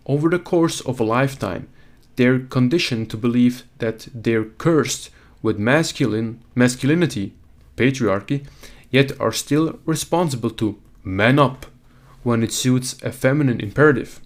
Over 0.06 0.30
the 0.30 0.40
course 0.40 0.82
of 0.82 1.00
a 1.00 1.04
lifetime, 1.04 1.68
they're 2.16 2.40
conditioned 2.40 3.10
to 3.12 3.18
believe 3.18 3.64
that 3.78 4.08
they're 4.14 4.46
cursed 4.46 5.10
with 5.42 5.58
masculine 5.58 6.42
masculinity, 6.56 7.34
patriarchy, 7.78 8.46
yet 8.92 9.20
are 9.20 9.32
still 9.32 9.80
responsible 9.86 10.50
to 10.50 10.78
man 11.04 11.40
up 11.40 11.68
when 12.24 12.44
it 12.44 12.52
suits 12.52 13.02
a 13.04 13.12
feminine 13.12 13.62
imperative. 13.62 14.20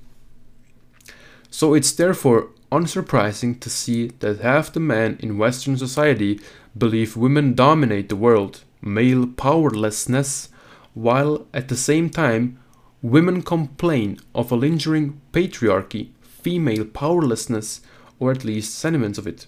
So 1.51 1.73
it's 1.75 1.91
therefore 1.91 2.49
unsurprising 2.73 3.59
to 3.59 3.69
see 3.69 4.07
that 4.19 4.39
half 4.41 4.73
the 4.73 4.79
men 4.79 5.17
in 5.19 5.37
Western 5.37 5.77
society 5.77 6.39
believe 6.77 7.15
women 7.15 7.53
dominate 7.53 8.09
the 8.09 8.15
world, 8.15 8.63
male 8.81 9.27
powerlessness, 9.27 10.49
while 10.93 11.45
at 11.53 11.67
the 11.67 11.77
same 11.77 12.09
time 12.09 12.57
Women 13.03 13.41
complain 13.41 14.21
of 14.33 14.49
a 14.49 14.55
lingering 14.55 15.19
patriarchy, 15.33 16.11
female 16.21 16.85
powerlessness, 16.85 17.81
or 18.17 18.31
at 18.31 18.45
least 18.45 18.79
sentiments 18.79 19.19
of 19.19 19.27
it. 19.27 19.47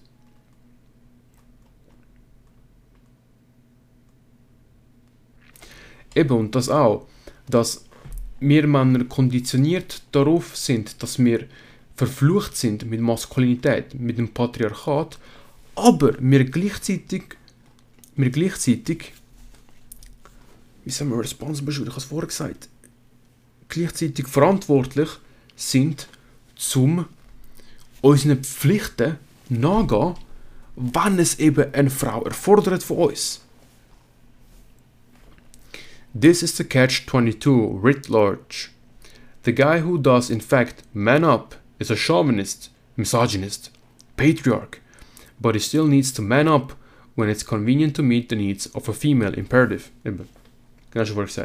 Eben, 6.14 6.52
das 6.52 6.68
auch, 6.68 7.08
dass 7.50 7.86
wir 8.42 8.68
Männer 8.68 9.06
konditioniert 9.06 10.02
darauf 10.12 10.58
sind, 10.58 11.02
dass 11.02 11.18
wir 11.18 11.48
verflucht 11.96 12.56
sind 12.56 12.86
mit 12.86 13.02
Maskulinität, 13.02 13.94
mit 13.94 14.18
dem 14.18 14.30
Patriarchat, 14.30 15.18
aber 15.76 16.16
wir 16.20 16.46
gleichzeitig, 16.46 17.24
wir 18.16 18.30
gleichzeitig, 18.30 19.14
wie 20.84 20.92
sagen 20.92 21.12
wir, 21.12 21.20
responsible, 21.20 21.74
ich 21.74 21.80
habe 21.80 21.98
es 21.98 22.06
vorher 22.06 22.28
gesagt, 22.28 22.70
gleichzeitig 23.70 24.28
verantwortlich 24.28 25.10
sind, 25.56 26.08
zum 26.56 27.06
unseren 28.02 28.44
Pflichten 28.44 29.18
nachgehen, 29.50 30.16
wenn 30.76 31.20
es 31.20 31.40
eben 31.40 31.74
eine 31.74 31.90
Frau 31.90 32.24
erfordert 32.24 32.84
von 32.84 33.10
uns. 33.10 33.42
This 36.18 36.44
is 36.44 36.56
the 36.56 36.64
catch-22 36.64 37.82
writ 37.82 38.08
large. 38.08 38.70
The 39.44 39.54
guy 39.54 39.82
who 39.82 39.98
does 39.98 40.30
in 40.30 40.42
fact 40.42 40.84
man 40.94 41.24
up 41.24 41.58
is 41.80 41.92
a 41.92 41.96
chauvinist, 41.96 42.70
misogynist, 42.98 43.70
patriarch, 44.18 44.82
but 45.40 45.56
he 45.56 45.60
still 45.60 45.88
needs 45.88 46.12
to 46.14 46.22
man 46.22 46.48
up 46.48 46.74
when 47.16 47.30
it's 47.30 47.44
convenient 47.44 47.96
to 47.96 48.04
meet 48.04 48.30
the 48.30 48.36
needs 48.36 48.68
of 48.68 48.88
a 48.90 48.94
female 48.94 49.34
imperative. 49.34 49.92
Was 50.94 51.40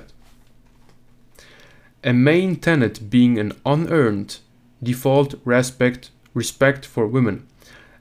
a 2.03 2.13
main 2.15 2.57
tenet 2.57 3.11
being 3.11 3.39
an 3.39 3.53
unearned 3.67 4.39
default 4.83 5.35
respect 5.45 6.11
respect 6.33 6.87
for 6.87 7.07
women. 7.07 7.47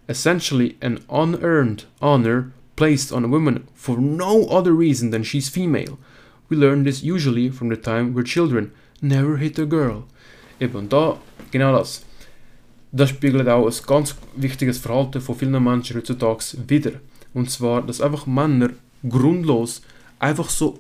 Essentially 0.08 0.78
an 0.82 1.04
unearned 1.10 1.86
honor 2.02 2.54
placed 2.76 3.12
on 3.12 3.26
a 3.26 3.28
woman 3.28 3.68
for 3.74 3.98
no 3.98 4.46
other 4.48 4.72
reason 4.72 5.10
than 5.10 5.24
she's 5.24 5.50
female. 5.50 6.00
We 6.48 6.56
learn 6.56 6.84
this 6.84 7.04
usually 7.04 7.50
from 7.50 7.70
the 7.70 7.76
time 7.76 8.14
we're 8.14 8.24
children. 8.24 8.72
Never 9.02 9.38
hit 9.38 9.60
a 9.60 9.66
girl. 9.66 10.08
Eben 10.62 10.88
da 10.88 11.18
genau 11.52 11.78
das 11.78 12.06
das 12.92 13.10
spiegelt 13.10 13.48
auch 13.48 13.68
ein 13.68 13.86
ganz 13.86 14.16
wichtiges 14.36 14.78
Verhalten 14.78 15.22
von 15.22 15.36
vielen 15.36 15.64
Menschen 15.64 15.98
heutzutage 15.98 16.44
wieder 16.68 16.94
und 17.34 17.50
zwar 17.50 17.82
dass 17.82 18.02
einfach 18.02 18.26
Männer 18.26 18.70
grundlos 19.08 19.82
einfach 20.20 20.50
so 20.50 20.80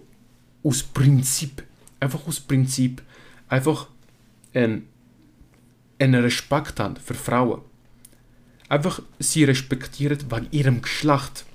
aus 0.63 0.83
Prinzip 0.83 1.63
einfach 1.99 2.25
aus 2.27 2.39
Prinzip 2.39 3.01
einfach 3.47 3.87
einen, 4.53 4.87
einen 5.99 6.23
Respekt 6.23 6.79
haben 6.79 6.95
für 6.95 7.13
Frauen. 7.13 7.61
Einfach 8.67 9.01
sie 9.17 9.43
respektieren 9.43 10.19
wegen 10.29 10.47
ihrem 10.51 10.81
Geschlecht. 10.81 11.45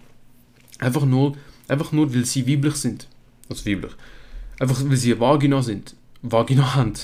Einfach 0.78 1.05
nur, 1.05 1.36
einfach 1.68 1.92
nur, 1.92 2.12
weil 2.12 2.24
sie 2.24 2.46
weiblich 2.46 2.74
sind. 2.74 3.09
Also 3.48 3.64
weiblich. 3.66 3.92
Einfach 4.59 4.82
weil 4.84 4.96
sie 4.96 5.18
Vagina 5.18 5.62
sind. 5.62 5.94
Vagina 6.22 6.74
haben. 6.74 6.94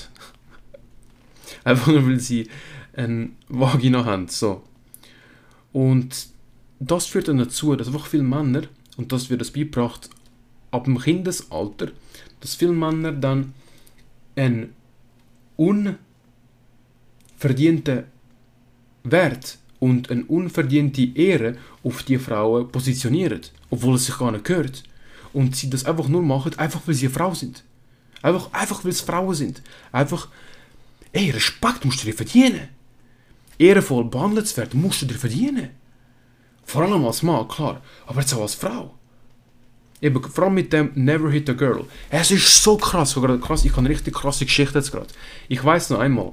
einfach 1.63 1.87
nur, 1.87 2.05
weil 2.05 2.19
sie 2.19 2.49
eine 2.93 3.29
Vagina 3.47 4.05
haben. 4.05 4.27
So. 4.27 4.63
Und 5.73 6.27
das 6.79 7.05
führt 7.05 7.27
dann 7.27 7.37
dazu, 7.37 7.75
dass 7.75 7.87
einfach 7.87 8.07
viele 8.07 8.23
Männer, 8.23 8.63
und 8.97 9.11
das 9.11 9.29
wird 9.29 9.41
das 9.41 9.51
beigebracht 9.51 10.09
ab 10.71 10.85
dem 10.85 10.99
Kindesalter, 10.99 11.91
dass 12.39 12.55
viele 12.55 12.71
Männer 12.71 13.11
dann 13.11 13.53
einen 14.35 14.73
unverdienten 15.57 18.05
Wert 19.03 19.57
und 19.79 20.11
eine 20.11 20.23
unverdiente 20.25 21.09
Ehre 21.15 21.57
auf 21.83 22.03
die 22.03 22.17
Frauen 22.17 22.71
positionieren, 22.71 23.41
obwohl 23.69 23.95
es 23.95 24.05
sich 24.05 24.17
gar 24.17 24.31
nicht 24.31 24.45
gehört. 24.45 24.83
Und 25.33 25.55
sie 25.55 25.69
das 25.69 25.85
einfach 25.85 26.07
nur 26.07 26.21
machen, 26.21 26.57
einfach 26.57 26.81
weil 26.85 26.93
sie 26.93 27.07
eine 27.07 27.15
Frau 27.15 27.33
sind. 27.33 27.63
Einfach, 28.21 28.51
einfach 28.53 28.83
weil 28.83 28.91
es 28.91 29.01
Frauen 29.01 29.33
sind. 29.33 29.61
Einfach, 29.91 30.27
ey, 31.11 31.31
Respekt 31.31 31.85
musst 31.85 32.01
du 32.01 32.05
dir 32.05 32.13
verdienen. 32.13 32.67
Ehrenvoll 33.61 34.05
behandelt 34.05 34.47
zu 34.47 34.57
werden, 34.57 34.81
musst 34.81 35.01
du 35.01 35.05
dir 35.05 35.15
verdienen. 35.15 35.69
Vor 36.63 36.83
allem 36.83 37.05
als 37.05 37.21
Mann, 37.23 37.47
klar, 37.47 37.81
aber 38.07 38.21
jetzt 38.21 38.33
auch 38.33 38.41
als 38.41 38.55
Frau. 38.55 38.93
Eben, 40.01 40.23
vor 40.23 40.45
allem 40.45 40.55
mit 40.55 40.73
dem 40.73 40.91
Never 40.95 41.29
Hit 41.29 41.49
a 41.49 41.53
Girl. 41.53 41.85
Es 42.09 42.31
ist 42.31 42.63
so 42.63 42.75
krass, 42.75 43.15
krass. 43.41 43.65
Ich 43.65 43.71
habe 43.71 43.81
eine 43.81 43.89
richtig 43.89 44.15
krasse 44.15 44.45
Geschichte 44.45 44.79
jetzt 44.79 44.91
gerade. 44.91 45.07
Ich 45.47 45.63
weiß 45.63 45.91
noch 45.91 45.99
einmal, 45.99 46.31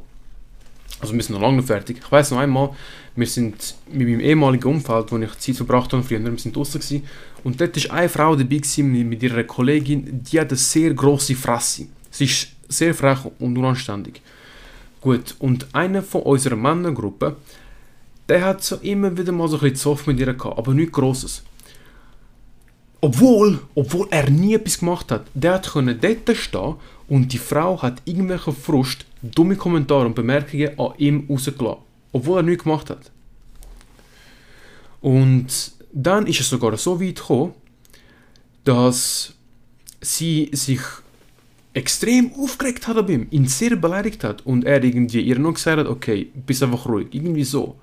also 1.01 1.12
wir 1.14 1.22
sind 1.22 1.35
noch 1.35 1.43
lange 1.43 1.62
fertig. 1.62 1.99
Ich 2.03 2.11
weiß 2.11 2.31
noch 2.31 2.39
einmal, 2.39 2.70
wir 3.14 3.26
sind 3.26 3.74
mit 3.93 4.09
meinem 4.09 4.20
ehemaligen 4.20 4.68
Umfeld, 4.68 5.12
wo 5.12 5.18
ich 5.18 5.39
Zeit 5.39 5.57
verbracht 5.57 5.93
habe 5.93 6.03
früher, 6.03 6.24
wir 6.24 6.39
sind 6.39 6.57
draußen 6.57 6.81
gewesen, 6.81 7.05
und 7.45 7.61
dort 7.61 7.89
war 7.89 7.99
eine 7.99 8.09
Frau 8.09 8.35
dabei 8.35 8.57
gewesen, 8.57 9.09
mit 9.09 9.22
ihrer 9.22 9.45
Kollegin, 9.45 10.22
die 10.22 10.41
hat 10.41 10.49
eine 10.49 10.57
sehr 10.57 10.95
grosse 10.95 11.35
Fresse. 11.35 11.87
Sie 12.11 12.24
ist 12.24 12.49
sehr 12.68 12.95
frech 12.95 13.18
und 13.39 13.57
unanständig. 13.57 14.20
Gut, 15.01 15.37
und 15.39 15.67
einer 15.75 16.03
von 16.03 16.23
unserer 16.23 16.57
Männergruppe, 16.57 17.37
der 18.29 18.45
hat 18.45 18.63
so 18.63 18.77
immer 18.77 19.17
wieder 19.17 19.33
mal 19.33 19.49
so 19.49 19.57
ein 19.57 19.61
bisschen 19.61 19.77
Zoff 19.77 20.07
mit 20.07 20.19
ihr 20.19 20.33
gehabt, 20.35 20.59
aber 20.59 20.75
nichts 20.75 20.93
Grosses. 20.93 21.43
Obwohl, 23.01 23.61
obwohl 23.75 24.09
er 24.11 24.29
nie 24.29 24.55
etwas 24.55 24.81
gemacht 24.81 25.11
hat. 25.13 25.27
Der 25.35 25.55
hat 25.55 25.71
können 25.73 26.01
dort 26.01 26.37
stehen 26.37 26.75
Und 27.09 27.33
die 27.33 27.39
Frau 27.39 27.81
hat 27.81 28.03
irgendwelche 28.05 28.53
Frust, 28.53 29.07
dumme 29.23 29.57
Kommentare 29.57 30.07
und 30.07 30.15
Bemerkungen 30.15 30.79
an 30.79 30.93
ihm 30.99 31.27
rausgelassen, 31.29 31.83
obwohl 32.13 32.41
er 32.41 32.43
nichts 32.43 32.65
gemacht 32.65 32.91
hat. 32.91 33.11
Und 35.01 35.47
dann 35.93 36.27
ist 36.27 36.41
es 36.41 36.51
sogar 36.51 36.77
so 36.77 37.01
weit 37.01 37.17
gekommen, 37.17 37.55
dass 38.65 39.33
sie 40.01 40.51
sich 40.53 40.81
extrem 41.79 42.33
aufgeregt 42.35 42.89
hat 42.89 42.97
ab 42.97 43.09
ihm, 43.09 43.29
ihn 43.31 43.47
sehr 43.47 43.76
beleidigt 43.76 44.24
hat 44.24 44.45
und 44.45 44.64
er 44.64 44.83
irgendwie 44.83 45.20
ihr 45.20 45.39
noch 45.39 45.55
gesagt 45.55 45.79
hat, 45.79 45.87
okay, 45.87 46.29
bist 46.47 46.62
einfach 46.62 46.87
ruhig, 46.87 47.09
irgendwie 47.12 47.45
so. 47.45 47.76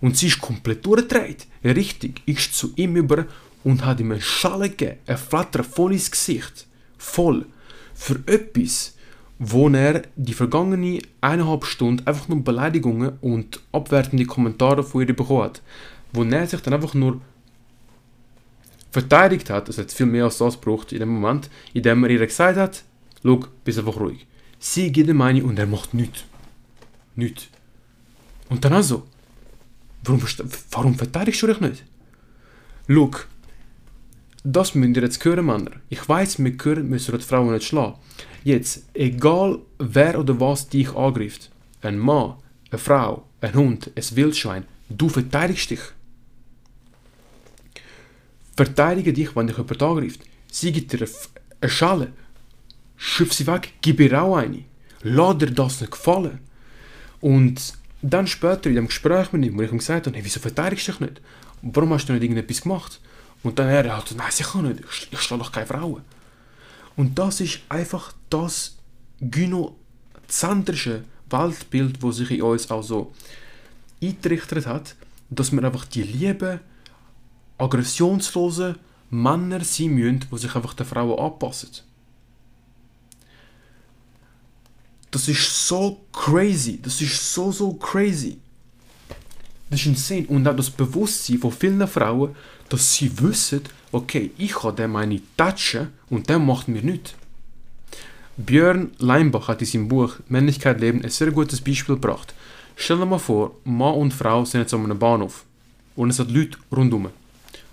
Und 0.00 0.16
sie 0.16 0.28
ist 0.28 0.40
komplett 0.40 0.84
durchgedreht, 0.86 1.46
richtig, 1.62 2.22
ist 2.24 2.54
zu 2.54 2.72
ihm 2.76 2.96
über 2.96 3.26
und 3.62 3.84
hat 3.84 4.00
ihm 4.00 4.12
eine 4.12 4.22
Schale 4.22 4.70
gegeben, 4.70 4.98
ein 5.06 5.18
Flatter 5.18 5.62
voll 5.62 5.92
ins 5.92 6.10
Gesicht, 6.10 6.66
voll, 6.96 7.44
für 7.94 8.18
etwas, 8.26 8.96
wo 9.38 9.68
er 9.68 10.02
die 10.16 10.32
vergangene 10.32 11.00
eineinhalb 11.20 11.66
Stunden 11.66 12.06
einfach 12.06 12.28
nur 12.28 12.42
Beleidigungen 12.42 13.18
und 13.20 13.60
abwertende 13.72 14.24
Kommentare 14.24 14.82
von 14.82 15.02
ihr 15.02 15.14
bekommen 15.14 15.44
hat, 15.44 15.62
wo 16.12 16.24
er 16.24 16.46
sich 16.46 16.62
dann 16.62 16.74
einfach 16.74 16.94
nur 16.94 17.20
verteidigt 18.90 19.50
hat, 19.50 19.68
es 19.68 19.76
hat 19.76 19.92
viel 19.92 20.06
mehr 20.06 20.24
als 20.24 20.38
das 20.38 20.58
gebraucht 20.58 20.92
in 20.92 21.00
dem 21.00 21.10
Moment, 21.10 21.50
in 21.74 21.82
dem 21.82 22.02
er 22.04 22.10
ihr 22.10 22.26
gesagt 22.26 22.56
hat, 22.56 22.82
schau, 23.22 23.40
bist 23.64 23.78
einfach 23.78 23.98
ruhig. 23.98 24.26
Sie 24.58 24.92
gibt 24.92 25.08
ihm 25.08 25.20
eine 25.22 25.44
und 25.44 25.58
er 25.58 25.66
macht 25.66 25.94
nichts. 25.94 26.24
Nichts. 27.16 27.48
Und 28.48 28.64
dann 28.64 28.72
also, 28.72 29.06
warum, 30.04 30.22
warum 30.70 30.94
verteidigst 30.94 31.42
du 31.42 31.46
dich 31.46 31.60
nicht? 31.60 31.84
Schau, 32.88 33.10
das 34.42 34.74
müsst 34.74 34.96
ihr 34.96 35.02
jetzt 35.02 35.24
hören, 35.24 35.46
Männer. 35.46 35.72
Ich 35.88 36.08
weiß, 36.08 36.42
wir 36.42 36.56
hören, 36.62 36.88
müssen 36.88 37.16
die 37.16 37.24
Frauen 37.24 37.52
nicht 37.52 37.66
schlagen. 37.66 37.98
Jetzt, 38.42 38.84
egal 38.94 39.58
wer 39.78 40.18
oder 40.18 40.40
was 40.40 40.68
dich 40.68 40.94
angreift, 40.94 41.50
ein 41.82 41.98
Mann, 41.98 42.34
eine 42.70 42.78
Frau, 42.78 43.26
ein 43.40 43.54
Hund, 43.54 43.90
ein 43.94 44.16
Wildschwein, 44.16 44.64
du 44.88 45.08
verteidigst 45.08 45.70
dich. 45.70 45.80
Verteidige 48.56 49.12
dich, 49.12 49.36
wenn 49.36 49.46
dich 49.46 49.56
jemand 49.56 49.82
angreift. 49.82 50.20
Sie 50.50 50.72
gibt 50.72 50.92
dir 50.92 51.06
eine 51.60 51.70
Schale. 51.70 52.12
Schüpf 53.02 53.32
sie 53.32 53.46
weg, 53.46 53.72
gib 53.80 53.98
ihr 53.98 54.22
auch 54.22 54.36
eine. 54.36 54.64
Lass 55.02 55.38
dir 55.38 55.50
das 55.50 55.80
nicht 55.80 55.92
gefallen. 55.92 56.38
Und 57.22 57.72
dann 58.02 58.26
später 58.26 58.68
in 58.68 58.76
dem 58.76 58.88
Gespräch 58.88 59.32
mit 59.32 59.42
ihm, 59.42 59.56
wo 59.56 59.62
ich 59.62 59.72
ihm 59.72 59.78
gesagt 59.78 60.06
habe, 60.06 60.14
hey, 60.14 60.22
wieso 60.22 60.38
verteidigst 60.38 60.86
du 60.86 60.92
dich 60.92 61.00
nicht? 61.00 61.22
Warum 61.62 61.94
hast 61.94 62.06
du 62.06 62.12
nicht 62.12 62.22
irgendetwas 62.22 62.60
gemacht? 62.60 63.00
Und 63.42 63.58
dann 63.58 63.70
er 63.70 63.96
hat 63.96 64.14
nein, 64.14 64.30
sicher 64.30 64.60
nicht, 64.60 64.80
ich, 64.80 65.08
ich 65.12 65.28
doch 65.28 65.50
keine 65.50 65.66
Frauen. 65.66 66.02
Und 66.94 67.18
das 67.18 67.40
ist 67.40 67.60
einfach 67.70 68.12
das 68.28 68.76
gynozentrische 69.18 71.04
Weltbild, 71.30 72.04
das 72.04 72.16
sich 72.16 72.30
in 72.32 72.42
uns 72.42 72.70
auch 72.70 72.82
so 72.82 73.14
eingerichtet 74.02 74.66
hat, 74.66 74.94
dass 75.30 75.52
wir 75.52 75.64
einfach 75.64 75.86
die 75.86 76.02
lieben, 76.02 76.60
aggressionslosen 77.56 78.76
Männer 79.08 79.64
sein 79.64 79.94
müssen, 79.94 80.26
die 80.30 80.38
sich 80.38 80.54
einfach 80.54 80.74
den 80.74 80.84
Frauen 80.84 81.18
anpassen. 81.18 81.70
Das 85.10 85.28
ist 85.28 85.66
so 85.66 86.00
crazy. 86.12 86.80
Das 86.80 87.00
ist 87.00 87.34
so, 87.34 87.50
so 87.50 87.72
crazy. 87.74 88.38
Das 89.68 89.80
ist 89.80 89.86
insane. 89.86 90.26
Und 90.28 90.46
auch 90.46 90.56
das 90.56 90.70
Bewusstsein 90.70 91.38
von 91.38 91.52
vielen 91.52 91.86
Frauen, 91.86 92.34
dass 92.68 92.94
sie 92.94 93.10
wissen, 93.20 93.62
okay, 93.92 94.30
ich 94.38 94.54
kann 94.54 94.76
dem 94.76 94.92
meine 94.92 95.20
touchen 95.36 95.88
und 96.08 96.28
der 96.28 96.38
macht 96.38 96.68
mir 96.68 96.82
nichts. 96.82 97.14
Björn 98.36 98.92
Leimbach 98.98 99.48
hat 99.48 99.60
in 99.60 99.66
seinem 99.66 99.88
Buch 99.88 100.16
Männlichkeit 100.28 100.80
leben 100.80 101.02
ein 101.02 101.10
sehr 101.10 101.30
gutes 101.30 101.60
Beispiel 101.60 101.96
gebracht. 101.96 102.34
Stell 102.76 102.98
dir 102.98 103.06
mal 103.06 103.18
vor, 103.18 103.56
Mann 103.64 103.94
und 103.94 104.14
Frau 104.14 104.44
sind 104.44 104.60
jetzt 104.60 104.72
an 104.72 104.84
einem 104.84 104.98
Bahnhof 104.98 105.44
und 105.96 106.10
es 106.10 106.18
hat 106.18 106.30
Leute 106.30 106.56
rundum. 106.72 107.10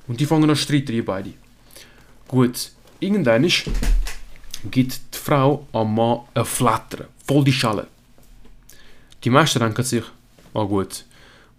Und 0.07 0.19
die 0.19 0.25
fangen 0.25 0.49
an 0.49 0.55
streiten, 0.55 0.91
die 0.91 1.01
beide. 1.01 1.33
Gut, 2.27 2.71
irgendwann 2.99 3.49
gibt 4.69 4.99
die 5.13 5.17
Frau 5.17 5.65
am 5.71 5.95
Mann 5.95 6.21
ein 6.33 6.43
Flattern, 6.43 7.07
voll 7.27 7.43
die 7.43 7.53
Schale. 7.53 7.87
Die 9.23 9.29
meisten 9.29 9.59
denken 9.59 9.83
sich, 9.83 10.03
ah 10.53 10.63
gut, 10.63 11.05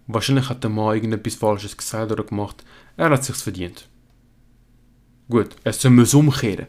wahrscheinlich 0.07 0.49
hat 0.49 0.63
der 0.63 0.69
Mann 0.69 0.95
irgendetwas 0.95 1.35
Falsches 1.35 1.77
gesagt 1.77 2.11
oder 2.11 2.23
gemacht, 2.23 2.63
er 2.97 3.09
hat 3.11 3.23
sich's 3.23 3.43
verdient. 3.43 3.87
Gut, 5.29 5.55
es 5.63 5.81
soll 5.81 5.99
es 5.99 6.13
umkehren. 6.13 6.65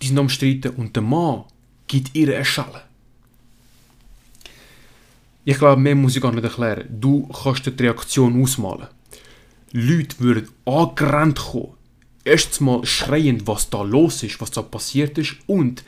Die 0.00 0.06
sind 0.06 0.18
am 0.18 0.28
Streiten 0.28 0.74
und 0.76 0.96
der 0.96 1.02
Mann 1.02 1.44
gibt 1.86 2.14
ihr 2.14 2.34
eine 2.34 2.44
Schale. 2.44 2.82
Ich 5.44 5.58
glaube, 5.58 5.80
mehr 5.80 5.94
muss 5.94 6.16
ich 6.16 6.22
gar 6.22 6.32
nicht 6.32 6.44
erklären. 6.44 6.86
Du 6.88 7.26
kannst 7.28 7.66
die 7.66 7.82
Reaktion 7.82 8.40
ausmalen. 8.40 8.86
Leute 9.72 10.20
würden 10.20 10.48
angerannt 10.64 11.38
kommen, 11.38 11.74
erstens 12.24 12.60
mal 12.60 12.84
schreiend, 12.86 13.46
was 13.46 13.68
da 13.68 13.82
los 13.82 14.22
ist, 14.22 14.40
was 14.40 14.50
da 14.50 14.62
passiert 14.62 15.18
ist 15.18 15.36
und 15.46 15.82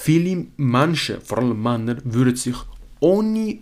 viele 0.00 0.46
Menschen, 0.56 1.20
vor 1.20 1.38
allem 1.38 1.62
Männer, 1.62 1.96
würden 2.04 2.36
sich 2.36 2.56
ohne 3.00 3.58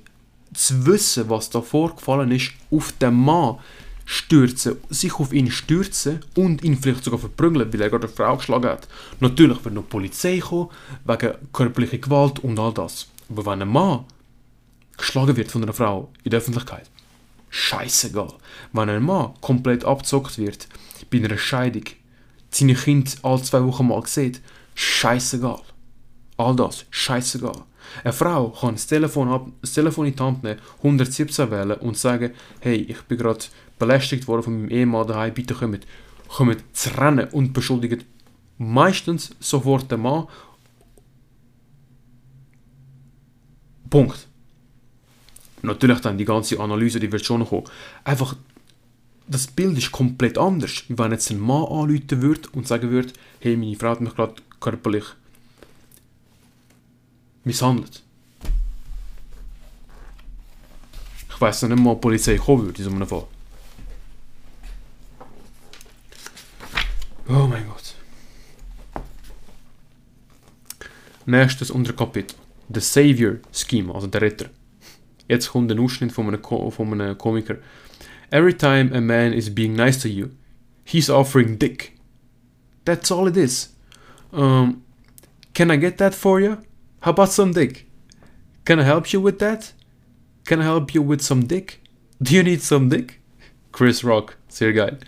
zu 0.55 0.87
wissen, 0.87 1.29
was 1.29 1.51
da 1.51 1.61
vorgefallen 1.61 2.31
ist, 2.31 2.53
auf 2.71 2.93
den 2.93 3.15
Mann 3.15 3.59
stürzen, 4.05 4.77
sich 4.89 5.15
auf 5.15 5.33
ihn 5.33 5.51
stürzen 5.51 6.21
und 6.37 6.63
ihn 6.63 6.77
vielleicht 6.77 7.05
sogar 7.05 7.19
verprügeln, 7.19 7.73
weil 7.73 7.81
er 7.81 7.91
gerade 7.91 8.07
eine 8.07 8.15
Frau 8.15 8.37
geschlagen 8.37 8.71
hat. 8.71 8.89
Natürlich 9.21 9.65
wird 9.65 9.75
noch 9.75 9.83
die 9.83 9.89
Polizei 9.89 10.39
kommen, 10.39 10.71
wegen 11.05 11.35
körperlicher 11.53 11.99
Gewalt 11.99 12.39
und 12.39 12.59
all 12.59 12.73
das. 12.73 13.09
Aber 13.29 13.47
wenn 13.47 13.63
ein 13.63 13.69
Mann 13.69 14.05
geschlagen 14.97 15.37
wird 15.37 15.51
von 15.51 15.63
einer 15.63 15.73
Frau 15.73 16.11
in 16.23 16.31
der 16.31 16.39
Öffentlichkeit, 16.39 16.89
scheißegal. 17.51 18.33
Wenn 18.73 18.89
ein 18.89 19.03
Mann 19.03 19.35
komplett 19.41 19.85
abgezockt 19.85 20.39
wird, 20.39 20.69
bei 21.11 21.19
einer 21.19 21.37
Scheidung, 21.37 21.85
seine 22.51 22.75
Kinder 22.75 23.11
alle 23.23 23.43
zwei 23.43 23.65
Wochen 23.65 23.89
mal 23.89 24.07
sieht, 24.07 24.41
scheißegal. 24.75 25.61
All 26.37 26.55
das, 26.55 26.85
scheißegal. 26.91 27.65
Eine 28.03 28.13
Frau 28.13 28.51
kann 28.51 28.75
das 28.75 28.87
Telefon, 28.87 29.29
ab, 29.29 29.47
das 29.61 29.73
Telefon 29.73 30.07
in 30.07 30.17
die 30.17 30.23
Hand 30.23 30.43
nehmen, 30.43 30.61
117 30.79 31.51
wählen 31.51 31.79
und 31.79 31.97
sagen, 31.97 32.33
hey, 32.61 32.77
ich 32.77 33.01
bin 33.03 33.19
gerade 33.19 33.45
belästigt 33.79 34.27
worden 34.29 34.43
von 34.43 34.61
meinem 34.61 34.71
Ehemann 34.71 35.07
daheim, 35.07 35.35
bitte 35.35 35.55
kommt, 35.55 35.87
kommt 36.29 36.65
zu 36.73 36.91
rennen 36.99 37.29
und 37.31 37.53
beschuldigt 37.53 38.05
meistens 38.59 39.31
sofort 39.41 39.91
den 39.91 40.01
Mann. 40.01 40.27
Punkt. 43.89 44.27
Natürlich 45.63 46.01
dann 46.01 46.19
die 46.19 46.25
ganze 46.25 46.61
Analyse, 46.61 47.01
die 47.01 47.11
wird 47.11 47.25
schon 47.25 47.47
kommen. 47.47 47.65
Einfach, 48.05 48.37
das 49.27 49.47
Bild 49.47 49.77
ist 49.79 49.93
komplett 49.93 50.39
anders, 50.39 50.85
wie 50.89 50.99
wenn 50.99 51.13
jetzt 51.13 51.31
ein 51.31 51.41
Mann 51.41 51.65
anrufen 51.65 52.23
würde 52.23 52.49
und 52.53 52.67
sagen 52.69 52.91
würde, 52.91 53.13
hey, 53.41 53.57
meine 53.57 53.77
Frau 53.77 53.91
hat 53.91 54.01
mich 54.01 54.15
gerade 54.15 54.35
körperlich 54.61 55.05
nicht 61.69 61.79
mal, 61.79 61.93
ob 61.93 62.01
die 62.01 62.03
Polizei 62.03 62.37
kommen 62.37 62.65
würde 62.65 62.79
in 62.79 62.85
so 62.85 62.91
einem 62.91 63.07
Fall. 63.07 63.27
Oh 67.29 67.47
mein 67.47 67.67
Gott. 67.69 67.95
Nächstes 71.25 71.71
Unterkapitel. 71.71 72.37
The 72.69 72.81
Savior 72.81 73.37
Scheme, 73.53 73.95
also 73.95 74.09
der 74.09 74.23
Retter. 74.23 74.51
Jetzt 75.29 75.51
kommt 75.51 75.71
ein 75.71 75.79
Ausschnitt 75.79 76.11
von 76.11 76.27
einem, 76.27 76.43
von 76.43 77.01
einem 77.01 77.17
Komiker. 77.17 77.59
Every 78.31 78.57
time 78.57 78.93
a 78.93 79.01
man 79.01 79.33
is 79.33 79.55
being 79.55 79.75
nice 79.75 80.01
to 80.01 80.09
you, 80.09 80.31
he's 80.85 81.09
offering 81.09 81.59
dick. 81.59 81.93
That's 82.85 83.13
all 83.13 83.29
it 83.29 83.37
is. 83.37 83.73
Um, 84.33 84.83
can 85.55 85.71
I 85.71 85.77
get 85.77 85.99
that 85.99 86.13
for 86.13 86.41
you? 86.41 86.57
How 87.01 87.11
about 87.11 87.33
some 87.33 87.53
dick? 87.53 87.87
Can 88.65 88.81
I 88.81 88.85
help 88.85 89.13
you 89.13 89.21
with 89.21 89.39
that? 89.39 89.73
Can 90.45 90.61
I 90.61 90.65
help 90.65 90.95
you 90.95 91.03
with 91.03 91.23
some 91.23 91.47
dick? 91.47 91.81
Do 92.21 92.35
you 92.35 92.43
need 92.43 92.63
some 92.63 92.89
dick? 92.89 93.21
Chris 93.73 94.03
Rock, 94.03 94.37
sehr 94.49 94.73
geil. 94.73 94.99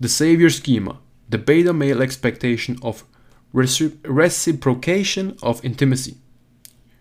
The 0.00 0.08
Savior 0.08 0.50
Schema. 0.50 0.98
The 1.28 1.38
beta 1.38 1.72
male 1.72 2.02
expectation 2.02 2.78
of 2.82 3.04
reciprocation 3.52 5.36
of 5.42 5.64
intimacy. 5.64 6.16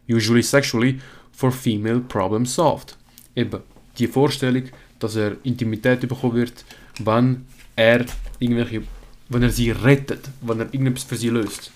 Usually 0.06 0.42
sexually 0.42 1.00
for 1.32 1.52
female 1.52 2.02
problem 2.02 2.46
solved. 2.46 2.96
Eben, 3.36 3.62
die 3.98 4.08
Vorstellung, 4.08 4.70
dass 5.00 5.16
er 5.16 5.38
Intimität 5.44 6.02
bekommen 6.08 6.36
wird, 6.36 6.66
wenn 7.00 7.46
er 7.76 8.06
irgendwelche, 8.40 8.84
wenn 9.30 9.44
er 9.44 9.50
sie 9.50 9.72
rettet, 9.72 10.30
wenn 10.42 10.60
er 10.60 10.74
irgendetwas 10.74 11.04
für 11.04 11.18
sie 11.18 11.30
löst. 11.30 11.72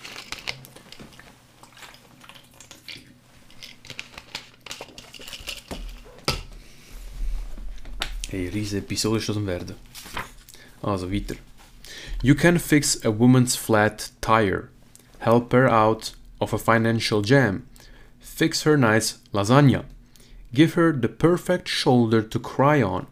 Episode. 8.34 9.76
Also 10.82 11.06
weiter. 11.06 11.36
You 12.22 12.34
can 12.34 12.56
fix 12.58 13.04
a 13.04 13.10
woman's 13.10 13.56
flat 13.56 14.10
tire. 14.22 14.70
Help 15.18 15.52
her 15.52 15.68
out 15.68 16.12
of 16.40 16.54
a 16.54 16.58
financial 16.58 17.20
jam. 17.20 17.68
Fix 18.20 18.62
her 18.62 18.78
nice 18.78 19.18
lasagna. 19.34 19.84
Give 20.54 20.72
her 20.74 20.92
the 20.92 21.10
perfect 21.10 21.68
shoulder 21.68 22.22
to 22.22 22.38
cry 22.38 22.80
on. 22.80 23.06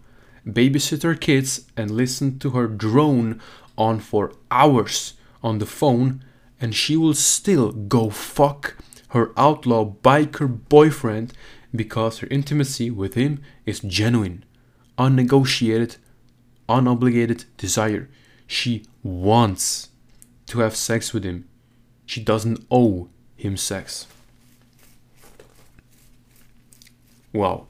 Babysit 0.47 1.03
her 1.03 1.15
kids 1.15 1.67
and 1.77 1.91
listen 1.91 2.39
to 2.39 2.51
her 2.51 2.67
drone 2.67 3.43
on 3.77 4.01
for 4.01 4.33
hours 4.51 5.15
on 5.43 5.59
the 5.59 5.67
phone, 5.67 6.25
and 6.59 6.75
she 6.75 6.97
will 6.97 7.13
still 7.15 7.73
go 7.73 8.09
fuck 8.09 8.75
her 9.09 9.33
outlaw 9.37 9.85
biker 9.85 10.49
boyfriend 10.71 11.35
because 11.77 12.21
her 12.21 12.29
intimacy 12.31 12.91
with 12.91 13.15
him 13.15 13.43
is 13.67 13.81
genuine, 13.81 14.45
unnegotiated, 15.01 15.97
unobligated 16.69 17.47
desire. 17.57 18.09
She 18.47 18.83
wants 19.03 19.89
to 20.47 20.61
have 20.61 20.77
sex 20.77 21.15
with 21.15 21.25
him. 21.25 21.45
She 22.05 22.21
doesn't 22.23 22.65
owe 22.71 23.09
him 23.37 23.57
sex. 23.57 24.07
Wow. 27.33 27.67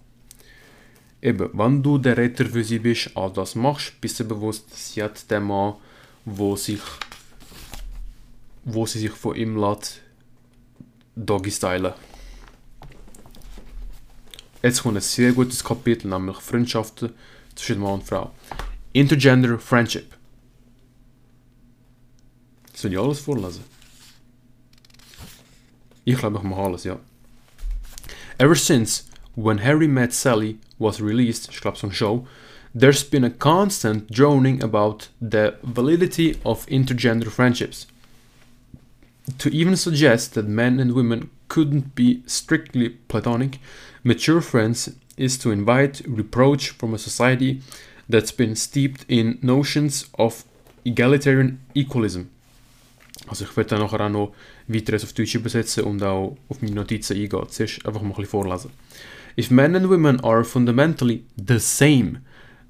Eben, 1.22 1.50
wenn 1.52 1.82
du 1.82 1.98
der 1.98 2.16
Retter 2.16 2.46
für 2.46 2.64
sie 2.64 2.78
bist, 2.78 3.10
all 3.14 3.30
das 3.30 3.54
machst, 3.54 4.00
bist 4.00 4.18
du 4.18 4.24
bewusst, 4.24 4.74
sie 4.74 5.02
hat 5.02 5.30
den 5.30 5.44
Mann, 5.44 5.74
wo 6.24 6.56
sich 6.56 6.80
wo 8.64 8.86
sie 8.86 8.98
sich 8.98 9.12
von 9.12 9.36
ihm 9.36 9.56
lässt, 9.56 10.00
Doggy 11.16 11.50
stylen. 11.50 11.92
Jetzt 14.62 14.82
kommt 14.82 14.96
ein 14.96 15.00
sehr 15.00 15.32
gutes 15.32 15.64
Kapitel, 15.64 16.08
nämlich 16.08 16.36
Freundschaften 16.36 17.12
zwischen 17.54 17.80
Mann 17.80 17.94
und 17.94 18.04
Frau. 18.04 18.32
Intergender 18.92 19.58
Friendship. 19.58 20.14
Soll 22.74 22.92
ich 22.92 22.98
alles 22.98 23.20
vorlesen? 23.20 23.64
Ich 26.04 26.16
glaube, 26.16 26.38
ich 26.38 26.42
mache 26.42 26.60
alles, 26.60 26.84
ja. 26.84 26.98
Ever 28.38 28.54
since 28.54 29.04
when 29.36 29.62
Harry 29.62 29.88
Met 29.88 30.12
Sally 30.12 30.58
was 30.78 31.00
released, 31.00 31.50
ich 31.50 31.60
glaube 31.60 31.78
so 31.78 31.90
Show, 31.90 32.26
there's 32.78 33.04
been 33.04 33.24
a 33.24 33.30
constant 33.30 34.10
droning 34.10 34.62
about 34.62 35.08
the 35.20 35.52
validity 35.62 36.36
of 36.44 36.66
intergender 36.68 37.30
friendships. 37.30 37.86
To 39.38 39.48
even 39.50 39.76
suggest 39.76 40.34
that 40.34 40.48
men 40.48 40.80
and 40.80 40.94
women 40.94 41.30
couldn't 41.48 41.94
be 41.94 42.22
strictly 42.26 42.90
platonic, 43.08 43.58
mature 44.02 44.40
friends 44.40 44.92
is 45.16 45.38
to 45.38 45.50
invite 45.50 46.02
reproach 46.06 46.70
from 46.70 46.94
a 46.94 46.98
society 46.98 47.62
that's 48.08 48.32
been 48.32 48.56
steeped 48.56 49.04
in 49.08 49.38
notions 49.42 50.08
of 50.18 50.44
egalitarian 50.84 51.60
equalism. 51.74 52.22
Also 53.28 53.44
ich 53.44 53.56
werde 53.56 53.70
dann 53.70 53.80
nachher 53.80 54.00
auch 54.00 54.08
noch 54.08 54.32
weiteres 54.66 55.04
auf 55.04 55.12
Deutsch 55.12 55.34
übersetzen 55.34 55.84
und 55.84 56.02
auch 56.02 56.36
auf 56.48 56.62
meine 56.62 56.74
Notizen 56.74 57.16
eingehen. 57.16 57.48
Zuerst 57.48 57.86
einfach 57.86 58.00
mal 58.02 58.08
ein 58.08 58.14
bisschen 58.14 58.30
vorlesen. 58.30 58.70
If 59.36 59.50
men 59.50 59.76
and 59.76 59.88
women 59.88 60.20
are 60.20 60.44
fundamentally 60.44 61.24
the 61.36 61.58
same, 61.58 62.20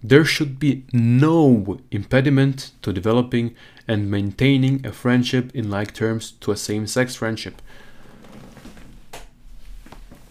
there 0.07 0.25
should 0.25 0.59
be 0.59 0.83
no 0.93 1.79
impediment 1.91 2.73
to 2.83 2.93
developing 2.93 3.55
and 3.87 4.11
maintaining 4.11 4.85
a 4.87 4.93
friendship 4.93 5.55
in 5.55 5.71
like 5.71 5.95
terms 5.95 6.39
to 6.41 6.53
a 6.53 6.57
same-sex 6.57 7.17
friendship. 7.17 7.55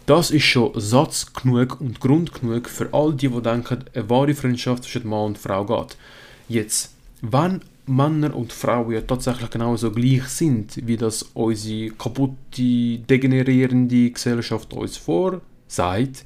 Das 0.09 0.31
ist 0.31 0.45
schon 0.45 0.71
Satz 0.73 1.31
genug 1.33 1.79
und 1.79 1.99
Grund 1.99 2.33
genug 2.33 2.67
für 2.67 2.91
all 2.93 3.13
die, 3.13 3.27
die 3.27 3.41
denken, 3.43 3.85
eine 3.93 4.09
wahre 4.09 4.33
Freundschaft 4.33 4.85
zwischen 4.85 5.07
Mann 5.07 5.27
und 5.27 5.37
Frau 5.37 5.63
geht. 5.63 5.97
Jetzt, 6.47 6.95
wenn 7.21 7.61
Männer 7.85 8.35
und 8.35 8.51
Frauen 8.51 8.91
ja 8.91 9.01
tatsächlich 9.01 9.51
genauso 9.51 9.91
gleich 9.91 10.23
sind, 10.23 10.87
wie 10.87 10.97
das 10.97 11.21
unsere 11.35 11.91
kaputte, 11.91 12.97
degenerierende 13.07 14.09
Gesellschaft 14.09 14.73
uns 14.73 14.97
vorsagt, 14.97 16.25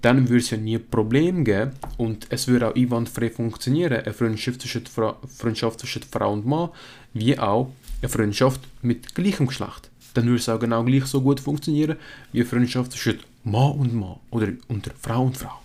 dann 0.00 0.26
würde 0.30 0.38
es 0.38 0.48
ja 0.48 0.56
nie 0.56 0.76
ein 0.76 0.88
Problem 0.88 1.44
geben 1.44 1.72
und 1.98 2.28
es 2.30 2.48
würde 2.48 2.68
auch 2.68 2.76
einwandfrei 2.76 3.28
funktionieren, 3.28 4.04
eine 4.04 4.14
Freundschaft 4.14 4.62
zwischen, 4.62 4.86
Fra 4.86 5.18
Freundschaft 5.36 5.80
zwischen 5.80 6.02
Frau 6.02 6.32
und 6.32 6.46
Mann, 6.46 6.70
wie 7.12 7.38
auch 7.38 7.70
eine 8.00 8.08
Freundschaft 8.08 8.62
mit 8.80 9.14
gleichem 9.14 9.48
Geschlecht. 9.48 9.87
Dann 10.14 10.26
würde 10.26 10.36
es 10.36 10.48
auch 10.48 10.58
genau 10.58 10.84
gleich 10.84 11.04
so 11.06 11.20
gut 11.20 11.40
funktionieren, 11.40 11.96
wie 12.32 12.44
Freundschaft 12.44 12.92
zwischen 12.92 13.20
Mann 13.44 13.72
und 13.72 13.94
Mann 13.94 14.16
oder 14.30 14.48
unter 14.68 14.92
Frau 15.00 15.24
und 15.24 15.36
Frau. 15.36 15.60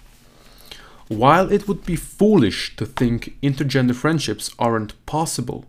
While 1.09 1.53
it 1.53 1.67
would 1.67 1.85
be 1.85 1.97
foolish 1.97 2.75
to 2.77 2.85
think 2.85 3.33
intergender 3.41 3.93
friendships 3.93 4.51
aren't 4.57 4.93
possible, 5.05 5.63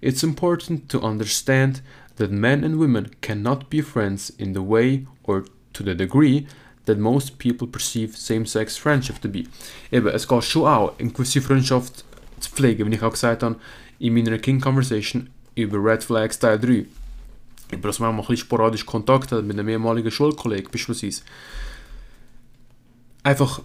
it's 0.00 0.22
important 0.22 0.88
to 0.88 1.00
understand 1.00 1.82
that 2.16 2.30
men 2.30 2.64
and 2.64 2.78
women 2.78 3.10
cannot 3.20 3.70
be 3.70 3.82
friends 3.82 4.30
in 4.30 4.54
the 4.54 4.60
way 4.60 5.06
or 5.24 5.44
to 5.72 5.84
the 5.84 5.94
degree 5.94 6.46
that 6.86 6.98
most 6.98 7.38
people 7.38 7.66
perceive 7.66 8.16
same-sex 8.16 8.76
friendship 8.76 9.20
to 9.20 9.28
be. 9.28 9.44
Eben, 9.92 10.08
es 10.08 10.26
geht 10.26 10.44
schon 10.44 10.66
auch, 10.66 10.98
eine 10.98 11.10
gewisse 11.10 11.40
Freundschaft 11.40 12.04
zu 12.40 12.50
pflegen, 12.50 12.90
wie 12.90 12.94
ich 12.94 13.02
auch 13.02 13.12
gesagt 13.12 13.42
habe, 13.42 13.56
in 13.98 14.14
meiner 14.14 14.38
King 14.38 14.60
Conversation 14.60 15.28
über 15.54 15.78
Red 15.78 16.02
Flags 16.02 16.38
Teil 16.38 16.58
3. 16.58 16.86
Das 17.82 17.98
man 17.98 18.10
mal 18.10 18.22
ein 18.22 18.26
bisschen 18.26 18.36
sporadisch 18.38 18.84
Kontakt 18.84 19.30
mit 19.32 19.58
einem 19.58 19.68
ehemaligen 19.68 20.10
Schulkollegen 20.10 20.70
beispielsweise. 20.70 21.22
Einfach, 23.22 23.62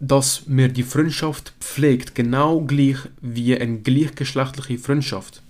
dass 0.00 0.46
mir 0.46 0.68
die 0.68 0.82
Freundschaft 0.82 1.52
pflegt, 1.60 2.14
genau 2.14 2.60
gleich 2.60 2.96
wie 3.20 3.58
eine 3.58 3.78
gleichgeschlechtliche 3.78 4.78
Freundschaft. 4.78 5.42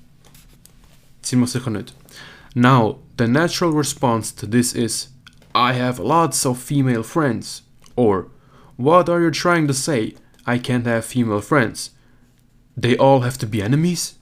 Sind 1.22 1.40
wir 1.40 1.46
sicher 1.46 1.70
nicht. 1.70 1.94
Now, 2.54 2.98
the 3.18 3.28
natural 3.28 3.72
response 3.72 4.34
to 4.34 4.46
this 4.46 4.72
is 4.72 5.10
I 5.54 5.72
have 5.72 6.02
lots 6.02 6.44
of 6.44 6.58
female 6.58 7.04
friends. 7.04 7.62
Or, 7.96 8.26
what 8.76 9.08
are 9.08 9.20
you 9.20 9.30
trying 9.30 9.66
to 9.68 9.74
say? 9.74 10.14
I 10.46 10.58
can't 10.58 10.86
have 10.86 11.04
female 11.04 11.42
friends. 11.42 11.92
They 12.76 12.96
all 12.96 13.22
have 13.22 13.38
to 13.38 13.46
be 13.46 13.62
enemies? 13.62 14.14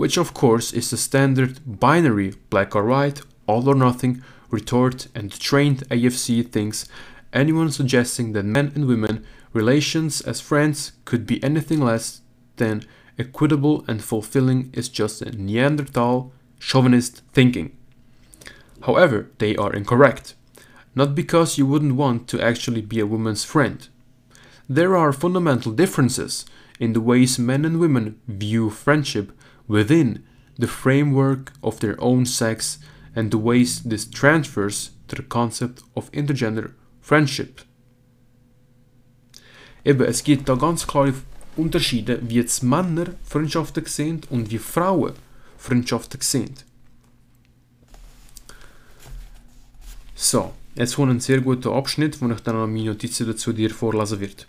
Which, 0.00 0.16
of 0.16 0.32
course, 0.32 0.72
is 0.72 0.88
the 0.88 0.96
standard 0.96 1.60
binary 1.66 2.32
black 2.48 2.74
or 2.74 2.86
white, 2.86 3.20
all 3.46 3.68
or 3.68 3.74
nothing 3.74 4.22
retort, 4.48 5.08
and 5.14 5.30
trained 5.30 5.86
AFC 5.90 6.50
thinks 6.50 6.88
anyone 7.34 7.70
suggesting 7.70 8.32
that 8.32 8.46
men 8.46 8.72
and 8.74 8.86
women 8.86 9.26
relations 9.52 10.22
as 10.22 10.40
friends 10.40 10.92
could 11.04 11.26
be 11.26 11.44
anything 11.44 11.82
less 11.82 12.22
than 12.56 12.82
equitable 13.18 13.84
and 13.86 14.02
fulfilling 14.02 14.70
is 14.72 14.88
just 14.88 15.20
a 15.20 15.32
Neanderthal 15.32 16.32
chauvinist 16.58 17.20
thinking. 17.34 17.76
However, 18.84 19.28
they 19.36 19.54
are 19.56 19.74
incorrect. 19.74 20.32
Not 20.94 21.14
because 21.14 21.58
you 21.58 21.66
wouldn't 21.66 21.96
want 21.96 22.26
to 22.28 22.40
actually 22.40 22.80
be 22.80 23.00
a 23.00 23.06
woman's 23.14 23.44
friend. 23.44 23.86
There 24.66 24.96
are 24.96 25.12
fundamental 25.12 25.72
differences 25.72 26.46
in 26.78 26.94
the 26.94 27.02
ways 27.02 27.38
men 27.38 27.66
and 27.66 27.78
women 27.78 28.18
view 28.26 28.70
friendship 28.70 29.30
within 29.70 30.24
the 30.58 30.66
framework 30.66 31.52
of 31.62 31.78
their 31.78 31.96
own 32.00 32.26
sex 32.26 32.78
and 33.14 33.30
the 33.30 33.38
ways 33.38 33.82
this 33.82 34.04
transfers 34.04 34.90
to 35.08 35.16
the 35.16 35.22
concept 35.22 35.82
of 35.94 36.10
intergender 36.12 36.72
friendship. 37.00 37.62
Eben, 39.84 40.06
es 40.06 40.22
gibt 40.22 40.48
da 40.48 40.56
ganz 40.56 40.86
klare 40.86 41.14
Unterschiede, 41.56 42.20
wie 42.22 42.34
jetzt 42.34 42.62
Männer 42.62 43.14
Freundschaften 43.24 43.86
sehen 43.86 44.20
und 44.30 44.50
wie 44.50 44.58
Frauen 44.58 45.14
Freundschaften 45.56 46.20
sehen. 46.20 46.54
So, 50.14 50.52
jetzt 50.74 50.96
kommt 50.96 51.10
ein 51.10 51.20
sehr 51.20 51.40
guter 51.40 51.72
Abschnitt, 51.72 52.20
wo 52.20 52.28
ich 52.28 52.40
dann 52.40 52.56
meine 52.56 52.84
Notizen 52.84 53.26
dazu 53.26 53.52
dir 53.52 53.70
vorlesen 53.70 54.20
werde. 54.20 54.44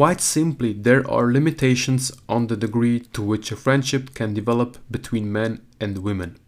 Quite 0.00 0.22
simply, 0.22 0.72
there 0.72 1.06
are 1.10 1.30
limitations 1.30 2.10
on 2.26 2.46
the 2.46 2.56
degree 2.56 3.00
to 3.12 3.20
which 3.20 3.52
a 3.52 3.54
friendship 3.64 4.14
can 4.14 4.32
develop 4.32 4.78
between 4.90 5.30
men 5.30 5.60
and 5.78 5.98
women. 5.98 6.38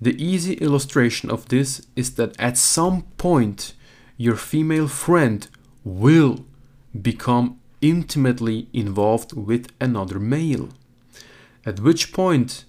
The 0.00 0.16
easy 0.16 0.54
illustration 0.54 1.28
of 1.28 1.50
this 1.50 1.86
is 1.94 2.14
that 2.14 2.34
at 2.40 2.56
some 2.56 3.02
point, 3.18 3.74
your 4.16 4.34
female 4.34 4.88
friend 4.88 5.46
will 5.84 6.46
become 7.02 7.60
intimately 7.82 8.68
involved 8.72 9.34
with 9.34 9.66
another 9.78 10.18
male. 10.18 10.70
At 11.66 11.80
which 11.80 12.14
point, 12.14 12.64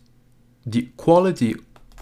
the 0.66 0.90
quality 0.98 1.56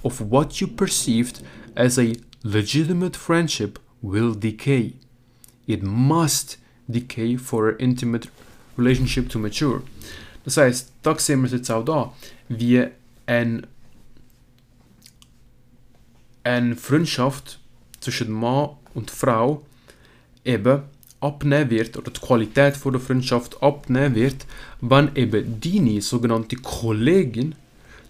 of 0.03 0.19
what 0.19 0.59
you 0.59 0.65
perceived 0.65 1.43
as 1.75 1.99
a 1.99 2.15
legitimate 2.43 3.15
friendship 3.15 3.77
will 4.01 4.33
decay. 4.33 4.93
It 5.67 5.83
must 5.83 6.57
decay 6.87 7.37
for 7.37 7.69
an 7.69 7.75
intimate 7.77 8.29
relationship 8.77 9.29
to 9.29 9.39
mature. 9.39 9.81
Das 10.43 10.57
heißt, 10.57 10.91
da 11.03 11.17
sehen 11.19 11.41
wir 11.41 11.47
es 11.47 11.53
jetzt 11.53 11.69
auch 11.69 11.83
da, 11.83 12.13
wie 12.47 12.85
ein, 13.25 13.67
eine 16.43 16.75
Freundschaft 16.75 17.59
zwischen 17.99 18.31
Mann 18.31 18.69
und 18.93 19.11
Frau 19.11 19.63
eben 20.45 20.83
abnehmen 21.19 21.69
wird 21.69 21.97
oder 21.97 22.11
die 22.11 22.19
Qualität 22.19 22.77
von 22.77 22.93
der 22.93 23.01
Freundschaft 23.01 23.61
abnehmen 23.61 24.15
wird, 24.15 24.45
wenn 24.81 25.15
eben 25.15 25.59
deine 25.59 26.01
sogenannte 26.01 26.55
Kollegin 26.57 27.55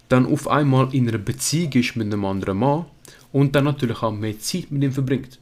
dann 0.10 0.26
auf 0.26 0.48
einmal 0.48 0.94
in 0.94 1.08
einer 1.08 1.18
Beziehung 1.18 1.74
ist 1.74 1.96
mit 1.96 2.08
einem 2.08 2.26
anderen 2.26 2.60
Mann 2.60 2.86
und 3.32 3.56
dann 3.56 3.66
natürlich 3.66 4.02
auch 4.04 4.12
mehr 4.12 4.40
Zeit 4.40 4.72
mit 4.72 4.84
ihm 4.84 4.92
verbringt. 4.92 5.40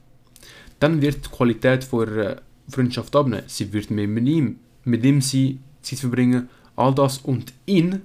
Dann 0.79 1.01
wird 1.01 1.25
die 1.25 1.29
Qualität 1.29 1.83
von 1.83 2.07
ihrer 2.07 2.41
Freundschaft 2.67 3.15
abnehmen. 3.15 3.43
Sie 3.47 3.71
wird 3.71 3.91
mehr 3.91 4.07
mit 4.07 4.27
ihm, 4.27 4.57
mit 4.83 5.03
ihm 5.03 5.21
sie 5.21 5.59
Zeit 5.81 5.99
verbringen, 5.99 6.49
all 6.75 6.93
das 6.93 7.19
und 7.19 7.53
ihn 7.65 8.01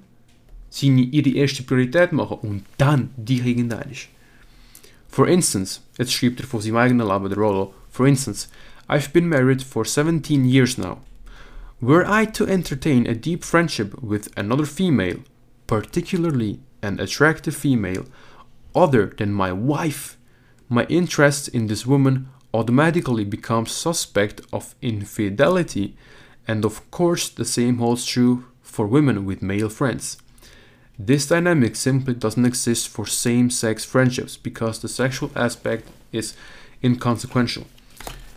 seine, 0.69 1.01
ihre 1.01 1.31
erste 1.31 1.63
Priorität 1.63 2.11
machen 2.13 2.37
und 2.41 2.63
dann 2.77 3.09
dich 3.17 3.45
irgendein 3.45 3.91
ist. 3.91 4.07
For 5.07 5.27
instance, 5.27 5.81
jetzt 5.97 6.13
schreibt 6.13 6.39
er 6.39 6.47
von 6.47 6.61
seinem 6.61 6.77
eigenen 6.77 7.07
Leben, 7.07 7.29
der 7.29 7.37
Rollo, 7.37 7.73
for 7.89 8.07
instance, 8.07 8.47
I've 8.87 9.11
been 9.11 9.27
married 9.27 9.61
for 9.61 9.85
17 9.85 10.45
years 10.45 10.77
now. 10.77 11.01
Were 11.81 12.05
I 12.05 12.25
to 12.27 12.45
entertain 12.45 13.07
a 13.07 13.13
deep 13.13 13.43
friendship 13.43 14.01
with 14.01 14.29
another 14.37 14.65
female, 14.65 15.17
particularly 15.67 16.59
an 16.81 16.99
attractive 16.99 17.55
female, 17.55 18.05
other 18.73 19.07
than 19.07 19.33
my 19.33 19.51
wife, 19.51 20.17
my 20.69 20.85
interest 20.85 21.49
in 21.49 21.67
this 21.67 21.85
woman 21.85 22.29
automatically 22.53 23.25
becomes 23.25 23.71
suspect 23.71 24.41
of 24.51 24.75
infidelity, 24.81 25.95
and 26.47 26.65
of 26.65 26.89
course, 26.91 27.29
the 27.29 27.45
same 27.45 27.77
holds 27.77 28.05
true 28.05 28.43
for 28.61 28.87
women 28.87 29.25
with 29.25 29.41
male 29.41 29.69
friends. 29.69 30.17
This 30.99 31.27
dynamic 31.27 31.75
simply 31.75 32.13
doesn't 32.13 32.45
exist 32.45 32.87
for 32.87 33.07
same 33.07 33.49
sex 33.49 33.85
friendships 33.85 34.37
because 34.37 34.79
the 34.79 34.87
sexual 34.87 35.31
aspect 35.35 35.87
is 36.11 36.35
inconsequential. 36.81 37.65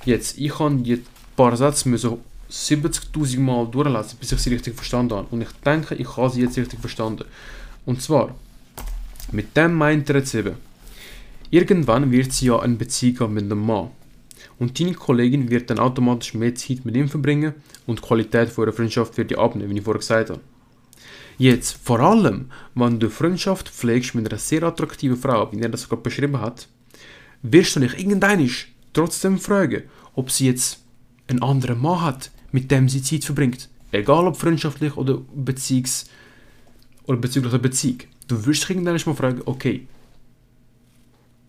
Jetzt, 0.04 0.38
ich 0.38 0.58
habe 0.58 0.76
die 0.76 1.02
paar 1.36 1.56
Sätze 1.56 1.88
müssen 1.88 2.18
70.000 2.50 3.40
Mal 3.40 3.66
durchlesen, 3.66 4.18
bis 4.18 4.32
ich 4.32 4.38
sie 4.40 4.50
richtig 4.50 4.74
verstanden 4.74 5.14
habe. 5.14 5.28
Und 5.30 5.42
ich 5.42 5.50
denke, 5.64 5.94
ich 5.94 6.16
habe 6.16 6.30
sie 6.30 6.42
jetzt 6.42 6.56
richtig 6.56 6.80
verstanden. 6.80 7.24
Und 7.84 8.00
zwar, 8.00 8.34
mit 9.32 9.56
dem 9.56 9.74
meint 9.74 10.08
er 10.10 10.16
jetzt 10.16 10.34
eben, 10.34 10.56
irgendwann 11.50 12.10
wird 12.10 12.32
sie 12.32 12.46
ja 12.46 12.60
eine 12.60 12.76
Beziehung 12.76 13.34
mit 13.34 13.44
einem 13.44 13.64
Mann. 13.66 13.90
Und 14.64 14.80
deine 14.80 14.94
Kollegin 14.94 15.50
wird 15.50 15.68
dann 15.68 15.78
automatisch 15.78 16.32
mehr 16.32 16.54
Zeit 16.54 16.86
mit 16.86 16.96
ihm 16.96 17.10
verbringen 17.10 17.52
und 17.86 17.98
die 17.98 18.02
Qualität 18.02 18.48
von 18.48 18.64
ihrer 18.64 18.72
Freundschaft 18.72 19.14
wird 19.18 19.30
ja 19.30 19.36
abnehmen, 19.36 19.68
wie 19.68 19.76
ich 19.76 19.84
vorher 19.84 19.98
gesagt 19.98 20.30
habe. 20.30 20.40
Jetzt, 21.36 21.76
vor 21.84 22.00
allem, 22.00 22.50
wenn 22.74 22.98
du 22.98 23.10
Freundschaft 23.10 23.68
pflegst 23.68 24.14
mit 24.14 24.26
einer 24.26 24.38
sehr 24.38 24.62
attraktiven 24.62 25.18
Frau, 25.18 25.52
wie 25.52 25.60
er 25.60 25.68
das 25.68 25.86
gerade 25.86 26.00
beschrieben 26.00 26.40
hat, 26.40 26.66
wirst 27.42 27.76
du 27.76 27.80
dich 27.80 27.98
irgendeinisch 27.98 28.72
trotzdem 28.94 29.38
fragen, 29.38 29.82
ob 30.14 30.30
sie 30.30 30.46
jetzt 30.46 30.82
einen 31.28 31.42
anderen 31.42 31.82
Mann 31.82 32.00
hat, 32.00 32.30
mit 32.50 32.70
dem 32.70 32.88
sie 32.88 33.02
Zeit 33.02 33.24
verbringt. 33.24 33.68
Egal 33.92 34.26
ob 34.26 34.38
freundschaftlich 34.38 34.96
oder 34.96 35.20
Beziehungs- 35.36 36.06
oder 37.04 37.18
bezüglich 37.18 37.52
der 37.52 37.58
Beziehung. 37.58 37.98
Du 38.28 38.46
wirst 38.46 38.62
dich 38.62 38.70
irgendwann 38.70 38.98
mal 39.04 39.14
fragen, 39.14 39.42
okay, 39.44 39.86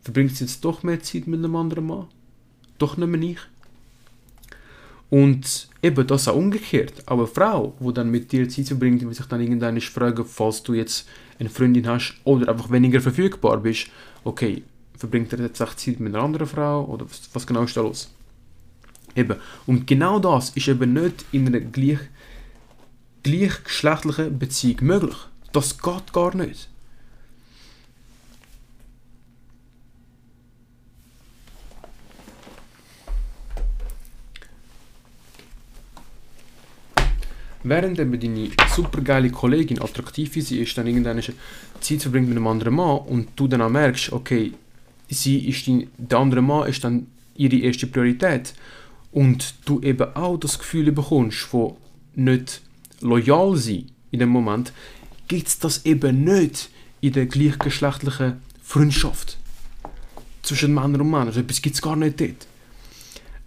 verbringt 0.02 0.36
sie 0.36 0.44
jetzt 0.44 0.66
doch 0.66 0.84
mehr 0.84 1.02
Zeit 1.02 1.28
mit 1.28 1.40
einem 1.40 1.56
anderen 1.56 1.88
Mann? 1.88 2.08
Doch 2.78 2.98
nicht 2.98 3.08
mehr 3.08 3.22
ich? 3.22 3.40
Und 5.10 5.70
eben 5.82 6.08
das 6.08 6.28
auch 6.28 6.36
umgekehrt. 6.36 7.04
Aber 7.06 7.24
eine 7.24 7.32
Frau, 7.32 7.74
die 7.80 7.94
dann 7.94 8.10
mit 8.10 8.32
dir 8.32 8.50
Zeit 8.50 8.68
verbringt, 8.68 9.02
wird 9.02 9.16
sich 9.16 9.26
dann 9.28 9.42
irgendwann 9.42 9.80
fragen, 9.80 10.26
falls 10.26 10.64
du 10.64 10.74
jetzt 10.74 11.08
eine 11.40 11.50
Freundin 11.50 11.88
hast 11.88 12.16
oder 12.24 12.52
einfach 12.52 12.72
weniger 12.72 13.02
verfügbar 13.02 13.58
bist, 13.58 13.88
okay, 14.24 14.64
verbringt 14.98 15.32
er 15.34 15.40
jetzt 15.40 15.62
echt 15.62 15.80
Zeit 15.80 16.00
mit 16.00 16.14
einer 16.14 16.24
anderen 16.24 16.48
Frau 16.48 16.86
oder 16.86 17.06
was, 17.06 17.30
was 17.34 17.46
genau 17.48 17.64
ist 17.64 17.78
da 17.78 17.82
los? 17.82 18.12
Eben. 19.16 19.38
Und 19.66 19.88
genau 19.88 20.20
das 20.20 20.50
ist 20.52 20.68
eben 20.68 20.94
nicht 20.94 21.26
in 21.32 21.48
einer 21.48 21.62
gleich, 21.62 22.00
gleichgeschlechtlichen 23.24 24.38
Beziehung 24.38 24.78
möglich. 24.82 25.16
Das 25.52 25.78
geht 25.78 26.12
gar 26.12 26.36
nicht. 26.36 26.68
Während 37.68 37.98
eben 37.98 38.20
deine 38.20 38.52
supergeile 38.76 39.32
Kollegin 39.32 39.82
attraktiv 39.82 40.36
wie 40.36 40.42
sie 40.42 40.60
ist, 40.60 40.78
dann 40.78 40.86
irgendeine 40.86 41.24
Zeit 41.82 42.02
verbringt 42.02 42.28
mit 42.30 42.38
einem 42.38 42.46
anderen 42.46 42.76
Mann 42.76 43.00
und 43.00 43.30
du 43.36 43.48
dann 43.48 43.64
auch 43.64 43.70
merkst, 43.70 44.12
okay, 44.12 44.54
sie 45.10 45.50
ist 45.50 45.66
die, 45.66 45.88
der 45.98 46.20
andere 46.20 46.44
Mann 46.44 46.70
ist 46.70 46.84
dann 46.84 47.08
ihre 47.36 47.58
erste 47.58 47.88
Priorität 47.88 48.54
und 49.12 49.56
du 49.66 49.82
eben 49.82 50.16
auch 50.16 50.38
das 50.38 50.60
Gefühl 50.60 50.92
bekommst 50.92 51.40
von 51.40 51.76
nicht 52.14 52.62
loyal 53.02 53.56
sein 53.56 53.86
in 54.12 54.20
dem 54.20 54.30
Moment, 54.30 54.72
gibt 55.28 55.48
es 55.48 55.58
das 55.58 55.86
eben 55.88 56.24
nicht 56.24 56.70
in 57.02 57.14
der 57.14 57.26
gleichgeschlechtlichen 57.26 58.42
Freundschaft 58.62 59.38
zwischen 60.44 60.72
Männern 60.72 61.02
und 61.02 61.10
Männern. 61.10 61.28
Also 61.30 61.40
etwas 61.40 61.64
gibt 61.64 61.76
es 61.76 61.82
gar 61.82 61.96
nicht 61.96 62.22
dort. 62.22 62.46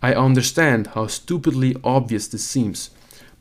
I 0.02 0.16
understand 0.16 0.96
how 0.96 1.08
stupidly 1.08 1.76
obvious 1.82 2.28
this 2.28 2.52
seems, 2.52 2.90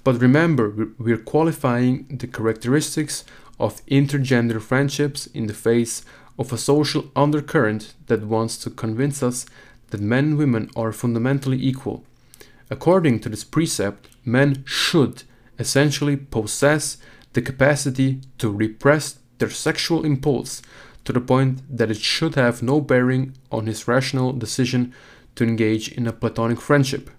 but 0.08 0.22
remember 0.22 0.94
we're 0.98 1.18
qualifying 1.18 2.06
the 2.08 2.28
characteristics 2.28 3.26
of 3.60 3.86
intergender 3.88 4.62
friendships 4.62 5.28
in 5.34 5.48
the 5.48 5.54
face 5.54 6.06
of 6.40 6.54
a 6.54 6.58
social 6.58 7.12
undercurrent 7.14 7.94
that 8.06 8.24
wants 8.24 8.58
to 8.58 8.70
convince 8.70 9.22
us 9.22 9.46
that 9.90 10.00
men 10.00 10.24
and 10.24 10.38
women 10.38 10.70
are 10.78 10.94
fundamentally 10.94 11.62
equal. 11.62 12.06
According 12.70 13.20
to 13.20 13.28
this 13.28 13.44
precept, 13.44 14.08
men 14.24 14.64
should 14.66 15.24
essentially 15.60 16.16
possess 16.16 17.00
the 17.34 17.42
capacity 17.42 18.22
to 18.38 18.50
repress 18.50 19.20
their 19.40 19.50
sexual 19.50 20.06
impulse 20.06 20.62
to 21.04 21.12
the 21.12 21.20
point 21.20 21.64
that 21.70 21.92
it 21.92 21.98
should 21.98 22.36
have 22.36 22.64
no 22.64 22.80
bearing 22.80 23.34
on 23.52 23.66
his 23.66 23.90
rational 23.90 24.32
decision 24.32 24.94
to 25.36 25.44
engage 25.44 25.92
in 25.92 26.08
a 26.08 26.14
platonic 26.14 26.62
friendship. 26.62 27.10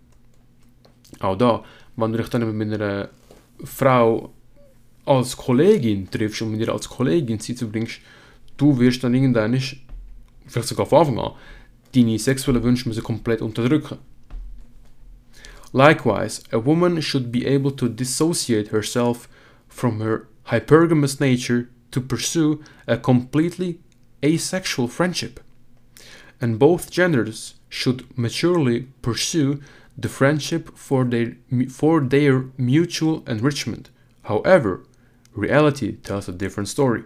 Da, 1.20 1.62
wenn 1.98 2.12
du 2.12 2.18
dich 2.18 2.28
dann 2.28 2.56
mit 2.56 2.72
einer 2.72 3.08
Frau 3.64 4.32
als 5.04 5.36
Kollegin 5.36 6.08
triffst 6.10 6.42
und 6.42 6.52
mit 6.52 6.60
ihr 6.60 6.72
als 6.72 6.88
Kollegin 6.88 7.40
Zeit 7.40 7.58
verbringst, 7.58 8.00
du 8.56 8.78
wirst 8.78 9.02
dann 9.02 9.14
irgendwann, 9.14 9.60
vielleicht 10.46 10.68
sogar 10.68 10.86
von 10.86 11.00
Anfang 11.00 11.18
an, 11.18 11.32
deine 11.94 12.18
sexuellen 12.18 12.62
Wünsche 12.62 12.88
müssen 12.88 13.02
komplett 13.02 13.42
unterdrücken. 13.42 13.98
Likewise, 15.72 16.42
a 16.52 16.64
woman 16.64 17.02
should 17.02 17.32
be 17.32 17.46
able 17.46 17.74
to 17.74 17.88
dissociate 17.88 18.70
herself 18.70 19.28
from 19.68 20.00
her 20.00 20.28
hypergamous 20.44 21.20
nature 21.20 21.68
to 21.90 22.00
pursue 22.00 22.62
a 22.86 22.96
completely 22.96 23.80
asexual 24.22 24.88
friendship. 24.88 25.40
And 26.40 26.58
both 26.58 26.90
genders 26.90 27.54
should 27.68 28.04
maturely 28.16 28.86
pursue 29.02 29.60
the 29.98 30.08
friendship 30.08 30.78
for 30.78 31.04
their, 31.04 31.36
for 31.68 32.00
their 32.00 32.44
mutual 32.56 33.24
enrichment. 33.26 33.90
However, 34.22 34.84
reality 35.34 35.96
tells 35.96 36.28
a 36.28 36.32
different 36.32 36.68
story. 36.68 37.02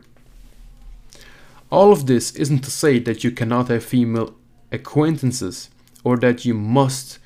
All 1.71 1.91
of 1.91 2.07
this 2.07 2.37
isn't 2.37 2.63
to 2.65 2.71
say 2.71 2.99
that 2.99 3.25
you 3.25 3.31
cannot 3.31 3.69
have 3.69 3.83
female 3.83 4.35
acquaintances 4.71 5.71
or 6.05 6.19
that 6.19 6.45
you 6.45 6.53
must 6.53 7.19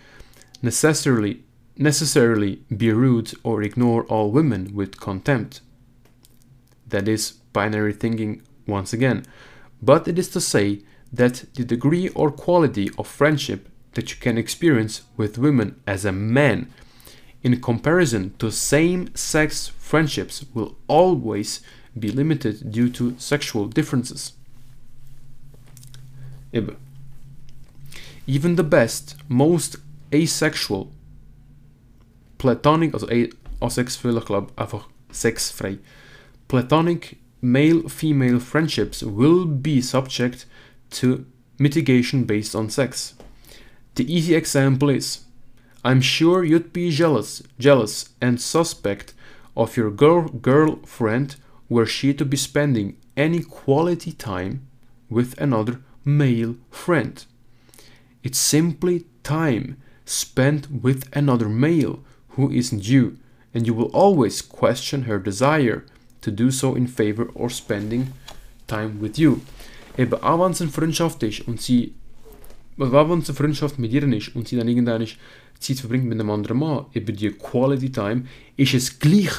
necessarily 0.63 1.43
necessarily 1.79 2.63
be 2.75 2.91
rude 2.91 3.33
or 3.43 3.63
ignore 3.63 4.05
all 4.05 4.31
women 4.31 4.75
with 4.75 4.99
contempt. 4.99 5.61
That 6.89 7.07
is 7.07 7.33
binary 7.53 7.93
thinking 7.93 8.43
once 8.67 8.95
again. 8.95 9.25
But 9.83 10.09
it 10.09 10.19
is 10.19 10.31
to 10.31 10.41
say 10.41 10.83
that 11.13 11.45
the 11.55 11.65
degree 11.65 12.09
or 12.11 12.31
quality 12.31 12.91
of 12.97 13.07
friendship 13.07 13.69
that 13.97 14.11
you 14.11 14.17
can 14.21 14.37
experience 14.37 15.01
with 15.17 15.39
women 15.39 15.81
as 15.87 16.05
a 16.05 16.13
man 16.13 16.71
in 17.43 17.59
comparison 17.63 18.35
to 18.39 18.51
same 18.51 19.09
sex 19.17 19.69
friendships 19.79 20.45
will 20.53 20.77
always 20.87 21.63
be 21.99 22.11
limited 22.11 22.71
due 22.71 22.91
to 22.91 23.19
sexual 23.19 23.67
differences. 23.67 24.35
Even 28.27 28.57
the 28.57 28.63
best, 28.63 29.17
most 29.31 29.77
asexual, 30.13 30.93
platonic, 32.37 32.93
also 32.93 33.07
asexuell, 33.07 34.85
sexfrei, 35.11 35.79
platonic 36.49 37.19
male-female 37.41 38.41
friendships 38.41 39.03
will 39.03 39.47
be 39.47 39.81
subject 39.81 40.45
to 40.91 41.25
mitigation 41.59 42.25
based 42.25 42.55
on 42.55 42.69
sex. 42.69 43.15
The 43.97 44.15
easy 44.15 44.35
example 44.35 44.91
is 44.91 45.21
I'm 45.83 46.03
sure 46.03 46.45
you'd 46.45 46.73
be 46.73 46.91
jealous, 46.91 47.43
jealous 47.59 48.11
and 48.21 48.41
suspect 48.41 49.15
of 49.57 49.77
your 49.77 49.91
girl 49.91 50.29
girlfriend 50.29 51.37
were 51.71 51.87
she 51.87 52.13
to 52.15 52.25
be 52.25 52.37
spending 52.37 52.97
any 53.17 53.41
quality 53.41 54.13
time 54.13 54.67
with 55.09 55.41
another 55.41 55.81
male 56.05 56.57
friend. 56.71 57.25
It's 58.23 58.39
simply 58.39 59.07
time 59.23 59.79
spent 60.05 60.71
with 60.71 61.09
another 61.17 61.49
male 61.49 62.01
who 62.31 62.51
isn't 62.51 62.87
you, 62.87 63.17
and 63.55 63.67
you 63.67 63.73
will 63.73 63.91
always 63.95 64.43
question 64.43 65.03
her 65.05 65.19
desire 65.19 65.87
to 66.21 66.31
do 66.31 66.51
so 66.51 66.75
in 66.75 66.87
favor 66.87 67.31
or 67.35 67.49
spending 67.49 68.13
time 68.67 69.01
with 69.01 69.19
you. 69.19 69.41
Eben, 69.97 70.23
eine 70.23 70.71
Freundschaft 70.71 71.23
ist 71.23 71.49
und 71.49 71.63
sie, 71.63 71.95
auch 72.79 73.09
wenn 73.09 73.13
eine 73.13 73.23
Freundschaft 73.23 73.79
mit 73.79 73.93
ihr 73.93 74.03
ist 74.13 74.35
und 74.35 74.49
sie 74.49 74.57
dann 74.57 74.69
irgendwann 74.69 75.07
Zeit 75.59 75.79
verbringt 75.79 76.05
mit 76.05 76.21
einem 76.21 76.31
anderen 76.31 76.59
Mann, 76.59 76.87
eben 76.95 77.17
die 77.17 77.31
Quality 77.31 77.91
Time, 77.91 78.25
ist 78.57 78.75
es 78.75 78.99
gleich 78.99 79.33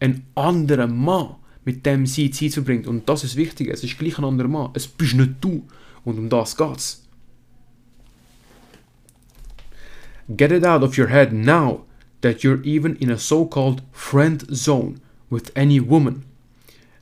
ein 0.00 0.24
anderer 0.34 0.86
Mann, 0.86 1.36
mit 1.64 1.84
dem 1.84 2.06
sie 2.06 2.30
Zeit 2.30 2.52
verbringt. 2.52 2.86
Und 2.86 3.08
das 3.08 3.24
ist 3.24 3.36
wichtig, 3.36 3.68
es 3.68 3.82
ist 3.82 3.98
gleich 3.98 4.18
ein 4.18 4.24
anderer 4.24 4.48
Mann. 4.48 4.70
Es 4.74 4.86
bist 4.86 5.14
nicht 5.14 5.34
du. 5.40 5.64
Und 6.04 6.18
um 6.18 6.28
das 6.28 6.56
geht's. 6.56 7.04
Get 10.36 10.52
it 10.52 10.64
out 10.64 10.82
of 10.82 10.96
your 10.98 11.08
head 11.08 11.32
now 11.32 11.84
that 12.20 12.42
you're 12.42 12.62
even 12.64 12.96
in 12.96 13.10
a 13.10 13.18
so 13.18 13.44
called 13.44 13.82
friend 13.92 14.46
zone 14.54 15.00
with 15.30 15.50
any 15.56 15.80
woman. 15.80 16.24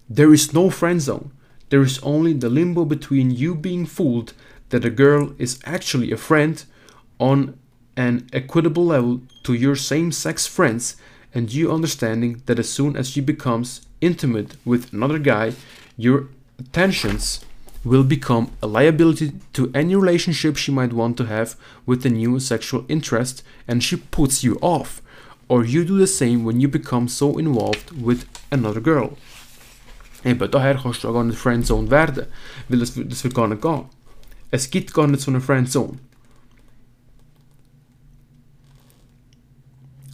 There 0.09 0.33
is 0.33 0.53
no 0.53 0.71
friend 0.71 1.01
zone. 1.01 1.33
There 1.69 1.83
is 1.83 2.01
only 2.03 2.33
the 2.39 2.49
limbo 2.49 2.85
between 2.85 3.31
you 3.31 3.55
being 3.55 3.87
fooled 3.87 4.33
that 4.71 4.85
a 4.85 4.91
girl 4.91 5.35
is 5.39 5.59
actually 5.65 6.13
a 6.13 6.17
friend 6.17 6.65
on 7.19 7.59
an 7.97 8.29
equitable 8.33 8.87
level 8.87 9.21
to 9.43 9.55
your 9.55 9.77
same 9.77 10.13
sex 10.13 10.47
friends 10.47 10.97
and 11.35 11.53
you 11.53 11.73
understanding 11.73 12.43
that 12.47 12.59
as 12.59 12.69
soon 12.69 12.97
as 12.97 13.11
she 13.11 13.21
becomes 13.21 13.83
intimate 14.01 14.57
with 14.65 14.93
another 14.93 15.19
guy, 15.19 15.53
your 15.97 16.29
attentions 16.59 17.45
will 17.85 18.05
become 18.05 18.51
a 18.63 18.67
liability 18.67 19.33
to 19.53 19.71
any 19.75 19.95
relationship 19.95 20.57
she 20.57 20.73
might 20.73 20.93
want 20.93 21.17
to 21.17 21.27
have 21.27 21.57
with 21.87 22.05
a 22.05 22.11
new 22.11 22.41
sexual 22.41 22.85
interest 22.89 23.43
and 23.69 23.83
she 23.83 23.97
puts 23.97 24.43
you 24.43 24.59
off. 24.61 25.01
Or 25.49 25.65
you 25.65 25.85
do 25.85 25.97
the 25.97 26.09
same 26.09 26.45
when 26.45 26.61
you 26.61 26.69
become 26.69 27.07
so 27.07 27.39
involved 27.39 27.93
with 27.93 28.27
another 28.51 28.81
girl. 28.81 29.17
Eben, 30.25 30.51
daher 30.51 30.75
kannst 30.75 31.05
du 31.05 31.09
auch 31.09 31.13
gar 31.13 31.23
nicht 31.23 31.39
Friendzone 31.39 31.89
werden, 31.89 32.27
weil 32.69 32.81
das, 32.81 32.95
das 32.95 33.23
wird 33.23 33.35
gar 33.35 33.47
nicht 33.47 33.63
gehen. 33.63 33.85
Es 34.57 34.71
gibt 34.71 34.95
gar 34.95 35.07
nicht 35.07 35.21
so 35.21 35.31
eine 35.31 35.43
Friendzone. 35.43 35.99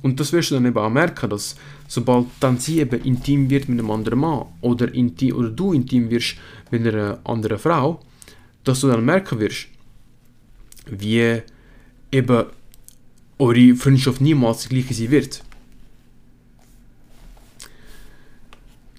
Und 0.02 0.18
das 0.18 0.32
wirst 0.32 0.50
du 0.50 0.56
dann 0.56 0.66
eben 0.66 0.76
auch 0.76 0.90
merken, 0.90 1.30
dass 1.30 1.54
sobald 1.86 2.26
dann 2.40 2.58
sie 2.58 2.80
eben 2.80 3.00
intim 3.04 3.48
wird 3.48 3.68
mit 3.68 3.78
einem 3.78 3.92
anderen 3.92 4.18
Mann 4.18 4.46
oder, 4.60 4.92
intim, 4.92 5.36
oder 5.36 5.48
du 5.48 5.72
intim 5.72 6.10
wirst 6.10 6.34
mit 6.72 6.84
einer 6.84 7.20
anderen 7.22 7.56
Frau, 7.56 8.00
dass 8.64 8.80
du 8.80 8.88
dann 8.88 9.04
merken 9.04 9.38
wirst, 9.38 9.68
wie 10.86 11.40
eben 12.10 12.44
eure 13.38 13.76
Freundschaft 13.76 14.20
niemals 14.20 14.62
die 14.62 14.70
gleiche 14.70 14.94
sein 14.94 15.10
wird. 15.12 15.44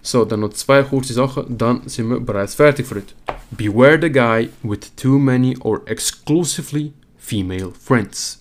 So, 0.01 0.23
dann 0.23 0.39
noch 0.39 0.53
zwei 0.53 0.83
kurze 0.83 1.11
Sachen, 1.13 1.57
dann 1.57 1.81
sind 1.89 2.07
wir 2.07 2.21
bereits 2.21 2.55
fertig 2.55 2.85
für 2.85 2.95
heute. 2.95 3.13
Beware 3.55 3.97
the 3.97 4.09
guy 4.09 4.49
with 4.63 4.95
too 4.95 5.19
many 5.19 5.55
or 5.57 5.83
exclusively 5.87 6.93
female 7.17 7.71
friends. 7.71 8.37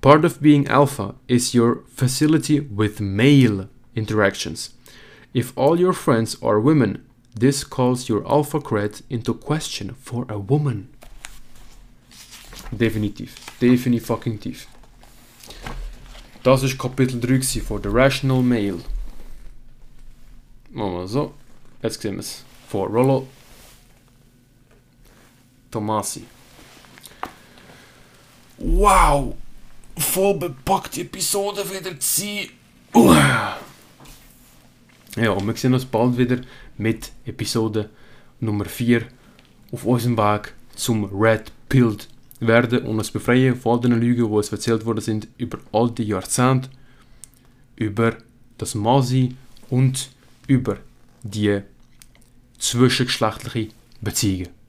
Part 0.00 0.24
of 0.24 0.42
being 0.42 0.66
alpha 0.66 1.14
is 1.28 1.54
your 1.54 1.84
facility 1.88 2.60
with 2.60 3.00
male 3.00 3.68
interactions. 3.94 4.70
If 5.32 5.52
all 5.56 5.78
your 5.78 5.92
friends 5.92 6.36
are 6.42 6.60
women, 6.60 7.04
this 7.34 7.64
calls 7.64 8.08
your 8.08 8.26
alpha 8.28 8.60
cred 8.60 9.02
into 9.08 9.32
question 9.32 9.94
for 9.94 10.26
a 10.28 10.38
woman. 10.38 10.88
Definitiv. 12.70 13.36
Definitiv. 13.60 14.66
Das 16.42 16.62
ist 16.62 16.76
Kapitel 16.78 17.20
3 17.20 17.60
von 17.60 17.82
The 17.82 17.88
Rational 17.88 18.42
Male. 18.42 18.80
Machen 20.70 20.94
wir 20.94 21.06
so. 21.06 21.34
Jetzt 21.82 22.02
sehen 22.02 22.16
wir. 22.16 22.51
Von 22.72 22.90
Rollo 22.90 23.28
Tomasi. 25.70 26.24
Wow! 28.56 29.34
Voll 29.98 30.38
bepackte 30.38 31.02
Episode 31.02 31.68
wieder 31.68 31.90
gewesen. 31.90 32.48
Uh. 32.94 33.14
Ja, 35.16 35.32
und 35.32 35.46
wir 35.46 35.54
sehen 35.54 35.74
uns 35.74 35.84
bald 35.84 36.16
wieder 36.16 36.38
mit 36.78 37.12
Episode 37.26 37.90
Nummer 38.40 38.64
4 38.64 39.02
auf 39.70 39.84
unserem 39.84 40.16
Weg 40.16 40.54
zum 40.74 41.04
Red 41.14 41.52
Pilled 41.68 42.08
werden 42.40 42.86
und 42.86 42.96
uns 42.96 43.10
befreien 43.10 43.54
von 43.54 43.72
all 43.72 43.80
den 43.82 44.00
Lügen, 44.00 44.24
die 44.24 44.32
uns 44.32 44.50
erzählt 44.50 44.86
worden 44.86 45.02
sind 45.02 45.28
über 45.36 45.58
all 45.72 45.90
die 45.90 46.04
Jahrzehnte, 46.04 46.70
über 47.76 48.16
das 48.56 48.74
Masi 48.74 49.36
und 49.68 50.08
über 50.46 50.78
die 51.22 51.60
zwischengeschlechtliche 52.62 53.72
Beziehungen. 54.00 54.61